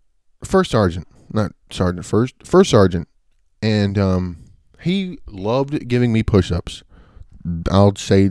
first 0.43 0.71
sergeant, 0.71 1.07
not 1.33 1.53
sergeant 1.71 2.07
first, 2.07 2.35
first 2.45 2.71
sergeant, 2.71 3.07
and 3.63 3.99
um, 3.99 4.45
he 4.81 5.19
loved 5.29 5.87
giving 5.87 6.13
me 6.13 6.23
push-ups. 6.23 6.83
I'll 7.71 7.95
say 7.97 8.31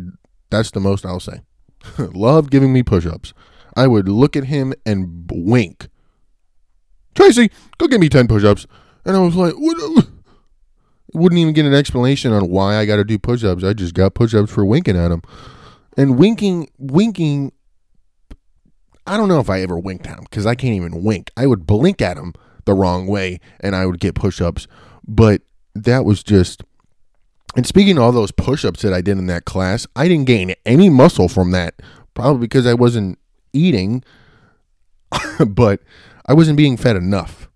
that's 0.49 0.71
the 0.71 0.79
most 0.79 1.05
I'll 1.05 1.19
say. 1.19 1.41
loved 1.97 2.51
giving 2.51 2.73
me 2.73 2.83
push-ups. 2.83 3.33
I 3.75 3.87
would 3.87 4.09
look 4.09 4.35
at 4.35 4.45
him 4.45 4.73
and 4.85 5.29
wink. 5.31 5.87
Tracy, 7.15 7.49
go 7.77 7.87
give 7.87 8.01
me 8.01 8.09
ten 8.09 8.27
push-ups, 8.27 8.65
and 9.05 9.15
I 9.15 9.19
was 9.19 9.35
like, 9.35 9.53
what? 9.53 10.07
Wouldn't 11.13 11.39
even 11.39 11.53
get 11.53 11.65
an 11.65 11.73
explanation 11.73 12.31
on 12.31 12.49
why 12.49 12.77
I 12.77 12.85
got 12.85 12.97
to 12.97 13.03
do 13.03 13.17
push-ups. 13.17 13.63
I 13.63 13.73
just 13.73 13.95
got 13.95 14.13
push-ups 14.13 14.51
for 14.51 14.63
winking 14.63 14.95
at 14.95 15.11
him. 15.11 15.23
And 15.97 16.19
winking, 16.19 16.69
winking, 16.77 17.51
I 19.07 19.17
don't 19.17 19.27
know 19.27 19.39
if 19.39 19.49
I 19.49 19.61
ever 19.61 19.77
winked 19.79 20.05
at 20.05 20.19
him 20.19 20.25
because 20.29 20.45
I 20.45 20.53
can't 20.53 20.75
even 20.75 21.03
wink. 21.03 21.31
I 21.35 21.47
would 21.47 21.65
blink 21.65 21.99
at 22.01 22.17
him 22.17 22.33
the 22.65 22.75
wrong 22.75 23.07
way 23.07 23.39
and 23.59 23.75
I 23.75 23.87
would 23.87 23.99
get 23.99 24.13
push 24.13 24.39
ups. 24.39 24.67
But 25.07 25.41
that 25.73 26.05
was 26.05 26.21
just. 26.23 26.63
And 27.55 27.65
speaking 27.65 27.97
of 27.97 28.03
all 28.03 28.11
those 28.11 28.31
push 28.31 28.63
ups 28.63 28.81
that 28.83 28.93
I 28.93 29.01
did 29.01 29.17
in 29.17 29.25
that 29.27 29.45
class, 29.45 29.87
I 29.95 30.07
didn't 30.07 30.27
gain 30.27 30.53
any 30.65 30.89
muscle 30.89 31.27
from 31.27 31.51
that. 31.51 31.75
Probably 32.13 32.41
because 32.41 32.65
I 32.65 32.73
wasn't 32.73 33.17
eating, 33.53 34.03
but 35.47 35.81
I 36.25 36.33
wasn't 36.33 36.57
being 36.57 36.77
fed 36.77 36.95
enough 36.95 37.49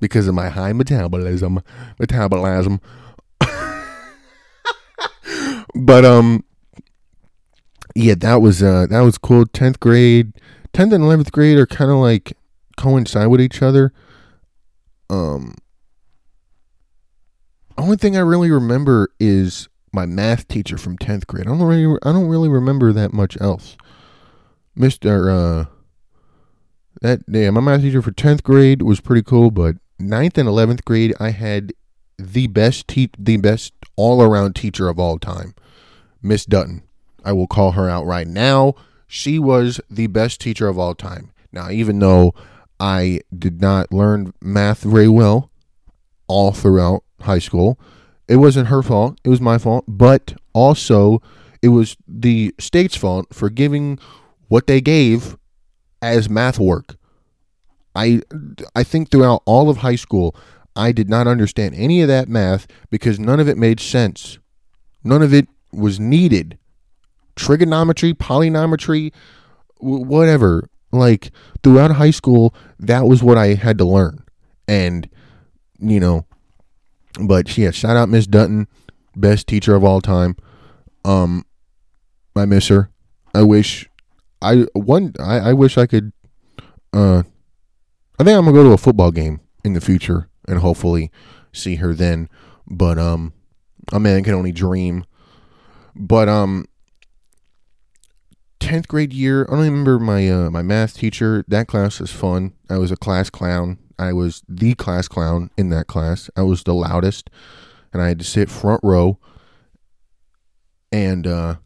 because 0.00 0.26
of 0.28 0.34
my 0.34 0.48
high 0.48 0.72
metabolism. 0.72 1.62
Metabolism. 1.98 2.80
but 5.74 6.04
um 6.04 6.44
yeah, 7.94 8.14
that 8.16 8.42
was 8.42 8.62
uh 8.62 8.86
that 8.90 9.00
was 9.00 9.18
cool. 9.18 9.46
Tenth 9.46 9.80
grade, 9.80 10.32
tenth 10.72 10.92
and 10.92 11.04
eleventh 11.04 11.32
grade 11.32 11.58
are 11.58 11.66
kind 11.66 11.90
of 11.90 11.98
like 11.98 12.36
coincide 12.76 13.28
with 13.28 13.40
each 13.40 13.62
other. 13.62 13.92
Um, 15.08 15.54
only 17.82 17.96
thing 17.96 18.16
I 18.16 18.20
really 18.20 18.50
remember 18.50 19.08
is 19.18 19.68
my 19.92 20.06
math 20.06 20.48
teacher 20.48 20.78
from 20.78 20.98
tenth 20.98 21.26
grade. 21.26 21.46
I 21.46 21.50
don't 21.50 21.62
really 21.62 21.98
I 22.02 22.12
don't 22.12 22.28
really 22.28 22.48
remember 22.48 22.92
that 22.92 23.12
much 23.12 23.40
else. 23.40 23.76
Mister 24.74 25.30
uh, 25.30 25.64
that 27.00 27.20
yeah, 27.28 27.50
my 27.50 27.60
math 27.60 27.80
teacher 27.80 28.02
for 28.02 28.12
tenth 28.12 28.42
grade 28.42 28.82
was 28.82 29.00
pretty 29.00 29.22
cool, 29.22 29.50
but 29.50 29.76
ninth 29.98 30.38
and 30.38 30.48
eleventh 30.48 30.84
grade 30.84 31.14
I 31.18 31.30
had 31.30 31.72
the 32.18 32.46
best 32.46 32.88
te- 32.88 33.10
the 33.18 33.36
best 33.36 33.72
all 33.96 34.22
around 34.22 34.54
teacher 34.54 34.88
of 34.88 34.98
all 34.98 35.18
time, 35.18 35.54
Miss 36.22 36.44
Dutton. 36.44 36.82
I 37.24 37.32
will 37.32 37.46
call 37.46 37.72
her 37.72 37.88
out 37.88 38.06
right 38.06 38.26
now. 38.26 38.74
She 39.06 39.38
was 39.38 39.80
the 39.90 40.06
best 40.06 40.40
teacher 40.40 40.68
of 40.68 40.78
all 40.78 40.94
time. 40.94 41.32
Now, 41.52 41.70
even 41.70 41.98
though 41.98 42.34
I 42.78 43.20
did 43.36 43.60
not 43.60 43.92
learn 43.92 44.32
math 44.40 44.82
very 44.82 45.08
well 45.08 45.50
all 46.26 46.52
throughout 46.52 47.02
high 47.20 47.38
school, 47.38 47.78
it 48.28 48.36
wasn't 48.36 48.68
her 48.68 48.82
fault. 48.82 49.18
It 49.24 49.28
was 49.28 49.40
my 49.40 49.58
fault. 49.58 49.84
But 49.86 50.34
also, 50.52 51.22
it 51.62 51.68
was 51.68 51.96
the 52.06 52.54
state's 52.58 52.96
fault 52.96 53.32
for 53.32 53.50
giving 53.50 53.98
what 54.48 54.66
they 54.66 54.80
gave 54.80 55.36
as 56.02 56.28
math 56.28 56.58
work. 56.58 56.96
I 57.94 58.20
I 58.74 58.82
think 58.82 59.10
throughout 59.10 59.42
all 59.46 59.70
of 59.70 59.78
high 59.78 59.96
school, 59.96 60.36
I 60.74 60.92
did 60.92 61.08
not 61.08 61.26
understand 61.26 61.74
any 61.74 62.02
of 62.02 62.08
that 62.08 62.28
math 62.28 62.66
because 62.90 63.18
none 63.18 63.40
of 63.40 63.48
it 63.48 63.56
made 63.56 63.80
sense. 63.80 64.38
None 65.02 65.22
of 65.22 65.32
it 65.32 65.48
was 65.72 65.98
needed 65.98 66.58
trigonometry, 67.36 68.14
polynometry, 68.14 69.12
whatever. 69.78 70.68
Like 70.90 71.30
throughout 71.62 71.92
high 71.92 72.10
school, 72.10 72.54
that 72.80 73.06
was 73.06 73.22
what 73.22 73.36
I 73.36 73.54
had 73.54 73.78
to 73.78 73.84
learn. 73.84 74.24
And, 74.66 75.08
you 75.78 76.00
know, 76.00 76.25
but 77.20 77.56
yeah, 77.56 77.70
shout 77.70 77.96
out 77.96 78.08
Miss 78.08 78.26
Dutton, 78.26 78.68
best 79.14 79.46
teacher 79.46 79.74
of 79.74 79.84
all 79.84 80.00
time. 80.00 80.36
Um, 81.04 81.44
I 82.34 82.44
miss 82.44 82.68
her. 82.68 82.90
I 83.34 83.42
wish 83.42 83.88
I 84.42 84.66
one 84.74 85.14
I, 85.20 85.38
I 85.38 85.52
wish 85.52 85.78
I 85.78 85.86
could 85.86 86.12
uh 86.92 87.22
I 88.18 88.24
think 88.24 88.36
I'm 88.36 88.44
gonna 88.44 88.52
go 88.52 88.64
to 88.64 88.72
a 88.72 88.78
football 88.78 89.10
game 89.10 89.40
in 89.64 89.72
the 89.72 89.80
future 89.80 90.28
and 90.48 90.58
hopefully 90.58 91.10
see 91.52 91.76
her 91.76 91.94
then. 91.94 92.28
But 92.66 92.98
um 92.98 93.32
a 93.92 94.00
man 94.00 94.24
can 94.24 94.34
only 94.34 94.52
dream. 94.52 95.04
But 95.94 96.28
um 96.28 96.66
10th 98.60 98.88
grade 98.88 99.12
year, 99.12 99.44
I 99.44 99.52
don't 99.52 99.60
remember 99.60 99.98
my 99.98 100.28
uh, 100.28 100.50
my 100.50 100.62
math 100.62 100.96
teacher. 100.96 101.44
That 101.46 101.68
class 101.68 102.00
was 102.00 102.10
fun. 102.10 102.52
I 102.68 102.78
was 102.78 102.90
a 102.90 102.96
class 102.96 103.30
clown. 103.30 103.78
I 103.98 104.12
was 104.12 104.42
the 104.48 104.74
class 104.74 105.08
clown 105.08 105.50
in 105.56 105.70
that 105.70 105.86
class. 105.86 106.30
I 106.36 106.42
was 106.42 106.62
the 106.62 106.74
loudest, 106.74 107.30
and 107.92 108.02
I 108.02 108.08
had 108.08 108.18
to 108.18 108.24
sit 108.24 108.50
front 108.50 108.80
row. 108.82 109.18
And 110.92 111.26
uh, 111.26 111.56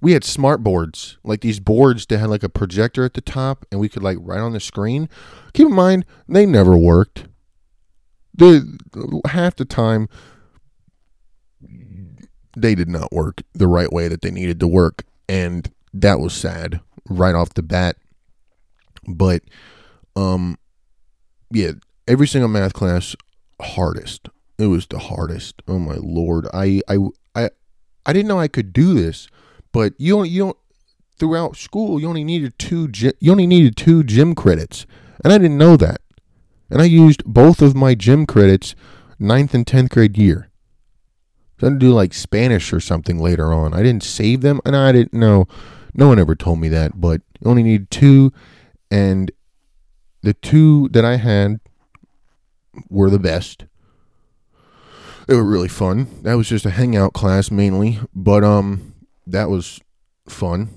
we 0.00 0.12
had 0.12 0.24
smart 0.24 0.62
boards, 0.62 1.18
like 1.24 1.40
these 1.40 1.60
boards 1.60 2.06
that 2.06 2.18
had 2.18 2.30
like 2.30 2.42
a 2.42 2.48
projector 2.48 3.04
at 3.04 3.14
the 3.14 3.20
top, 3.20 3.66
and 3.70 3.80
we 3.80 3.88
could 3.88 4.02
like 4.02 4.18
write 4.20 4.40
on 4.40 4.52
the 4.52 4.60
screen. 4.60 5.08
Keep 5.52 5.68
in 5.68 5.74
mind, 5.74 6.04
they 6.28 6.46
never 6.46 6.76
worked. 6.76 7.26
The 8.34 9.20
half 9.28 9.56
the 9.56 9.64
time, 9.64 10.08
they 12.56 12.74
did 12.74 12.88
not 12.88 13.12
work 13.12 13.42
the 13.52 13.66
right 13.66 13.92
way 13.92 14.06
that 14.08 14.22
they 14.22 14.30
needed 14.30 14.60
to 14.60 14.68
work, 14.68 15.04
and 15.28 15.70
that 15.92 16.20
was 16.20 16.34
sad 16.34 16.80
right 17.08 17.34
off 17.34 17.54
the 17.54 17.62
bat. 17.62 17.96
But 19.06 19.42
um 20.14 20.58
yeah, 21.50 21.72
every 22.06 22.26
single 22.26 22.48
math 22.48 22.72
class 22.72 23.16
hardest. 23.60 24.28
It 24.58 24.66
was 24.66 24.86
the 24.86 24.98
hardest. 24.98 25.62
Oh 25.68 25.78
my 25.78 25.96
lord. 25.96 26.46
I 26.52 26.80
I 26.88 26.98
I 27.34 27.50
I 28.04 28.12
didn't 28.12 28.28
know 28.28 28.40
I 28.40 28.48
could 28.48 28.72
do 28.72 28.94
this, 28.94 29.28
but 29.72 29.94
you 29.98 30.16
don't 30.16 30.28
you 30.28 30.44
don't 30.44 30.56
throughout 31.18 31.56
school 31.56 32.00
you 32.00 32.08
only 32.08 32.22
needed 32.22 32.56
two 32.58 32.88
you 33.18 33.32
only 33.32 33.46
needed 33.46 33.76
two 33.76 34.02
gym 34.02 34.34
credits. 34.34 34.86
And 35.24 35.32
I 35.32 35.38
didn't 35.38 35.58
know 35.58 35.76
that. 35.76 36.00
And 36.70 36.82
I 36.82 36.84
used 36.84 37.24
both 37.24 37.62
of 37.62 37.74
my 37.74 37.94
gym 37.94 38.26
credits 38.26 38.74
ninth 39.18 39.54
and 39.54 39.66
10th 39.66 39.90
grade 39.90 40.16
year. 40.16 40.48
So 41.58 41.66
I 41.66 41.70
had 41.70 41.80
to 41.80 41.86
do 41.86 41.92
like 41.92 42.14
Spanish 42.14 42.72
or 42.72 42.78
something 42.78 43.18
later 43.18 43.52
on. 43.52 43.74
I 43.74 43.82
didn't 43.82 44.04
save 44.04 44.42
them 44.42 44.60
and 44.64 44.76
I 44.76 44.92
didn't 44.92 45.14
know 45.14 45.48
no 45.94 46.08
one 46.08 46.18
ever 46.18 46.36
told 46.36 46.60
me 46.60 46.68
that, 46.68 47.00
but 47.00 47.22
you 47.40 47.50
only 47.50 47.62
need 47.62 47.90
two, 47.90 48.32
and 48.90 49.30
the 50.28 50.34
two 50.34 50.90
that 50.90 51.06
I 51.06 51.16
had 51.16 51.58
were 52.90 53.08
the 53.08 53.18
best. 53.18 53.64
They 55.26 55.34
were 55.34 55.42
really 55.42 55.68
fun. 55.68 56.06
That 56.20 56.34
was 56.34 56.50
just 56.50 56.66
a 56.66 56.70
hangout 56.70 57.14
class 57.14 57.50
mainly, 57.50 57.98
but 58.14 58.44
um, 58.44 58.92
that 59.26 59.48
was 59.48 59.80
fun. 60.28 60.68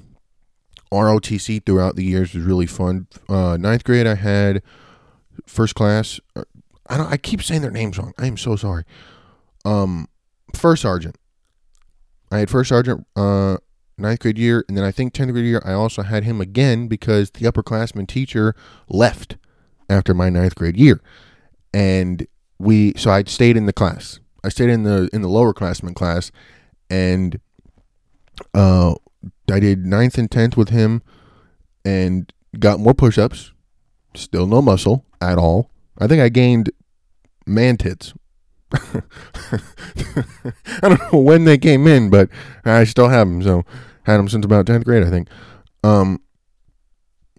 ROTC 0.90 1.66
throughout 1.66 1.98
the 1.98 2.04
years 2.06 2.34
was 2.34 2.46
really 2.46 2.66
fun. 2.66 3.08
Uh, 3.28 3.58
ninth 3.58 3.84
grade, 3.84 4.08
I 4.08 4.16
had 4.16 4.64
first 5.46 5.76
class. 5.76 6.22
I 6.88 6.96
don't. 6.96 7.12
I 7.12 7.18
keep 7.18 7.44
saying 7.44 7.62
their 7.62 7.72
names 7.72 7.98
wrong. 7.98 8.14
I 8.18 8.28
am 8.28 8.38
so 8.38 8.56
sorry. 8.56 8.86
Um, 9.66 10.08
first 10.56 10.84
sergeant. 10.84 11.18
I 12.32 12.38
had 12.38 12.50
first 12.50 12.70
sergeant 12.70 13.06
uh, 13.18 13.58
ninth 14.02 14.20
grade 14.20 14.38
year, 14.38 14.66
and 14.68 14.78
then 14.78 14.84
I 14.84 14.92
think 14.92 15.14
tenth 15.14 15.32
grade 15.32 15.46
year 15.46 15.62
I 15.66 15.74
also 15.74 16.04
had 16.04 16.24
him 16.24 16.42
again 16.42 16.88
because 16.88 17.32
the 17.32 17.52
upperclassman 17.52 18.08
teacher 18.08 18.56
left 18.90 19.38
after 19.90 20.14
my 20.14 20.30
ninth 20.30 20.56
grade 20.56 20.78
year, 20.78 21.02
and 21.74 22.28
we 22.60 22.94
so 22.96 23.12
I 23.12 23.24
stayed 23.24 23.58
in 23.58 23.66
the 23.66 23.74
class. 23.74 24.20
I 24.44 24.50
stayed 24.50 24.70
in 24.70 24.84
the 24.84 25.10
in 25.14 25.22
the 25.22 25.30
lower 25.30 25.54
classman 25.54 25.94
class, 25.94 26.32
and 26.90 27.40
uh, 28.54 28.96
I 29.52 29.60
did 29.60 29.86
ninth 29.86 30.18
and 30.18 30.30
tenth 30.30 30.58
with 30.58 30.70
him, 30.70 31.02
and 31.86 32.32
got 32.60 32.80
more 32.80 32.94
push-ups. 32.94 33.52
Still 34.16 34.48
no 34.48 34.62
muscle 34.62 35.06
at 35.22 35.38
all. 35.38 35.72
I 35.98 36.08
think 36.08 36.22
I 36.22 36.30
gained 36.30 36.72
man 37.46 37.78
tits. 37.78 38.14
I 38.74 39.02
don't 40.82 41.12
know 41.12 41.20
when 41.20 41.46
they 41.46 41.58
came 41.58 41.88
in, 41.88 42.10
but 42.10 42.30
I 42.66 42.84
still 42.86 43.10
have 43.10 43.28
them. 43.28 43.42
So 43.42 43.66
had 44.04 44.18
them 44.18 44.30
since 44.30 44.46
about 44.46 44.66
tenth 44.66 44.86
grade, 44.86 45.04
I 45.04 45.10
think. 45.10 45.28
Um, 45.84 46.22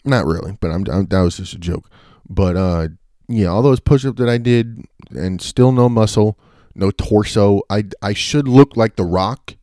not 0.04 0.26
really, 0.26 0.56
but 0.60 0.70
I'm, 0.70 0.84
I'm 0.90 1.06
that 1.06 1.20
was 1.20 1.36
just 1.36 1.54
a 1.54 1.58
joke. 1.58 1.88
But 2.28 2.56
uh, 2.56 2.88
yeah, 3.28 3.46
all 3.46 3.62
those 3.62 3.80
push-ups 3.80 4.18
that 4.18 4.28
I 4.28 4.38
did, 4.38 4.84
and 5.10 5.40
still 5.40 5.72
no 5.72 5.88
muscle, 5.88 6.38
no 6.74 6.90
torso. 6.90 7.62
I 7.70 7.84
I 8.00 8.12
should 8.12 8.48
look 8.48 8.76
like 8.76 8.96
The 8.96 9.04
Rock, 9.04 9.56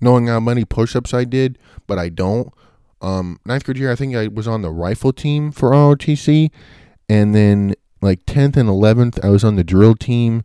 knowing 0.00 0.26
how 0.26 0.40
many 0.40 0.64
push-ups 0.64 1.12
I 1.12 1.24
did, 1.24 1.58
but 1.86 1.98
I 1.98 2.08
don't. 2.08 2.52
Um, 3.00 3.40
ninth 3.44 3.64
grade 3.64 3.78
year, 3.78 3.90
I 3.90 3.96
think 3.96 4.14
I 4.14 4.28
was 4.28 4.46
on 4.46 4.62
the 4.62 4.70
rifle 4.70 5.12
team 5.12 5.50
for 5.50 5.70
ROTC, 5.70 6.50
and 7.08 7.34
then 7.34 7.74
like 8.00 8.20
tenth 8.26 8.56
and 8.56 8.68
eleventh, 8.68 9.18
I 9.24 9.28
was 9.28 9.44
on 9.44 9.56
the 9.56 9.64
drill 9.64 9.94
team. 9.94 10.44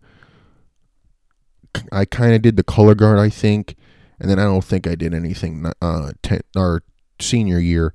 I 1.91 2.05
kind 2.05 2.33
of 2.33 2.41
did 2.41 2.57
the 2.57 2.63
color 2.63 2.95
guard, 2.95 3.19
I 3.19 3.29
think, 3.29 3.75
and 4.19 4.29
then 4.29 4.39
I 4.39 4.43
don't 4.43 4.63
think 4.63 4.87
I 4.87 4.95
did 4.95 5.13
anything 5.13 5.65
uh 5.81 6.11
ten, 6.21 6.41
or 6.55 6.83
senior 7.19 7.59
year, 7.59 7.93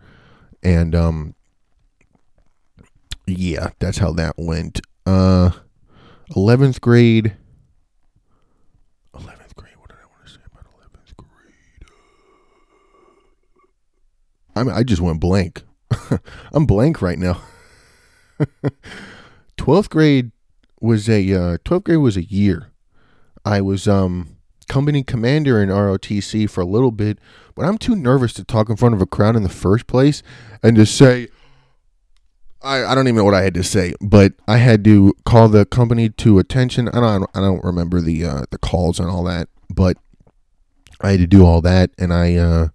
and 0.62 0.95
um 0.95 1.35
yeah, 3.27 3.70
that's 3.79 3.99
how 3.99 4.12
that 4.12 4.35
went. 4.37 4.81
Uh, 5.07 5.51
eleventh 6.35 6.81
grade. 6.81 7.37
Eleventh 9.14 9.55
grade. 9.55 9.75
What 9.77 9.91
did 9.91 9.99
I 10.03 10.07
want 10.07 10.27
to 10.27 10.33
say 10.33 10.41
about 10.51 10.66
eleventh 10.77 11.16
grade? 11.16 11.89
I 14.57 14.62
mean, 14.64 14.75
I 14.75 14.83
just 14.83 15.03
went 15.03 15.20
blank. 15.20 15.62
I'm 16.53 16.66
blank 16.66 17.01
right 17.03 17.18
now. 17.18 17.41
Twelfth 19.57 19.91
grade 19.91 20.33
was 20.81 21.09
a 21.09 21.33
uh, 21.33 21.59
twelfth 21.64 21.85
grade 21.85 21.99
was 21.99 22.16
a 22.16 22.25
year. 22.25 22.73
I 23.45 23.61
was 23.61 23.87
um 23.87 24.37
company 24.69 25.03
commander 25.03 25.63
in 25.63 25.69
ROTC 25.69 26.49
for 26.49 26.61
a 26.61 26.67
little 26.67 26.91
bit, 26.91 27.19
but 27.55 27.65
I'm 27.65 27.79
too 27.79 27.97
nervous 27.97 28.33
to 28.35 28.45
talk 28.45 28.69
in 28.69 28.77
front 28.77 28.95
of 28.95 29.03
a 29.03 29.07
crowd 29.07 29.37
in 29.37 29.43
the 29.43 29.49
first 29.49 29.87
place 29.87 30.23
and 30.63 30.77
to 30.77 30.87
say 30.87 31.29
I, 32.63 32.85
I 32.85 32.95
don't 32.95 33.09
even 33.09 33.17
know 33.17 33.25
what 33.25 33.35
I 33.35 33.43
had 33.43 33.55
to 33.55 33.65
say, 33.65 33.95
but 34.01 34.35
I 34.47 34.59
had 34.59 34.85
to 34.85 35.15
call 35.25 35.49
the 35.49 35.67
company 35.67 36.09
to 36.09 36.39
attention. 36.39 36.89
I 36.89 37.01
don't 37.01 37.29
I 37.35 37.41
don't 37.41 37.63
remember 37.65 38.01
the 38.01 38.25
uh, 38.25 38.43
the 38.51 38.59
calls 38.59 39.01
and 39.01 39.09
all 39.11 39.25
that, 39.25 39.49
but 39.69 39.97
I 41.01 41.13
had 41.13 41.21
to 41.21 41.27
do 41.27 41.45
all 41.45 41.61
that, 41.63 41.91
and 41.99 42.13
I 42.13 42.37
uh, 42.37 42.69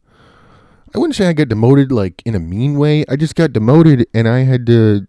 I 0.94 1.00
wouldn't 1.00 1.16
say 1.16 1.28
I 1.28 1.34
got 1.34 1.50
demoted 1.50 1.92
like 1.92 2.22
in 2.26 2.36
a 2.36 2.40
mean 2.40 2.78
way. 2.78 3.06
I 3.08 3.16
just 3.16 3.36
got 3.36 3.54
demoted, 3.54 4.08
and 4.14 4.28
I 4.28 4.40
had 4.40 4.66
to 4.68 5.08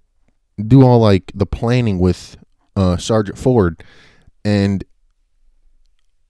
do 0.65 0.83
all 0.83 1.01
like 1.01 1.33
the 1.35 1.47
planning 1.47 1.99
with 1.99 2.37
uh, 2.77 2.97
Sergeant 2.97 3.39
Ford, 3.39 3.83
and 4.45 4.85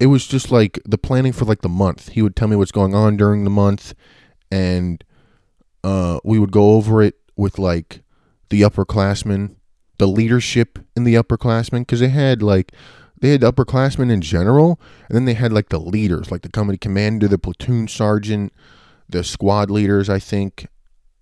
it 0.01 0.07
was 0.07 0.27
just 0.27 0.51
like 0.51 0.79
the 0.85 0.99
planning 0.99 1.33
for 1.33 1.45
like 1.45 1.63
the 1.63 1.69
month. 1.69 2.11
He 2.11 2.23
would 2.23 2.37
tell 2.37 2.49
me 2.49 2.57
what's 2.57 2.73
going 2.73 2.95
on 2.95 3.17
during 3.17 3.45
the 3.45 3.51
month, 3.51 3.95
and 4.51 5.03
uh, 5.83 6.21
we 6.25 6.39
would 6.39 6.53
go 6.53 6.73
over 6.73 7.03
it 7.03 7.17
with 7.37 7.59
like 7.59 8.03
the 8.51 8.63
upperclassmen, 8.63 9.57
the 9.99 10.09
leadership 10.09 10.79
in 10.97 11.05
the 11.05 11.15
upperclassmen, 11.15 11.81
because 11.81 12.01
they 12.01 12.09
had 12.09 12.43
like 12.43 12.73
they 13.21 13.31
had 13.31 13.41
upperclassmen 13.41 14.11
in 14.11 14.21
general, 14.21 14.81
and 15.09 15.17
then 15.17 15.25
they 15.25 15.35
had 15.35 15.53
like 15.53 15.71
the 15.71 15.81
leaders, 15.81 16.31
like 16.31 16.43
the 16.43 16.49
company 16.49 16.79
commander, 16.79 17.27
the 17.27 17.39
platoon 17.39 17.89
sergeant, 17.89 18.53
the 19.09 19.25
squad 19.25 19.71
leaders. 19.71 20.09
I 20.09 20.21
think 20.21 20.69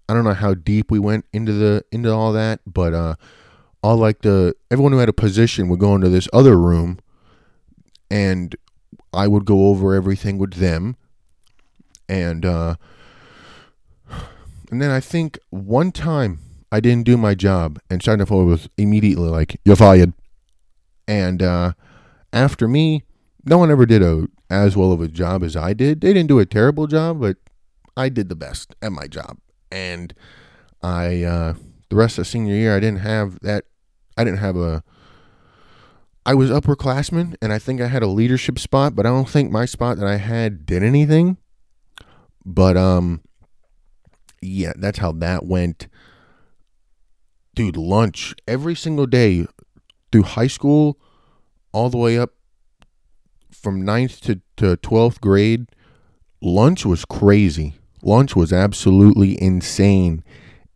I 0.09 0.15
don't 0.15 0.25
know 0.25 0.35
how 0.35 0.55
deep 0.55 0.91
we 0.91 0.99
went 0.99 1.25
into 1.33 1.53
the 1.53 1.85
into 1.91 2.13
all 2.13 2.33
that, 2.35 2.61
but 2.67 2.93
uh, 2.93 3.15
all 3.83 3.97
like 3.97 4.21
the 4.21 4.55
everyone 4.71 4.93
who 4.93 4.99
had 4.99 5.09
a 5.09 5.15
position 5.15 5.69
would 5.69 5.81
go 5.81 5.95
into 5.95 6.11
this 6.11 6.29
other 6.33 6.59
room, 6.59 6.99
and 8.11 8.55
I 9.13 9.29
would 9.29 9.45
go 9.45 9.69
over 9.69 9.95
everything 9.95 10.39
with 10.39 10.55
them, 10.55 10.97
and 12.09 12.45
uh, 12.45 12.77
and 14.71 14.83
then 14.83 14.91
I 14.91 15.01
think 15.01 15.39
one 15.51 15.93
time 15.93 16.41
I 16.71 16.81
didn't 16.81 17.05
do 17.05 17.17
my 17.17 17.35
job, 17.35 17.79
and 17.89 18.03
Ford 18.03 18.47
was 18.47 18.69
immediately 18.77 19.29
like, 19.29 19.61
"You're 19.65 19.77
fired." 19.77 20.13
And 21.09 21.43
uh, 21.43 21.73
after 22.33 22.67
me, 22.67 23.05
no 23.45 23.59
one 23.59 23.71
ever 23.71 23.87
did 23.87 24.03
a 24.03 24.27
as 24.51 24.77
well 24.77 24.93
of 24.93 25.01
a 25.01 25.09
job 25.09 25.43
as 25.43 25.57
I 25.57 25.73
did. 25.73 26.01
They 26.01 26.13
didn't 26.13 26.29
do 26.29 26.39
a 26.39 26.47
terrible 26.47 26.87
job, 26.87 27.21
but 27.21 27.37
I 27.97 28.09
did 28.09 28.29
the 28.29 28.37
best 28.37 28.75
at 28.83 28.93
my 28.93 29.07
job. 29.07 29.39
And 29.71 30.15
I, 30.83 31.23
uh, 31.23 31.55
the 31.89 31.97
rest 31.97 32.19
of 32.19 32.27
senior 32.27 32.55
year, 32.55 32.77
I 32.77 32.81
didn't 32.81 33.01
have 33.01 33.41
that. 33.41 33.65
I 34.17 34.25
didn't 34.25 34.39
have 34.39 34.57
a. 34.57 34.83
I 36.27 36.35
was 36.35 36.51
upperclassman, 36.51 37.37
and 37.41 37.53
I 37.53 37.59
think 37.59 37.81
I 37.81 37.87
had 37.87 38.03
a 38.03 38.09
leadership 38.09 38.59
spot, 38.59 38.95
but 38.95 39.07
I 39.07 39.11
don't 39.11 39.29
think 39.29 39.51
my 39.51 39.65
spot 39.65 39.97
that 39.99 40.07
I 40.09 40.17
had 40.17 40.67
did 40.67 40.83
anything. 40.83 41.39
But 42.45 42.77
um, 42.77 43.23
yeah, 44.43 44.73
that's 44.77 44.99
how 44.99 45.13
that 45.13 45.47
went 45.47 45.89
dude, 47.57 47.77
lunch 47.77 48.35
every 48.47 48.75
single 48.77 49.07
day 49.07 49.47
through 50.13 50.23
high 50.23 50.47
school, 50.47 50.99
all 51.73 51.91
the 51.91 51.97
way 51.97 52.17
up 52.17 52.35
from 53.51 53.85
ninth 53.85 54.21
to, 54.21 54.41
to 54.57 54.77
12th 54.77 55.21
grade. 55.21 55.67
Lunch 56.41 56.85
was 56.87 57.05
crazy. 57.05 57.75
Lunch 58.03 58.37
was 58.37 58.53
absolutely 58.53 59.41
insane. 59.43 60.23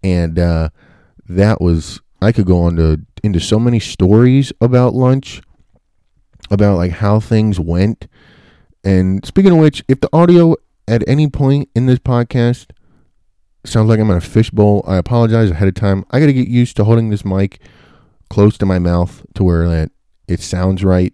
And 0.02 0.38
uh, 0.38 0.70
that 1.28 1.60
was, 1.60 2.00
I 2.22 2.32
could 2.32 2.46
go 2.46 2.62
on 2.62 2.76
to, 2.76 3.00
into 3.22 3.40
so 3.40 3.58
many 3.58 3.80
stories 3.80 4.52
about 4.60 4.94
lunch, 4.94 5.42
about 6.50 6.76
like 6.76 6.92
how 6.92 7.20
things 7.20 7.58
went. 7.58 8.06
And 8.84 9.24
speaking 9.24 9.52
of 9.52 9.58
which, 9.58 9.84
if 9.88 10.00
the 10.00 10.08
audio 10.12 10.56
at 10.88 11.06
any 11.08 11.28
point 11.28 11.68
in 11.74 11.86
this 11.86 11.98
podcast 11.98 12.66
sounds 13.64 13.88
like 13.88 14.00
I'm 14.00 14.10
in 14.10 14.16
a 14.16 14.20
fishbowl. 14.20 14.84
I 14.86 14.96
apologize 14.96 15.50
ahead 15.50 15.68
of 15.68 15.74
time. 15.74 16.04
I 16.10 16.20
got 16.20 16.26
to 16.26 16.32
get 16.32 16.48
used 16.48 16.76
to 16.76 16.84
holding 16.84 17.10
this 17.10 17.24
mic 17.24 17.60
close 18.28 18.56
to 18.58 18.66
my 18.66 18.78
mouth 18.78 19.24
to 19.34 19.44
where 19.44 19.68
that 19.68 19.90
it 20.28 20.40
sounds 20.40 20.84
right. 20.84 21.12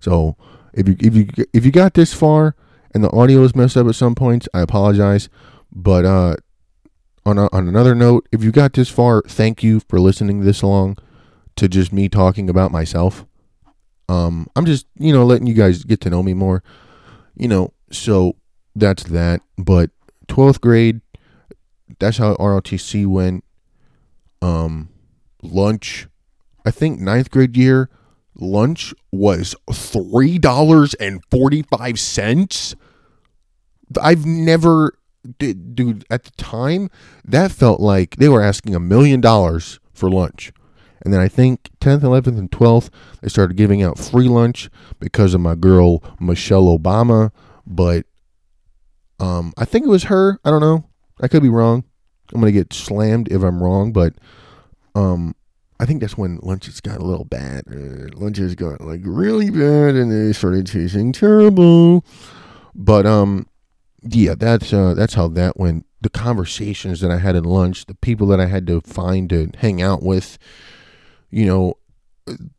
So 0.00 0.36
if 0.72 0.88
you 0.88 0.96
if 1.00 1.14
you 1.14 1.28
if 1.52 1.64
you 1.64 1.70
got 1.70 1.94
this 1.94 2.12
far 2.12 2.56
and 2.92 3.04
the 3.04 3.10
audio 3.10 3.42
is 3.42 3.54
messed 3.54 3.76
up 3.76 3.86
at 3.86 3.94
some 3.94 4.14
points, 4.14 4.48
I 4.52 4.60
apologize. 4.60 5.28
But 5.72 6.04
uh, 6.04 6.36
on 7.26 7.38
a, 7.38 7.48
on 7.52 7.68
another 7.68 7.94
note, 7.94 8.28
if 8.32 8.42
you 8.42 8.52
got 8.52 8.72
this 8.74 8.88
far, 8.88 9.22
thank 9.22 9.62
you 9.62 9.80
for 9.80 9.98
listening 9.98 10.40
this 10.40 10.62
long 10.62 10.96
to 11.56 11.68
just 11.68 11.92
me 11.92 12.08
talking 12.08 12.50
about 12.50 12.70
myself. 12.70 13.24
Um, 14.08 14.48
I'm 14.54 14.66
just 14.66 14.86
you 14.98 15.12
know 15.12 15.24
letting 15.24 15.46
you 15.46 15.54
guys 15.54 15.84
get 15.84 16.00
to 16.02 16.10
know 16.10 16.22
me 16.22 16.34
more. 16.34 16.62
You 17.36 17.48
know, 17.48 17.72
so 17.90 18.36
that's 18.76 19.04
that. 19.04 19.40
But 19.58 19.90
12th 20.28 20.60
grade, 20.60 21.00
that's 21.98 22.18
how 22.18 22.34
ROTC 22.36 23.06
went. 23.06 23.44
Um, 24.42 24.90
lunch, 25.42 26.06
I 26.66 26.70
think 26.70 27.00
ninth 27.00 27.30
grade 27.30 27.56
year, 27.56 27.88
lunch 28.34 28.92
was 29.10 29.54
three 29.72 30.38
dollars 30.38 30.94
and 30.94 31.22
forty 31.30 31.62
five 31.62 31.98
cents. 31.98 32.74
I've 34.00 34.26
never, 34.26 34.98
dude. 35.38 36.04
At 36.10 36.24
the 36.24 36.30
time, 36.32 36.90
that 37.24 37.52
felt 37.52 37.80
like 37.80 38.16
they 38.16 38.28
were 38.28 38.42
asking 38.42 38.74
a 38.74 38.80
million 38.80 39.20
dollars 39.20 39.80
for 39.92 40.10
lunch. 40.10 40.52
And 41.04 41.12
then 41.12 41.20
I 41.20 41.28
think 41.28 41.68
10th, 41.80 42.00
11th, 42.00 42.38
and 42.38 42.50
12th, 42.50 42.88
they 43.20 43.28
started 43.28 43.56
giving 43.56 43.82
out 43.82 43.98
free 43.98 44.28
lunch 44.28 44.70
because 44.98 45.34
of 45.34 45.40
my 45.40 45.54
girl 45.54 46.02
Michelle 46.18 46.78
Obama. 46.78 47.30
But 47.66 48.06
um, 49.20 49.52
I 49.58 49.64
think 49.64 49.84
it 49.84 49.90
was 49.90 50.04
her. 50.04 50.38
I 50.44 50.50
don't 50.50 50.60
know. 50.60 50.88
I 51.20 51.28
could 51.28 51.42
be 51.42 51.48
wrong. 51.48 51.84
I'm 52.32 52.40
gonna 52.40 52.52
get 52.52 52.72
slammed 52.72 53.30
if 53.30 53.42
I'm 53.42 53.62
wrong, 53.62 53.92
but 53.92 54.14
um, 54.94 55.34
I 55.78 55.86
think 55.86 56.00
that's 56.00 56.16
when 56.16 56.38
lunches 56.42 56.80
got 56.80 57.00
a 57.00 57.04
little 57.04 57.24
bad. 57.24 57.64
Uh, 57.70 58.08
lunches 58.14 58.54
got 58.54 58.80
like 58.80 59.02
really 59.04 59.50
bad, 59.50 59.94
and 59.94 60.10
they 60.10 60.32
started 60.32 60.66
tasting 60.66 61.12
terrible. 61.12 62.04
But 62.74 63.06
um, 63.06 63.46
yeah, 64.04 64.34
that's 64.34 64.72
uh, 64.72 64.94
that's 64.94 65.14
how 65.14 65.28
that 65.28 65.58
went. 65.58 65.86
The 66.00 66.10
conversations 66.10 67.00
that 67.00 67.10
I 67.10 67.18
had 67.18 67.36
at 67.36 67.46
lunch, 67.46 67.86
the 67.86 67.94
people 67.94 68.26
that 68.28 68.40
I 68.40 68.46
had 68.46 68.66
to 68.66 68.80
find 68.82 69.28
to 69.30 69.50
hang 69.58 69.80
out 69.80 70.02
with, 70.02 70.38
you 71.30 71.46
know, 71.46 71.78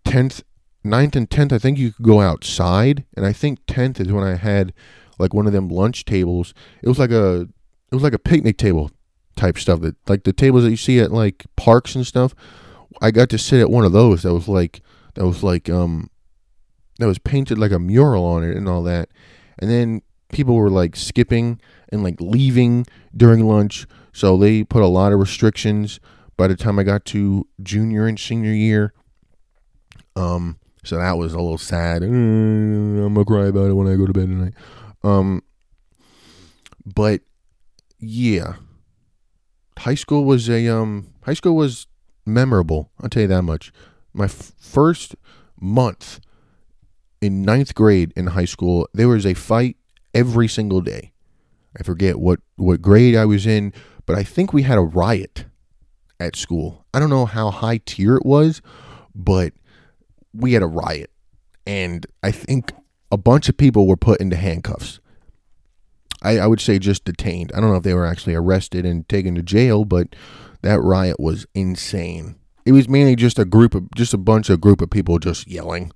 tenth, 0.03 0.43
9th 0.83 1.15
and 1.15 1.29
tenth, 1.29 1.53
I 1.53 1.59
think 1.59 1.77
you 1.77 1.91
could 1.91 2.05
go 2.05 2.21
outside, 2.21 3.05
and 3.15 3.25
I 3.25 3.33
think 3.33 3.59
tenth 3.67 3.99
is 3.99 4.11
when 4.11 4.23
I 4.23 4.35
had 4.35 4.73
like 5.19 5.33
one 5.33 5.45
of 5.45 5.53
them 5.53 5.69
lunch 5.69 6.05
tables. 6.05 6.53
It 6.81 6.89
was 6.89 6.99
like 6.99 7.11
a 7.11 7.41
it 7.41 7.93
was 7.93 8.03
like 8.03 8.13
a 8.13 8.19
picnic 8.19 8.57
table 8.57 8.91
type 9.35 9.57
stuff 9.57 9.81
that 9.81 9.95
like 10.09 10.23
the 10.23 10.33
tables 10.33 10.63
that 10.63 10.71
you 10.71 10.77
see 10.77 10.99
at 10.99 11.11
like 11.11 11.45
parks 11.55 11.95
and 11.95 12.05
stuff. 12.05 12.33
I 13.01 13.11
got 13.11 13.29
to 13.29 13.37
sit 13.37 13.59
at 13.59 13.69
one 13.69 13.85
of 13.85 13.91
those 13.91 14.23
that 14.23 14.33
was 14.33 14.47
like 14.47 14.81
that 15.13 15.25
was 15.25 15.43
like 15.43 15.69
um 15.69 16.09
that 16.99 17.07
was 17.07 17.19
painted 17.19 17.57
like 17.57 17.71
a 17.71 17.79
mural 17.79 18.25
on 18.25 18.43
it 18.43 18.55
and 18.55 18.67
all 18.67 18.83
that. 18.83 19.09
And 19.59 19.69
then 19.69 20.01
people 20.36 20.55
were 20.55 20.69
like 20.69 20.97
skipping 20.97 21.59
and 21.89 22.03
like 22.03 22.19
leaving 22.19 22.86
during 23.15 23.47
lunch, 23.47 23.88
so 24.11 24.36
they 24.36 24.63
put 24.65 24.83
a 24.83 24.88
lot 24.88 25.13
of 25.13 25.19
restrictions 25.19 25.99
by 26.36 26.47
the 26.47 26.55
time 26.55 26.77
I 26.77 26.83
got 26.83 27.05
to 27.05 27.47
junior 27.63 28.05
and 28.05 28.19
senior 28.19 28.51
year. 28.51 28.93
Um 30.15 30.59
so 30.83 30.97
that 30.97 31.17
was 31.17 31.33
a 31.33 31.38
little 31.39 31.57
sad. 31.57 32.03
I'm 32.03 33.13
gonna 33.13 33.25
cry 33.25 33.47
about 33.47 33.69
it 33.69 33.73
when 33.73 33.88
I 33.88 33.95
go 33.95 34.05
to 34.05 34.13
bed 34.13 34.27
tonight. 34.27 34.53
Um, 35.03 35.41
but 36.86 37.21
yeah, 37.97 38.55
high 39.79 39.95
school 39.95 40.25
was 40.25 40.49
a 40.49 40.67
um 40.67 41.07
high 41.23 41.33
school 41.33 41.55
was 41.55 41.88
memorable. 42.25 42.91
I'll 43.01 43.09
tell 43.09 43.23
you 43.23 43.27
that 43.29 43.41
much. 43.41 43.71
My 44.13 44.25
f- 44.25 44.51
first 44.59 45.15
month 45.59 46.19
in 47.19 47.41
ninth 47.41 47.73
grade 47.73 48.13
in 48.15 48.27
high 48.27 48.45
school, 48.45 48.88
there 48.93 49.07
was 49.07 49.25
a 49.25 49.33
fight 49.33 49.77
every 50.16 50.47
single 50.47 50.82
day. 50.82 51.11
I 51.78 51.84
forget 51.84 52.20
what 52.20 52.39
what 52.55 52.82
grade 52.82 53.16
I 53.16 53.26
was 53.26 53.45
in, 53.45 53.74
but 54.05 54.18
I 54.18 54.24
think 54.24 54.53
we 54.53 54.63
had 54.63 54.78
a 54.78 54.82
riot 54.82 55.45
at 56.20 56.36
school. 56.36 56.86
I 56.93 56.99
don't 56.99 57.09
know 57.09 57.26
how 57.26 57.51
high 57.51 57.82
tier 57.86 58.16
it 58.16 58.26
was, 58.26 58.61
but 59.13 59.53
we 60.34 60.53
had 60.53 60.63
a 60.63 60.68
riot, 60.68 61.11
and 61.68 62.07
I 62.24 62.32
think 62.32 62.72
a 63.11 63.18
bunch 63.18 63.49
of 63.49 63.57
people 63.57 63.88
were 63.88 63.97
put 63.97 64.22
into 64.22 64.38
handcuffs. 64.38 64.99
I, 66.22 66.39
I 66.39 66.47
would 66.47 66.61
say 66.61 66.80
just 66.80 67.05
detained. 67.05 67.51
I 67.53 67.59
don't 67.59 67.70
know 67.70 67.78
if 67.78 67.84
they 67.84 67.93
were 67.93 68.05
actually 68.05 68.36
arrested 68.36 68.86
and 68.86 69.07
taken 69.07 69.36
to 69.36 69.43
jail, 69.43 69.86
but 69.86 70.16
that 70.61 70.82
riot 70.82 71.20
was 71.20 71.45
insane. 71.53 72.38
It 72.66 72.72
was 72.72 72.89
mainly 72.89 73.16
just 73.16 73.38
a 73.38 73.45
group 73.45 73.76
of 73.76 73.91
just 73.93 74.13
a 74.13 74.18
bunch 74.18 74.49
of 74.49 74.61
group 74.61 74.82
of 74.82 74.89
people 74.89 75.20
just 75.20 75.47
yelling. 75.47 75.91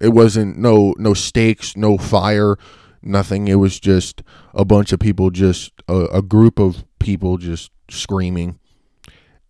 It 0.00 0.10
wasn't 0.10 0.56
no 0.56 0.94
no 0.96 1.12
stakes, 1.12 1.76
no 1.76 1.98
fire, 1.98 2.56
nothing. 3.02 3.48
It 3.48 3.56
was 3.56 3.80
just 3.80 4.22
a 4.54 4.64
bunch 4.64 4.92
of 4.92 5.00
people 5.00 5.30
just 5.30 5.72
a, 5.88 6.06
a 6.06 6.22
group 6.22 6.58
of 6.58 6.84
people 6.98 7.36
just 7.38 7.70
screaming. 7.90 8.58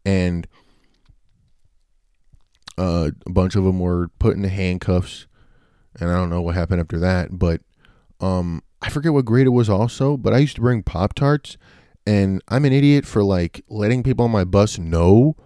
And 0.05 0.47
uh, 2.79 3.11
a 3.27 3.31
bunch 3.31 3.57
of 3.57 3.65
them 3.65 3.79
were 3.79 4.09
put 4.19 4.37
into 4.37 4.49
handcuffs, 4.49 5.27
and 5.99 6.11
I 6.11 6.15
don't 6.15 6.31
know 6.31 6.41
what 6.41 6.55
happened 6.55 6.81
after 6.81 6.99
that. 7.01 7.39
But 7.39 7.61
um, 8.21 8.63
I 8.81 8.89
forget 8.89 9.13
what 9.13 9.27
grade 9.27 9.47
it 9.47 9.51
was 9.51 9.69
also. 9.69 10.17
But 10.17 10.33
I 10.33 10.39
used 10.39 10.57
to 10.57 10.63
bring 10.63 10.83
Pop 10.83 11.15
Tarts, 11.15 11.59
and 12.07 12.43
I'm 12.49 12.65
an 12.65 12.73
idiot 12.73 13.05
for 13.05 13.23
like 13.23 13.63
letting 13.69 14.03
people 14.03 14.25
on 14.25 14.31
my 14.31 14.45
bus 14.45 14.79
know. 14.79 15.37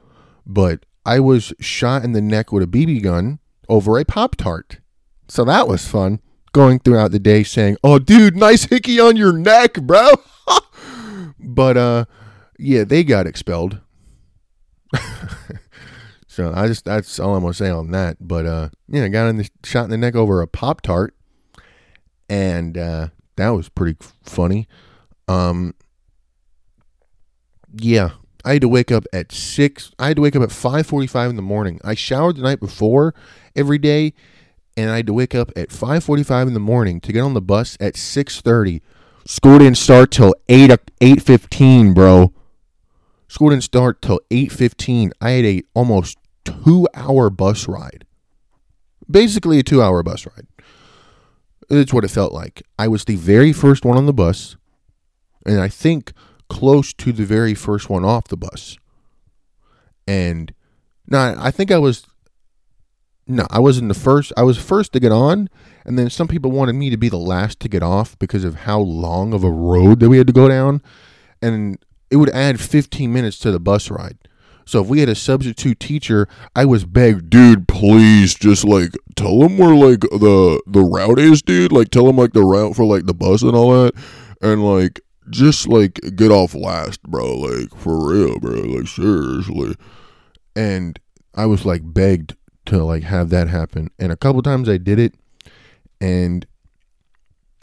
But 0.47 0.87
I 1.05 1.19
was 1.19 1.53
shot 1.59 2.05
in 2.05 2.13
the 2.13 2.23
neck 2.23 2.53
with 2.53 2.63
a 2.63 2.67
BB 2.67 3.03
gun 3.03 3.41
over 3.69 3.99
a 3.99 4.05
Pop 4.05 4.37
Tart, 4.37 4.79
so 5.27 5.45
that 5.45 5.67
was 5.67 5.89
fun. 5.89 6.21
Going 6.55 6.79
throughout 6.79 7.11
the 7.11 7.19
day 7.19 7.43
saying, 7.43 7.77
"Oh, 7.85 7.99
dude, 7.99 8.37
nice 8.37 8.65
hickey 8.65 8.99
on 8.99 9.17
your 9.17 9.33
neck, 9.33 9.75
bro." 9.75 10.09
but 11.39 11.77
uh, 11.77 12.05
yeah, 12.59 12.85
they 12.85 13.05
got 13.05 13.27
expelled. 13.27 13.81
So 16.35 16.53
I 16.53 16.67
just 16.67 16.85
that's 16.85 17.21
all 17.21 17.37
I'm 17.37 17.43
gonna 17.43 17.55
say 17.55 17.71
on 17.71 17.93
that. 17.93 18.17
But 18.21 18.45
uh, 18.45 18.69
yeah, 18.89 19.05
I 19.05 19.09
got 19.09 19.29
in 19.29 19.37
the 19.37 19.49
shot 19.63 19.85
in 19.85 19.91
the 19.91 19.97
neck 19.97 20.17
over 20.17 20.43
a 20.43 20.49
pop 20.49 20.81
tart, 20.81 21.15
and 22.29 22.77
uh, 22.77 23.09
that 23.37 23.51
was 23.51 23.69
pretty 23.69 23.97
funny. 24.25 24.67
Um, 25.29 25.75
yeah, 27.73 28.11
I 28.45 28.55
had 28.55 28.63
to 28.63 28.69
wake 28.69 28.91
up 28.91 29.05
at 29.13 29.31
six. 29.31 29.93
I 29.97 30.09
had 30.09 30.17
to 30.17 30.23
wake 30.23 30.35
up 30.35 30.43
at 30.43 30.51
five 30.51 30.89
forty-five 30.89 31.31
in 31.31 31.37
the 31.37 31.43
morning. 31.43 31.81
I 31.85 31.95
showered 31.95 32.35
the 32.35 32.43
night 32.43 32.59
before 32.59 33.15
every 33.55 33.79
day, 33.79 34.13
and 34.77 34.91
I 34.91 34.97
had 34.97 35.07
to 35.07 35.13
wake 35.13 35.35
up 35.35 35.51
at 35.57 35.71
five 35.71 36.05
forty-five 36.05 36.47
in 36.49 36.55
the 36.55 36.61
morning 36.61 37.01
to 37.01 37.13
get 37.13 37.21
on 37.21 37.35
the 37.35 37.41
bus 37.41 37.77
at 37.81 37.97
six 37.97 38.41
thirty. 38.41 38.83
School 39.27 39.59
didn't 39.59 39.79
start 39.79 40.11
till 40.11 40.35
eight 40.49 40.71
eight 41.01 41.23
fifteen, 41.23 41.95
bro. 41.95 42.33
School 43.29 43.51
didn't 43.51 43.65
start 43.65 44.03
till 44.03 44.21
eight 44.31 44.53
fifteen. 44.53 45.13
I 45.21 45.31
had 45.31 45.45
a 45.45 45.63
almost 45.75 46.19
two 46.45 46.87
hour 46.95 47.31
bus 47.31 47.67
ride. 47.67 48.05
Basically, 49.11 49.59
a 49.59 49.63
two 49.63 49.83
hour 49.83 50.03
bus 50.03 50.27
ride. 50.27 50.47
It's 51.71 51.93
what 51.93 52.05
it 52.05 52.11
felt 52.11 52.33
like. 52.33 52.63
I 52.79 52.89
was 52.89 53.05
the 53.05 53.17
very 53.17 53.53
first 53.53 53.85
one 53.85 53.97
on 53.97 54.07
the 54.07 54.13
bus, 54.13 54.57
and 55.47 55.61
I 55.61 55.69
think 55.69 56.13
close 56.51 56.93
to 56.93 57.13
the 57.13 57.25
very 57.25 57.55
first 57.55 57.89
one 57.89 58.05
off 58.05 58.29
the 58.29 58.37
bus. 58.37 58.77
And 60.07 60.53
now 61.07 61.35
I 61.39 61.51
think 61.51 61.71
I 61.71 61.79
was 61.79 62.07
no, 63.27 63.47
I 63.51 63.59
wasn't 63.59 63.89
the 63.89 63.95
first. 63.95 64.33
I 64.37 64.43
was 64.43 64.59
first 64.59 64.93
to 64.93 65.01
get 65.01 65.13
on, 65.13 65.49
and 65.85 65.99
then 65.99 66.11
some 66.11 66.29
people 66.29 66.51
wanted 66.51 66.75
me 66.75 66.91
to 66.91 66.97
be 66.97 67.09
the 67.09 67.19
last 67.19 67.61
to 67.61 67.69
get 67.69 67.83
off 67.83 68.19
because 68.19 68.45
of 68.45 68.55
how 68.55 68.79
long 68.79 69.33
of 69.33 69.45
a 69.45 69.51
road 69.51 70.01
that 70.01 70.09
we 70.09 70.19
had 70.19 70.27
to 70.27 70.33
go 70.33 70.49
down, 70.49 70.83
and 71.41 71.79
it 72.11 72.17
would 72.17 72.31
add 72.31 72.61
15 72.61 73.13
minutes 73.13 73.39
to 73.39 73.51
the 73.51 73.61
bus 73.61 73.91
ride. 73.91 74.19
So 74.67 74.83
if 74.83 74.89
we 74.89 75.01
had 75.01 75.09
a 75.09 75.15
substitute 75.15 75.79
teacher, 75.81 76.27
I 76.57 76.65
was 76.65 76.85
begged, 76.85 77.31
dude, 77.31 77.69
please 77.69 78.35
just 78.35 78.65
like 78.65 78.95
tell 79.15 79.39
them 79.41 79.59
where 79.59 79.75
like 79.75 80.01
the 80.01 80.63
the 80.67 80.83
route 80.83 81.19
is, 81.19 81.43
dude. 81.43 81.73
Like 81.73 81.91
tell 81.91 82.07
them 82.07 82.17
like 82.17 82.33
the 82.33 82.45
route 82.45 82.77
for 82.77 82.85
like 82.85 83.07
the 83.07 83.15
bus 83.15 83.43
and 83.43 83.55
all 83.55 83.73
that, 83.73 83.93
and 84.41 84.65
like 84.65 85.01
just 85.31 85.69
like 85.69 86.01
get 86.17 86.31
off 86.31 86.55
last, 86.55 87.03
bro. 87.03 87.37
Like 87.37 87.75
for 87.77 88.11
real, 88.11 88.39
bro. 88.39 88.53
Like 88.53 88.89
seriously. 88.89 89.75
And 90.57 90.99
I 91.35 91.47
was 91.47 91.65
like 91.65 91.83
begged 91.85 92.37
to 92.67 92.83
like 92.83 93.03
have 93.05 93.31
that 93.31 93.49
happen, 93.49 93.91
and 93.99 94.13
a 94.13 94.17
couple 94.17 94.43
times 94.43 94.69
I 94.69 94.79
did 94.79 94.99
it, 94.99 95.15
and 96.01 96.47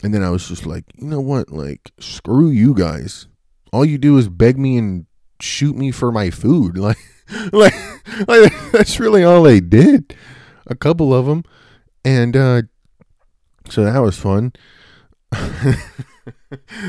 and 0.02 0.12
then 0.12 0.22
I 0.22 0.30
was 0.30 0.48
just 0.48 0.66
like, 0.66 0.84
you 0.96 1.06
know 1.06 1.20
what? 1.20 1.50
Like 1.50 1.92
screw 1.98 2.50
you 2.50 2.74
guys. 2.74 3.28
All 3.72 3.84
you 3.84 3.98
do 3.98 4.18
is 4.18 4.28
beg 4.28 4.58
me 4.58 4.76
and 4.76 5.06
shoot 5.40 5.76
me 5.76 5.90
for 5.90 6.12
my 6.12 6.30
food. 6.30 6.78
Like, 6.78 6.98
like, 7.52 7.74
like 8.28 8.52
that's 8.72 9.00
really 9.00 9.24
all 9.24 9.42
they 9.42 9.60
did. 9.60 10.14
A 10.66 10.74
couple 10.74 11.14
of 11.14 11.24
them, 11.24 11.44
and 12.04 12.36
uh, 12.36 12.62
so 13.70 13.84
that 13.84 14.00
was 14.00 14.18
fun. 14.18 14.52
that 15.30 15.78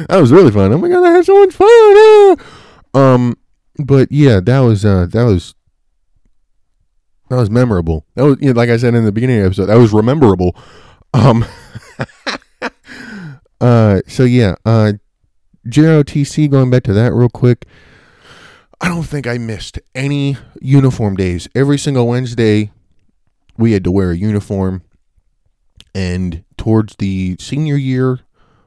was 0.10 0.34
really 0.34 0.52
fun. 0.52 0.74
Oh 0.74 0.80
my 0.80 0.90
god, 0.90 1.06
I 1.06 1.12
had 1.12 1.26
so 1.26 1.40
much 1.40 1.54
fun. 1.54 1.68
Ah! 1.70 2.36
Um, 2.94 3.38
but 3.78 4.12
yeah, 4.12 4.40
that 4.42 4.60
was 4.60 4.84
uh, 4.84 5.08
that 5.12 5.24
was 5.24 5.56
that 7.30 7.36
was 7.36 7.50
memorable. 7.50 8.06
That 8.16 8.24
was 8.24 8.38
you 8.40 8.54
know, 8.54 8.60
like 8.60 8.70
I 8.70 8.78
said 8.78 8.96
in 8.96 9.06
the 9.06 9.12
beginning 9.12 9.38
of 9.38 9.42
the 9.42 9.48
episode, 9.48 9.66
that 9.68 9.78
was 9.78 9.94
rememberable. 9.94 10.56
Um, 11.14 11.46
uh, 13.62 14.02
so 14.08 14.24
yeah, 14.24 14.56
uh, 14.66 14.94
JROTC. 15.68 16.50
Going 16.50 16.70
back 16.70 16.84
to 16.84 16.94
that 16.94 17.14
real 17.14 17.30
quick. 17.30 17.66
I 18.82 18.90
don't 18.90 19.04
think 19.04 19.26
I 19.26 19.38
missed 19.38 19.80
any 19.96 20.36
uniform 20.60 21.16
days. 21.16 21.48
Every 21.56 21.78
single 21.78 22.06
Wednesday, 22.06 22.72
we 23.58 23.72
had 23.72 23.86
to 23.86 23.92
wear 23.92 24.12
a 24.12 24.18
uniform. 24.18 24.84
And 25.96 26.44
towards 26.58 26.98
the 26.98 27.38
senior 27.40 27.78
year, 27.78 28.20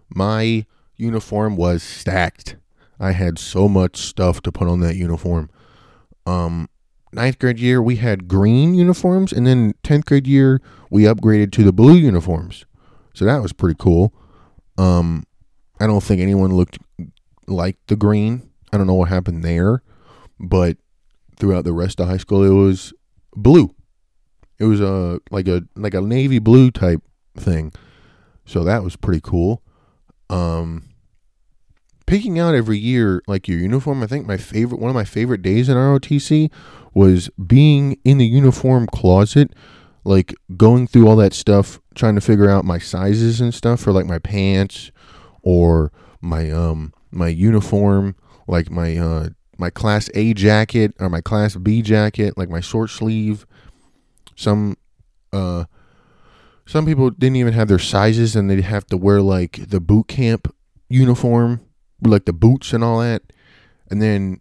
my 0.08 0.64
uniform 0.96 1.56
was 1.56 1.82
stacked. 1.82 2.56
I 2.98 3.12
had 3.12 3.38
so 3.38 3.68
much 3.68 3.98
stuff 3.98 4.40
to 4.42 4.52
put 4.52 4.68
on 4.68 4.80
that 4.80 4.96
uniform. 4.96 5.50
Um, 6.24 6.70
ninth 7.16 7.38
grade 7.38 7.58
year, 7.58 7.82
we 7.82 7.96
had 7.96 8.28
green 8.28 8.74
uniforms. 8.74 9.32
And 9.32 9.46
then 9.46 9.74
10th 9.82 10.04
grade 10.04 10.26
year, 10.26 10.60
we 10.90 11.02
upgraded 11.02 11.50
to 11.52 11.64
the 11.64 11.72
blue 11.72 11.94
uniforms. 11.94 12.64
So 13.14 13.24
that 13.24 13.42
was 13.42 13.52
pretty 13.52 13.76
cool. 13.78 14.14
Um, 14.78 15.24
I 15.80 15.86
don't 15.86 16.02
think 16.02 16.20
anyone 16.20 16.54
looked 16.54 16.78
like 17.48 17.76
the 17.88 17.96
green. 17.96 18.48
I 18.72 18.76
don't 18.76 18.86
know 18.86 18.94
what 18.94 19.08
happened 19.08 19.42
there 19.42 19.82
but 20.38 20.76
throughout 21.38 21.64
the 21.64 21.72
rest 21.72 22.00
of 22.00 22.08
high 22.08 22.16
school 22.16 22.42
it 22.42 22.50
was 22.50 22.92
blue 23.34 23.74
it 24.58 24.64
was 24.64 24.80
a 24.80 25.20
like 25.30 25.48
a 25.48 25.62
like 25.74 25.94
a 25.94 26.00
navy 26.00 26.38
blue 26.38 26.70
type 26.70 27.02
thing 27.36 27.72
so 28.44 28.64
that 28.64 28.82
was 28.82 28.96
pretty 28.96 29.20
cool 29.22 29.62
um 30.30 30.84
picking 32.06 32.38
out 32.38 32.54
every 32.54 32.78
year 32.78 33.22
like 33.26 33.48
your 33.48 33.58
uniform 33.58 34.02
i 34.02 34.06
think 34.06 34.26
my 34.26 34.36
favorite 34.36 34.80
one 34.80 34.88
of 34.88 34.94
my 34.94 35.04
favorite 35.04 35.42
days 35.42 35.68
in 35.68 35.76
rotc 35.76 36.50
was 36.94 37.28
being 37.46 37.98
in 38.04 38.18
the 38.18 38.26
uniform 38.26 38.86
closet 38.86 39.52
like 40.04 40.34
going 40.56 40.86
through 40.86 41.08
all 41.08 41.16
that 41.16 41.32
stuff 41.32 41.80
trying 41.94 42.14
to 42.14 42.20
figure 42.20 42.48
out 42.48 42.64
my 42.64 42.78
sizes 42.78 43.40
and 43.40 43.52
stuff 43.52 43.80
for 43.80 43.92
like 43.92 44.06
my 44.06 44.18
pants 44.18 44.92
or 45.42 45.90
my 46.20 46.50
um 46.50 46.92
my 47.10 47.28
uniform 47.28 48.14
like 48.46 48.70
my 48.70 48.96
uh 48.96 49.28
my 49.58 49.70
class 49.70 50.10
A 50.14 50.34
jacket 50.34 50.94
or 50.98 51.08
my 51.08 51.20
class 51.20 51.56
B 51.56 51.82
jacket, 51.82 52.36
like 52.36 52.48
my 52.48 52.60
short 52.60 52.90
sleeve. 52.90 53.46
Some 54.34 54.76
uh 55.32 55.64
some 56.66 56.84
people 56.84 57.10
didn't 57.10 57.36
even 57.36 57.52
have 57.54 57.68
their 57.68 57.78
sizes 57.78 58.34
and 58.34 58.50
they'd 58.50 58.60
have 58.62 58.86
to 58.86 58.96
wear 58.96 59.20
like 59.22 59.68
the 59.68 59.80
boot 59.80 60.08
camp 60.08 60.54
uniform, 60.88 61.60
like 62.02 62.24
the 62.24 62.32
boots 62.32 62.72
and 62.72 62.84
all 62.84 63.00
that. 63.00 63.22
And 63.90 64.02
then 64.02 64.40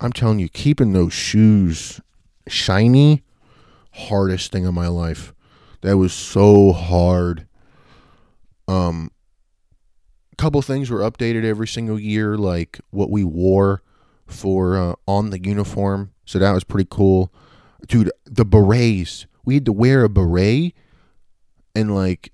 I'm 0.00 0.12
telling 0.12 0.38
you, 0.38 0.48
keeping 0.48 0.92
those 0.92 1.12
shoes 1.12 2.00
shiny, 2.48 3.22
hardest 3.92 4.52
thing 4.52 4.66
of 4.66 4.74
my 4.74 4.88
life. 4.88 5.32
That 5.82 5.96
was 5.96 6.12
so 6.12 6.72
hard. 6.72 7.46
Um, 8.68 9.10
a 10.32 10.36
couple 10.36 10.60
things 10.62 10.90
were 10.90 11.00
updated 11.00 11.44
every 11.44 11.68
single 11.68 11.98
year, 11.98 12.36
like 12.36 12.80
what 12.90 13.10
we 13.10 13.24
wore 13.24 13.82
for 14.26 14.76
uh, 14.76 14.94
on 15.06 15.30
the 15.30 15.42
uniform. 15.42 16.12
So 16.24 16.38
that 16.38 16.52
was 16.52 16.64
pretty 16.64 16.88
cool, 16.90 17.32
dude. 17.86 18.10
The 18.24 18.44
berets, 18.44 19.26
we 19.44 19.54
had 19.54 19.64
to 19.66 19.72
wear 19.72 20.04
a 20.04 20.08
beret, 20.08 20.74
and 21.74 21.94
like, 21.94 22.32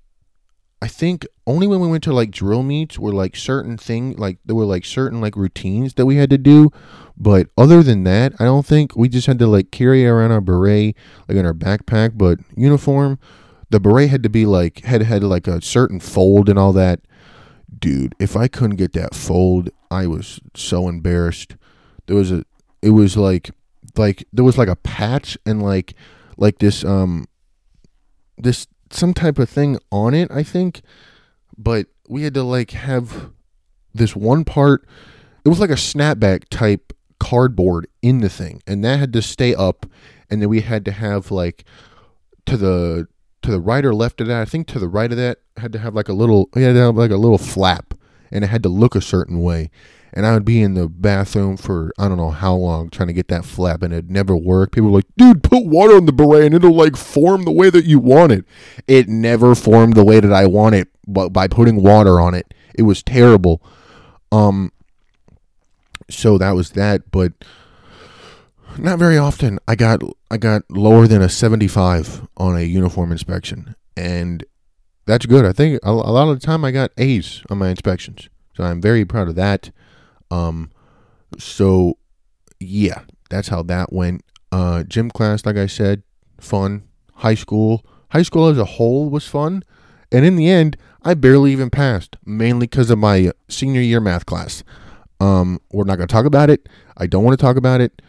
I 0.83 0.87
think 0.87 1.25
only 1.47 1.65
when 1.65 1.79
we 1.79 1.87
went 1.87 2.03
to 2.03 2.11
like 2.11 2.29
drill 2.29 2.61
meets 2.61 2.99
were 2.99 3.13
like 3.13 3.37
certain 3.37 3.77
thing, 3.77 4.17
like 4.17 4.39
there 4.43 4.53
were 4.53 4.65
like 4.65 4.83
certain 4.83 5.21
like 5.21 5.37
routines 5.37 5.93
that 5.93 6.05
we 6.05 6.17
had 6.17 6.29
to 6.31 6.37
do. 6.37 6.73
But 7.15 7.47
other 7.57 7.81
than 7.81 8.03
that, 8.03 8.33
I 8.37 8.43
don't 8.43 8.65
think 8.65 8.93
we 8.93 9.07
just 9.07 9.25
had 9.25 9.39
to 9.39 9.47
like 9.47 9.71
carry 9.71 10.05
around 10.05 10.33
our 10.33 10.41
beret 10.41 10.97
like 11.29 11.37
in 11.37 11.45
our 11.45 11.53
backpack. 11.53 12.17
But 12.17 12.39
uniform, 12.57 13.17
the 13.69 13.79
beret 13.79 14.09
had 14.09 14.23
to 14.23 14.29
be 14.29 14.45
like 14.45 14.83
had 14.83 15.01
had 15.03 15.23
like 15.23 15.47
a 15.47 15.61
certain 15.61 16.01
fold 16.01 16.49
and 16.49 16.59
all 16.59 16.73
that. 16.73 16.99
Dude, 17.79 18.13
if 18.19 18.35
I 18.35 18.49
couldn't 18.49 18.75
get 18.75 18.91
that 18.91 19.15
fold, 19.15 19.69
I 19.89 20.05
was 20.05 20.41
so 20.53 20.89
embarrassed. 20.89 21.55
There 22.07 22.17
was 22.17 22.29
a, 22.29 22.43
it 22.81 22.89
was 22.89 23.15
like, 23.15 23.51
like 23.95 24.27
there 24.33 24.43
was 24.43 24.57
like 24.57 24.67
a 24.67 24.75
patch 24.75 25.37
and 25.45 25.63
like, 25.63 25.93
like 26.35 26.59
this 26.59 26.83
um, 26.83 27.29
this 28.37 28.67
some 28.93 29.13
type 29.13 29.39
of 29.39 29.49
thing 29.49 29.77
on 29.91 30.13
it. 30.13 30.31
I 30.31 30.43
think, 30.43 30.81
but 31.57 31.87
we 32.07 32.23
had 32.23 32.33
to 32.35 32.43
like 32.43 32.71
have 32.71 33.31
this 33.93 34.15
one 34.15 34.43
part. 34.45 34.85
It 35.45 35.49
was 35.49 35.59
like 35.59 35.69
a 35.69 35.73
snapback 35.73 36.47
type 36.49 36.93
cardboard 37.19 37.87
in 38.01 38.21
the 38.21 38.29
thing, 38.29 38.61
and 38.67 38.83
that 38.83 38.99
had 38.99 39.13
to 39.13 39.21
stay 39.21 39.53
up, 39.55 39.85
and 40.29 40.41
then 40.41 40.49
we 40.49 40.61
had 40.61 40.85
to 40.85 40.91
have 40.91 41.31
like 41.31 41.65
to 42.45 42.57
the 42.57 43.07
to 43.41 43.51
the 43.51 43.59
right 43.59 43.85
or 43.85 43.93
left 43.93 44.21
of 44.21 44.27
that. 44.27 44.41
I 44.41 44.45
think 44.45 44.67
to 44.67 44.79
the 44.79 44.87
right 44.87 45.11
of 45.11 45.17
that 45.17 45.39
had 45.57 45.73
to 45.73 45.79
have 45.79 45.93
like 45.93 46.09
a 46.09 46.13
little, 46.13 46.49
have 46.55 46.95
like 46.95 47.11
a 47.11 47.17
little 47.17 47.37
flap, 47.37 47.93
and 48.33 48.43
it 48.43 48.47
had 48.47 48.63
to 48.63 48.69
look 48.69 48.95
a 48.95 49.01
certain 49.01 49.39
way. 49.39 49.69
And 50.11 50.25
I 50.25 50.33
would 50.33 50.45
be 50.45 50.61
in 50.61 50.73
the 50.73 50.89
bathroom 50.89 51.55
for 51.55 51.93
I 51.97 52.07
don't 52.07 52.17
know 52.17 52.31
how 52.31 52.53
long 52.55 52.89
trying 52.89 53.07
to 53.07 53.13
get 53.13 53.29
that 53.29 53.45
flap, 53.45 53.81
and 53.81 53.93
it 53.93 54.09
never 54.09 54.35
worked. 54.35 54.73
People 54.73 54.89
were 54.89 54.97
like, 54.97 55.07
"Dude, 55.17 55.43
put 55.43 55.65
water 55.65 55.95
on 55.95 56.05
the 56.05 56.11
beret, 56.11 56.45
and 56.45 56.55
it'll 56.55 56.75
like 56.75 56.97
form 56.97 57.43
the 57.43 57.51
way 57.51 57.69
that 57.69 57.85
you 57.85 57.99
want 57.99 58.31
it." 58.31 58.45
It 58.87 59.07
never 59.07 59.55
formed 59.55 59.95
the 59.95 60.03
way 60.03 60.19
that 60.19 60.33
I 60.33 60.45
want 60.45 60.75
it, 60.75 60.89
but 61.07 61.29
by 61.29 61.47
putting 61.47 61.81
water 61.81 62.19
on 62.19 62.35
it, 62.35 62.53
it 62.75 62.83
was 62.83 63.01
terrible. 63.01 63.63
Um, 64.31 64.71
so 66.09 66.37
that 66.37 66.51
was 66.51 66.71
that, 66.71 67.09
but 67.09 67.33
not 68.77 68.99
very 68.99 69.17
often. 69.17 69.57
I 69.67 69.75
got 69.75 70.01
I 70.29 70.37
got 70.37 70.63
lower 70.69 71.07
than 71.07 71.23
a 71.23 71.29
75 71.29 72.27
on 72.37 72.55
a 72.55 72.61
uniform 72.61 73.11
inspection, 73.11 73.75
and 73.97 74.43
that's 75.05 75.25
good. 75.25 75.45
I 75.45 75.53
think 75.53 75.79
a, 75.83 75.89
a 75.89 75.91
lot 75.91 76.29
of 76.29 76.39
the 76.39 76.45
time 76.45 76.63
I 76.63 76.71
got 76.71 76.91
A's 76.97 77.43
on 77.49 77.57
my 77.57 77.69
inspections, 77.69 78.29
so 78.55 78.63
I'm 78.63 78.81
very 78.81 79.05
proud 79.05 79.27
of 79.27 79.35
that. 79.35 79.71
Um, 80.31 80.71
so 81.37 81.97
yeah, 82.59 83.01
that's 83.29 83.49
how 83.49 83.63
that 83.63 83.91
went. 83.91 84.23
Uh, 84.51 84.83
gym 84.83 85.09
class, 85.09 85.45
like 85.45 85.57
I 85.57 85.67
said, 85.67 86.03
fun. 86.39 86.83
High 87.15 87.35
school, 87.35 87.85
high 88.09 88.21
school 88.21 88.47
as 88.47 88.57
a 88.57 88.65
whole 88.65 89.09
was 89.09 89.27
fun, 89.27 89.63
and 90.11 90.25
in 90.25 90.35
the 90.35 90.49
end, 90.49 90.77
I 91.03 91.13
barely 91.13 91.51
even 91.51 91.69
passed, 91.69 92.15
mainly 92.25 92.67
because 92.67 92.89
of 92.89 92.97
my 92.97 93.31
senior 93.49 93.81
year 93.81 93.99
math 93.99 94.25
class. 94.25 94.63
Um, 95.19 95.59
we're 95.71 95.85
not 95.85 95.97
going 95.97 96.07
to 96.07 96.11
talk 96.13 96.25
about 96.25 96.49
it. 96.49 96.67
I 96.97 97.07
don't 97.07 97.23
want 97.23 97.37
to 97.37 97.41
talk 97.41 97.55
about 97.55 97.81
it. 97.81 98.01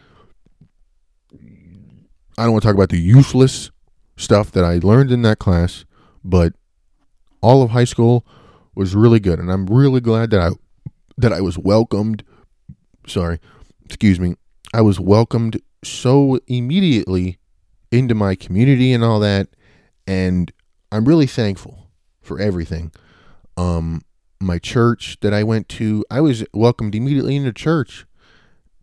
I 2.37 2.43
don't 2.43 2.51
want 2.51 2.63
to 2.63 2.67
talk 2.67 2.75
about 2.75 2.89
the 2.89 2.99
useless 2.99 3.71
stuff 4.17 4.51
that 4.51 4.65
I 4.65 4.79
learned 4.79 5.11
in 5.11 5.21
that 5.21 5.39
class, 5.39 5.85
but 6.23 6.53
all 7.45 7.61
of 7.61 7.69
high 7.69 7.85
school 7.85 8.25
was 8.73 8.95
really 8.95 9.19
good, 9.19 9.37
and 9.37 9.51
I'm 9.51 9.67
really 9.67 10.01
glad 10.01 10.31
that 10.31 10.41
I 10.41 10.49
that 11.15 11.31
I 11.31 11.41
was 11.41 11.59
welcomed. 11.59 12.23
Sorry, 13.05 13.39
excuse 13.85 14.19
me. 14.19 14.35
I 14.73 14.81
was 14.81 14.99
welcomed 14.99 15.61
so 15.83 16.39
immediately 16.47 17.37
into 17.91 18.15
my 18.15 18.33
community 18.33 18.91
and 18.91 19.03
all 19.03 19.19
that, 19.19 19.49
and 20.07 20.51
I'm 20.91 21.05
really 21.05 21.27
thankful 21.27 21.91
for 22.19 22.39
everything. 22.39 22.91
Um, 23.55 24.01
my 24.41 24.57
church 24.57 25.17
that 25.21 25.33
I 25.33 25.43
went 25.43 25.69
to, 25.69 26.03
I 26.09 26.21
was 26.21 26.43
welcomed 26.51 26.95
immediately 26.95 27.35
into 27.35 27.53
church, 27.53 28.07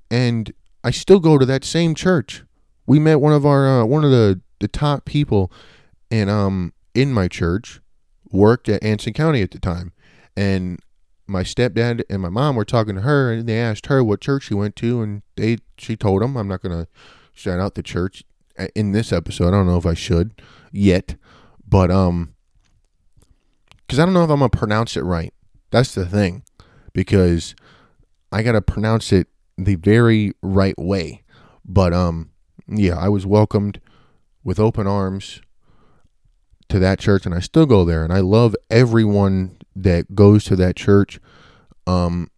and 0.08 0.52
I 0.84 0.92
still 0.92 1.18
go 1.18 1.36
to 1.36 1.44
that 1.46 1.64
same 1.64 1.96
church. 1.96 2.44
We 2.86 3.00
met 3.00 3.20
one 3.20 3.32
of 3.32 3.44
our 3.44 3.66
uh, 3.66 3.84
one 3.84 4.04
of 4.04 4.12
the 4.12 4.40
the 4.60 4.68
top 4.68 5.04
people, 5.04 5.50
and 6.12 6.30
um 6.30 6.72
in 6.94 7.12
my 7.12 7.26
church, 7.26 7.81
worked 8.32 8.68
at 8.68 8.82
Anson 8.82 9.12
County 9.12 9.42
at 9.42 9.50
the 9.50 9.58
time, 9.58 9.92
and 10.36 10.78
my 11.26 11.42
stepdad 11.42 12.02
and 12.10 12.22
my 12.22 12.28
mom 12.28 12.56
were 12.56 12.64
talking 12.64 12.96
to 12.96 13.02
her, 13.02 13.32
and 13.32 13.48
they 13.48 13.58
asked 13.58 13.86
her 13.86 14.02
what 14.02 14.20
church 14.20 14.44
she 14.44 14.54
went 14.54 14.76
to, 14.76 15.02
and 15.02 15.22
they 15.36 15.58
she 15.78 15.96
told 15.96 16.22
them. 16.22 16.36
I'm 16.36 16.48
not 16.48 16.62
gonna 16.62 16.88
shout 17.32 17.60
out 17.60 17.74
the 17.74 17.82
church 17.82 18.24
in 18.74 18.92
this 18.92 19.12
episode. 19.12 19.48
I 19.48 19.52
don't 19.52 19.66
know 19.66 19.78
if 19.78 19.86
I 19.86 19.94
should 19.94 20.40
yet, 20.72 21.16
but 21.66 21.90
um, 21.90 22.34
because 23.86 23.98
I 23.98 24.04
don't 24.04 24.14
know 24.14 24.24
if 24.24 24.30
I'm 24.30 24.38
gonna 24.40 24.50
pronounce 24.50 24.96
it 24.96 25.02
right. 25.02 25.32
That's 25.70 25.94
the 25.94 26.06
thing, 26.06 26.44
because 26.92 27.54
I 28.30 28.42
gotta 28.42 28.62
pronounce 28.62 29.12
it 29.12 29.28
the 29.56 29.76
very 29.76 30.32
right 30.42 30.78
way. 30.78 31.22
But 31.64 31.92
um, 31.92 32.30
yeah, 32.68 32.98
I 32.98 33.08
was 33.08 33.26
welcomed 33.26 33.80
with 34.44 34.58
open 34.58 34.86
arms 34.86 35.40
to 36.72 36.78
that 36.80 36.98
church, 36.98 37.24
and 37.24 37.34
I 37.34 37.40
still 37.40 37.66
go 37.66 37.84
there, 37.84 38.04
and 38.04 38.12
I 38.12 38.20
love 38.20 38.56
everyone 38.70 39.56
that 39.76 40.14
goes 40.14 40.44
to 40.44 40.56
that 40.56 40.76
church. 40.76 41.20
Um, 41.86 42.30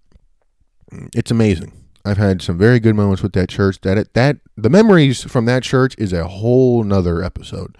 it's 1.14 1.30
amazing. 1.30 1.72
I've 2.04 2.18
had 2.18 2.42
some 2.42 2.58
very 2.58 2.80
good 2.80 2.94
moments 2.94 3.22
with 3.22 3.32
that 3.32 3.48
church. 3.48 3.80
That 3.80 4.12
that 4.14 4.36
the 4.56 4.68
memories 4.68 5.22
from 5.22 5.46
that 5.46 5.62
church 5.62 5.94
is 5.96 6.12
a 6.12 6.28
whole 6.28 6.84
nother 6.84 7.22
episode. 7.22 7.76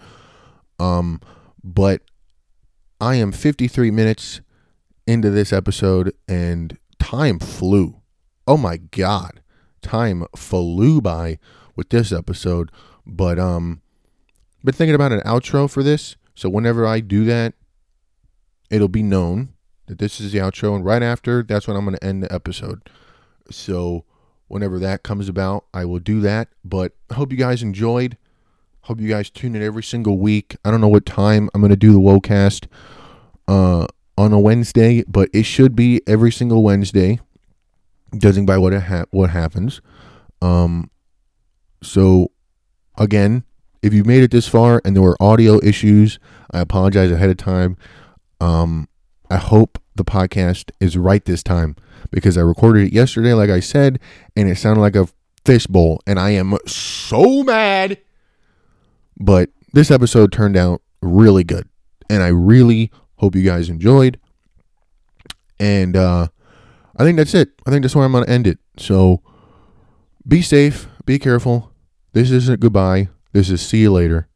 Um, 0.79 1.21
but 1.63 2.01
I 2.99 3.15
am 3.15 3.31
53 3.31 3.91
minutes 3.91 4.41
into 5.05 5.29
this 5.29 5.53
episode 5.53 6.13
and 6.27 6.77
time 6.99 7.39
flew. 7.39 8.01
Oh 8.47 8.57
my 8.57 8.77
god. 8.77 9.41
Time 9.81 10.25
flew 10.35 11.01
by 11.01 11.37
with 11.75 11.89
this 11.89 12.11
episode, 12.11 12.71
but 13.05 13.37
um 13.37 13.81
been 14.63 14.73
thinking 14.73 14.95
about 14.95 15.11
an 15.11 15.21
outro 15.21 15.69
for 15.69 15.83
this. 15.83 16.15
So 16.35 16.49
whenever 16.49 16.85
I 16.85 16.99
do 16.99 17.23
that, 17.25 17.53
it'll 18.69 18.87
be 18.87 19.03
known 19.03 19.53
that 19.87 19.99
this 19.99 20.19
is 20.19 20.31
the 20.31 20.39
outro 20.39 20.75
and 20.75 20.83
right 20.83 21.03
after 21.03 21.43
that's 21.43 21.67
when 21.67 21.77
I'm 21.77 21.85
going 21.85 21.97
to 21.97 22.03
end 22.03 22.23
the 22.23 22.33
episode. 22.33 22.89
So 23.49 24.05
whenever 24.47 24.79
that 24.79 25.03
comes 25.03 25.29
about, 25.29 25.65
I 25.73 25.85
will 25.85 25.99
do 25.99 26.19
that, 26.21 26.49
but 26.63 26.93
I 27.09 27.15
hope 27.15 27.31
you 27.31 27.37
guys 27.37 27.63
enjoyed. 27.63 28.17
Hope 28.81 28.99
you 28.99 29.09
guys 29.09 29.29
tune 29.29 29.55
in 29.55 29.63
every 29.63 29.83
single 29.83 30.19
week. 30.19 30.55
I 30.63 30.71
don't 30.71 30.81
know 30.81 30.87
what 30.87 31.05
time 31.05 31.49
I'm 31.53 31.61
going 31.61 31.71
to 31.71 31.75
do 31.75 31.93
the 31.93 31.99
Wocast 31.99 32.67
uh 33.47 33.87
on 34.17 34.33
a 34.33 34.39
Wednesday, 34.39 35.03
but 35.07 35.29
it 35.33 35.43
should 35.43 35.75
be 35.75 36.01
every 36.07 36.31
single 36.31 36.63
Wednesday, 36.63 37.19
judging 38.17 38.45
by 38.45 38.57
what 38.57 38.73
ha- 38.73 39.05
what 39.11 39.29
happens. 39.29 39.81
Um, 40.41 40.89
so 41.83 42.31
again, 42.97 43.43
if 43.81 43.93
you 43.93 44.03
made 44.03 44.23
it 44.23 44.31
this 44.31 44.47
far 44.47 44.81
and 44.83 44.95
there 44.95 45.03
were 45.03 45.17
audio 45.19 45.59
issues, 45.63 46.19
I 46.51 46.59
apologize 46.59 47.11
ahead 47.11 47.29
of 47.29 47.37
time. 47.37 47.77
Um, 48.39 48.87
I 49.29 49.37
hope 49.37 49.79
the 49.95 50.05
podcast 50.05 50.71
is 50.79 50.97
right 50.97 51.23
this 51.23 51.43
time 51.43 51.75
because 52.11 52.37
I 52.37 52.41
recorded 52.41 52.87
it 52.87 52.93
yesterday, 52.93 53.33
like 53.33 53.49
I 53.49 53.59
said, 53.59 53.99
and 54.35 54.49
it 54.49 54.57
sounded 54.57 54.81
like 54.81 54.95
a 54.95 55.07
fishbowl, 55.45 56.01
and 56.05 56.19
I 56.19 56.31
am 56.31 56.57
so 56.65 57.43
mad. 57.43 57.99
But 59.17 59.49
this 59.73 59.91
episode 59.91 60.31
turned 60.31 60.57
out 60.57 60.81
really 61.01 61.43
good, 61.43 61.67
and 62.09 62.21
I 62.21 62.27
really 62.27 62.91
Hope 63.17 63.35
you 63.35 63.43
guys 63.43 63.69
enjoyed. 63.69 64.19
And 65.59 65.95
uh, 65.95 66.27
I 66.97 67.03
think 67.03 67.17
that's 67.17 67.33
it. 67.33 67.49
I 67.65 67.71
think 67.71 67.83
that's 67.83 67.95
where 67.95 68.05
I'm 68.05 68.11
going 68.11 68.25
to 68.25 68.29
end 68.29 68.47
it. 68.47 68.59
So 68.77 69.21
be 70.27 70.41
safe, 70.41 70.87
be 71.05 71.17
careful. 71.17 71.71
This 72.13 72.31
isn't 72.31 72.59
goodbye. 72.59 73.09
This 73.35 73.49
is 73.49 73.61
see 73.61 73.79
you 73.79 73.91
later. 73.91 74.29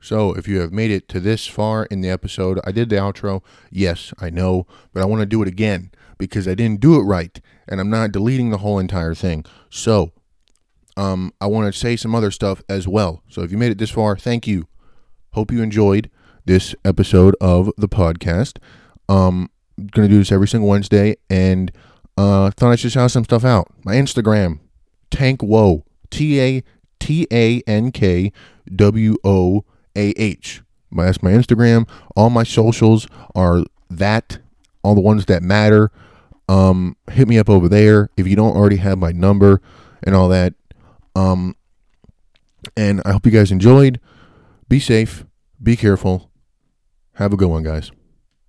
So, 0.00 0.32
if 0.32 0.48
you 0.48 0.58
have 0.58 0.72
made 0.72 0.90
it 0.90 1.08
to 1.10 1.20
this 1.20 1.46
far 1.46 1.84
in 1.84 2.00
the 2.00 2.10
episode, 2.10 2.58
I 2.64 2.72
did 2.72 2.88
the 2.88 2.96
outro. 2.96 3.40
Yes, 3.70 4.12
I 4.18 4.30
know, 4.30 4.66
but 4.92 5.00
I 5.00 5.06
want 5.06 5.20
to 5.20 5.26
do 5.26 5.40
it 5.42 5.46
again 5.46 5.92
because 6.18 6.48
I 6.48 6.56
didn't 6.56 6.80
do 6.80 6.96
it 6.96 7.04
right 7.04 7.40
and 7.68 7.80
I'm 7.80 7.90
not 7.90 8.10
deleting 8.10 8.50
the 8.50 8.58
whole 8.58 8.80
entire 8.80 9.14
thing. 9.14 9.44
So, 9.70 10.10
um, 10.96 11.32
I 11.40 11.46
want 11.46 11.72
to 11.72 11.78
say 11.78 11.94
some 11.94 12.16
other 12.16 12.32
stuff 12.32 12.64
as 12.68 12.88
well. 12.88 13.22
So, 13.28 13.42
if 13.42 13.52
you 13.52 13.58
made 13.58 13.70
it 13.70 13.78
this 13.78 13.92
far, 13.92 14.16
thank 14.16 14.48
you. 14.48 14.66
Hope 15.34 15.52
you 15.52 15.62
enjoyed 15.62 16.10
this 16.44 16.74
episode 16.84 17.36
of 17.40 17.70
the 17.76 17.88
podcast. 17.88 18.58
Um, 19.08 19.50
gonna 19.92 20.08
do 20.08 20.18
this 20.18 20.32
every 20.32 20.48
single 20.48 20.68
Wednesday, 20.68 21.14
and 21.30 21.70
uh, 22.18 22.50
thought 22.50 22.72
I 22.72 22.74
should 22.74 22.90
shout 22.90 23.12
some 23.12 23.22
stuff 23.22 23.44
out. 23.44 23.72
My 23.84 23.94
Instagram, 23.94 24.58
Tank 25.12 25.42
Whoa, 25.42 25.84
T 26.10 26.40
A 26.40 26.64
T 27.04 27.26
A 27.30 27.60
N 27.66 27.92
K 27.92 28.32
W 28.74 29.16
O 29.24 29.62
A 29.94 30.08
H. 30.16 30.62
That's 30.90 31.22
my 31.22 31.32
Instagram. 31.32 31.86
All 32.16 32.30
my 32.30 32.44
socials 32.44 33.06
are 33.34 33.62
that. 33.90 34.38
All 34.82 34.94
the 34.94 35.02
ones 35.02 35.26
that 35.26 35.42
matter. 35.42 35.90
Um, 36.48 36.96
hit 37.10 37.28
me 37.28 37.38
up 37.38 37.50
over 37.50 37.68
there 37.68 38.08
if 38.16 38.26
you 38.26 38.36
don't 38.36 38.56
already 38.56 38.76
have 38.76 38.96
my 38.96 39.12
number 39.12 39.60
and 40.02 40.14
all 40.14 40.30
that. 40.30 40.54
Um, 41.14 41.56
and 42.74 43.02
I 43.04 43.12
hope 43.12 43.26
you 43.26 43.32
guys 43.32 43.52
enjoyed. 43.52 44.00
Be 44.68 44.80
safe. 44.80 45.26
Be 45.62 45.76
careful. 45.76 46.30
Have 47.14 47.34
a 47.34 47.36
good 47.36 47.48
one, 47.48 47.64
guys. 47.64 47.90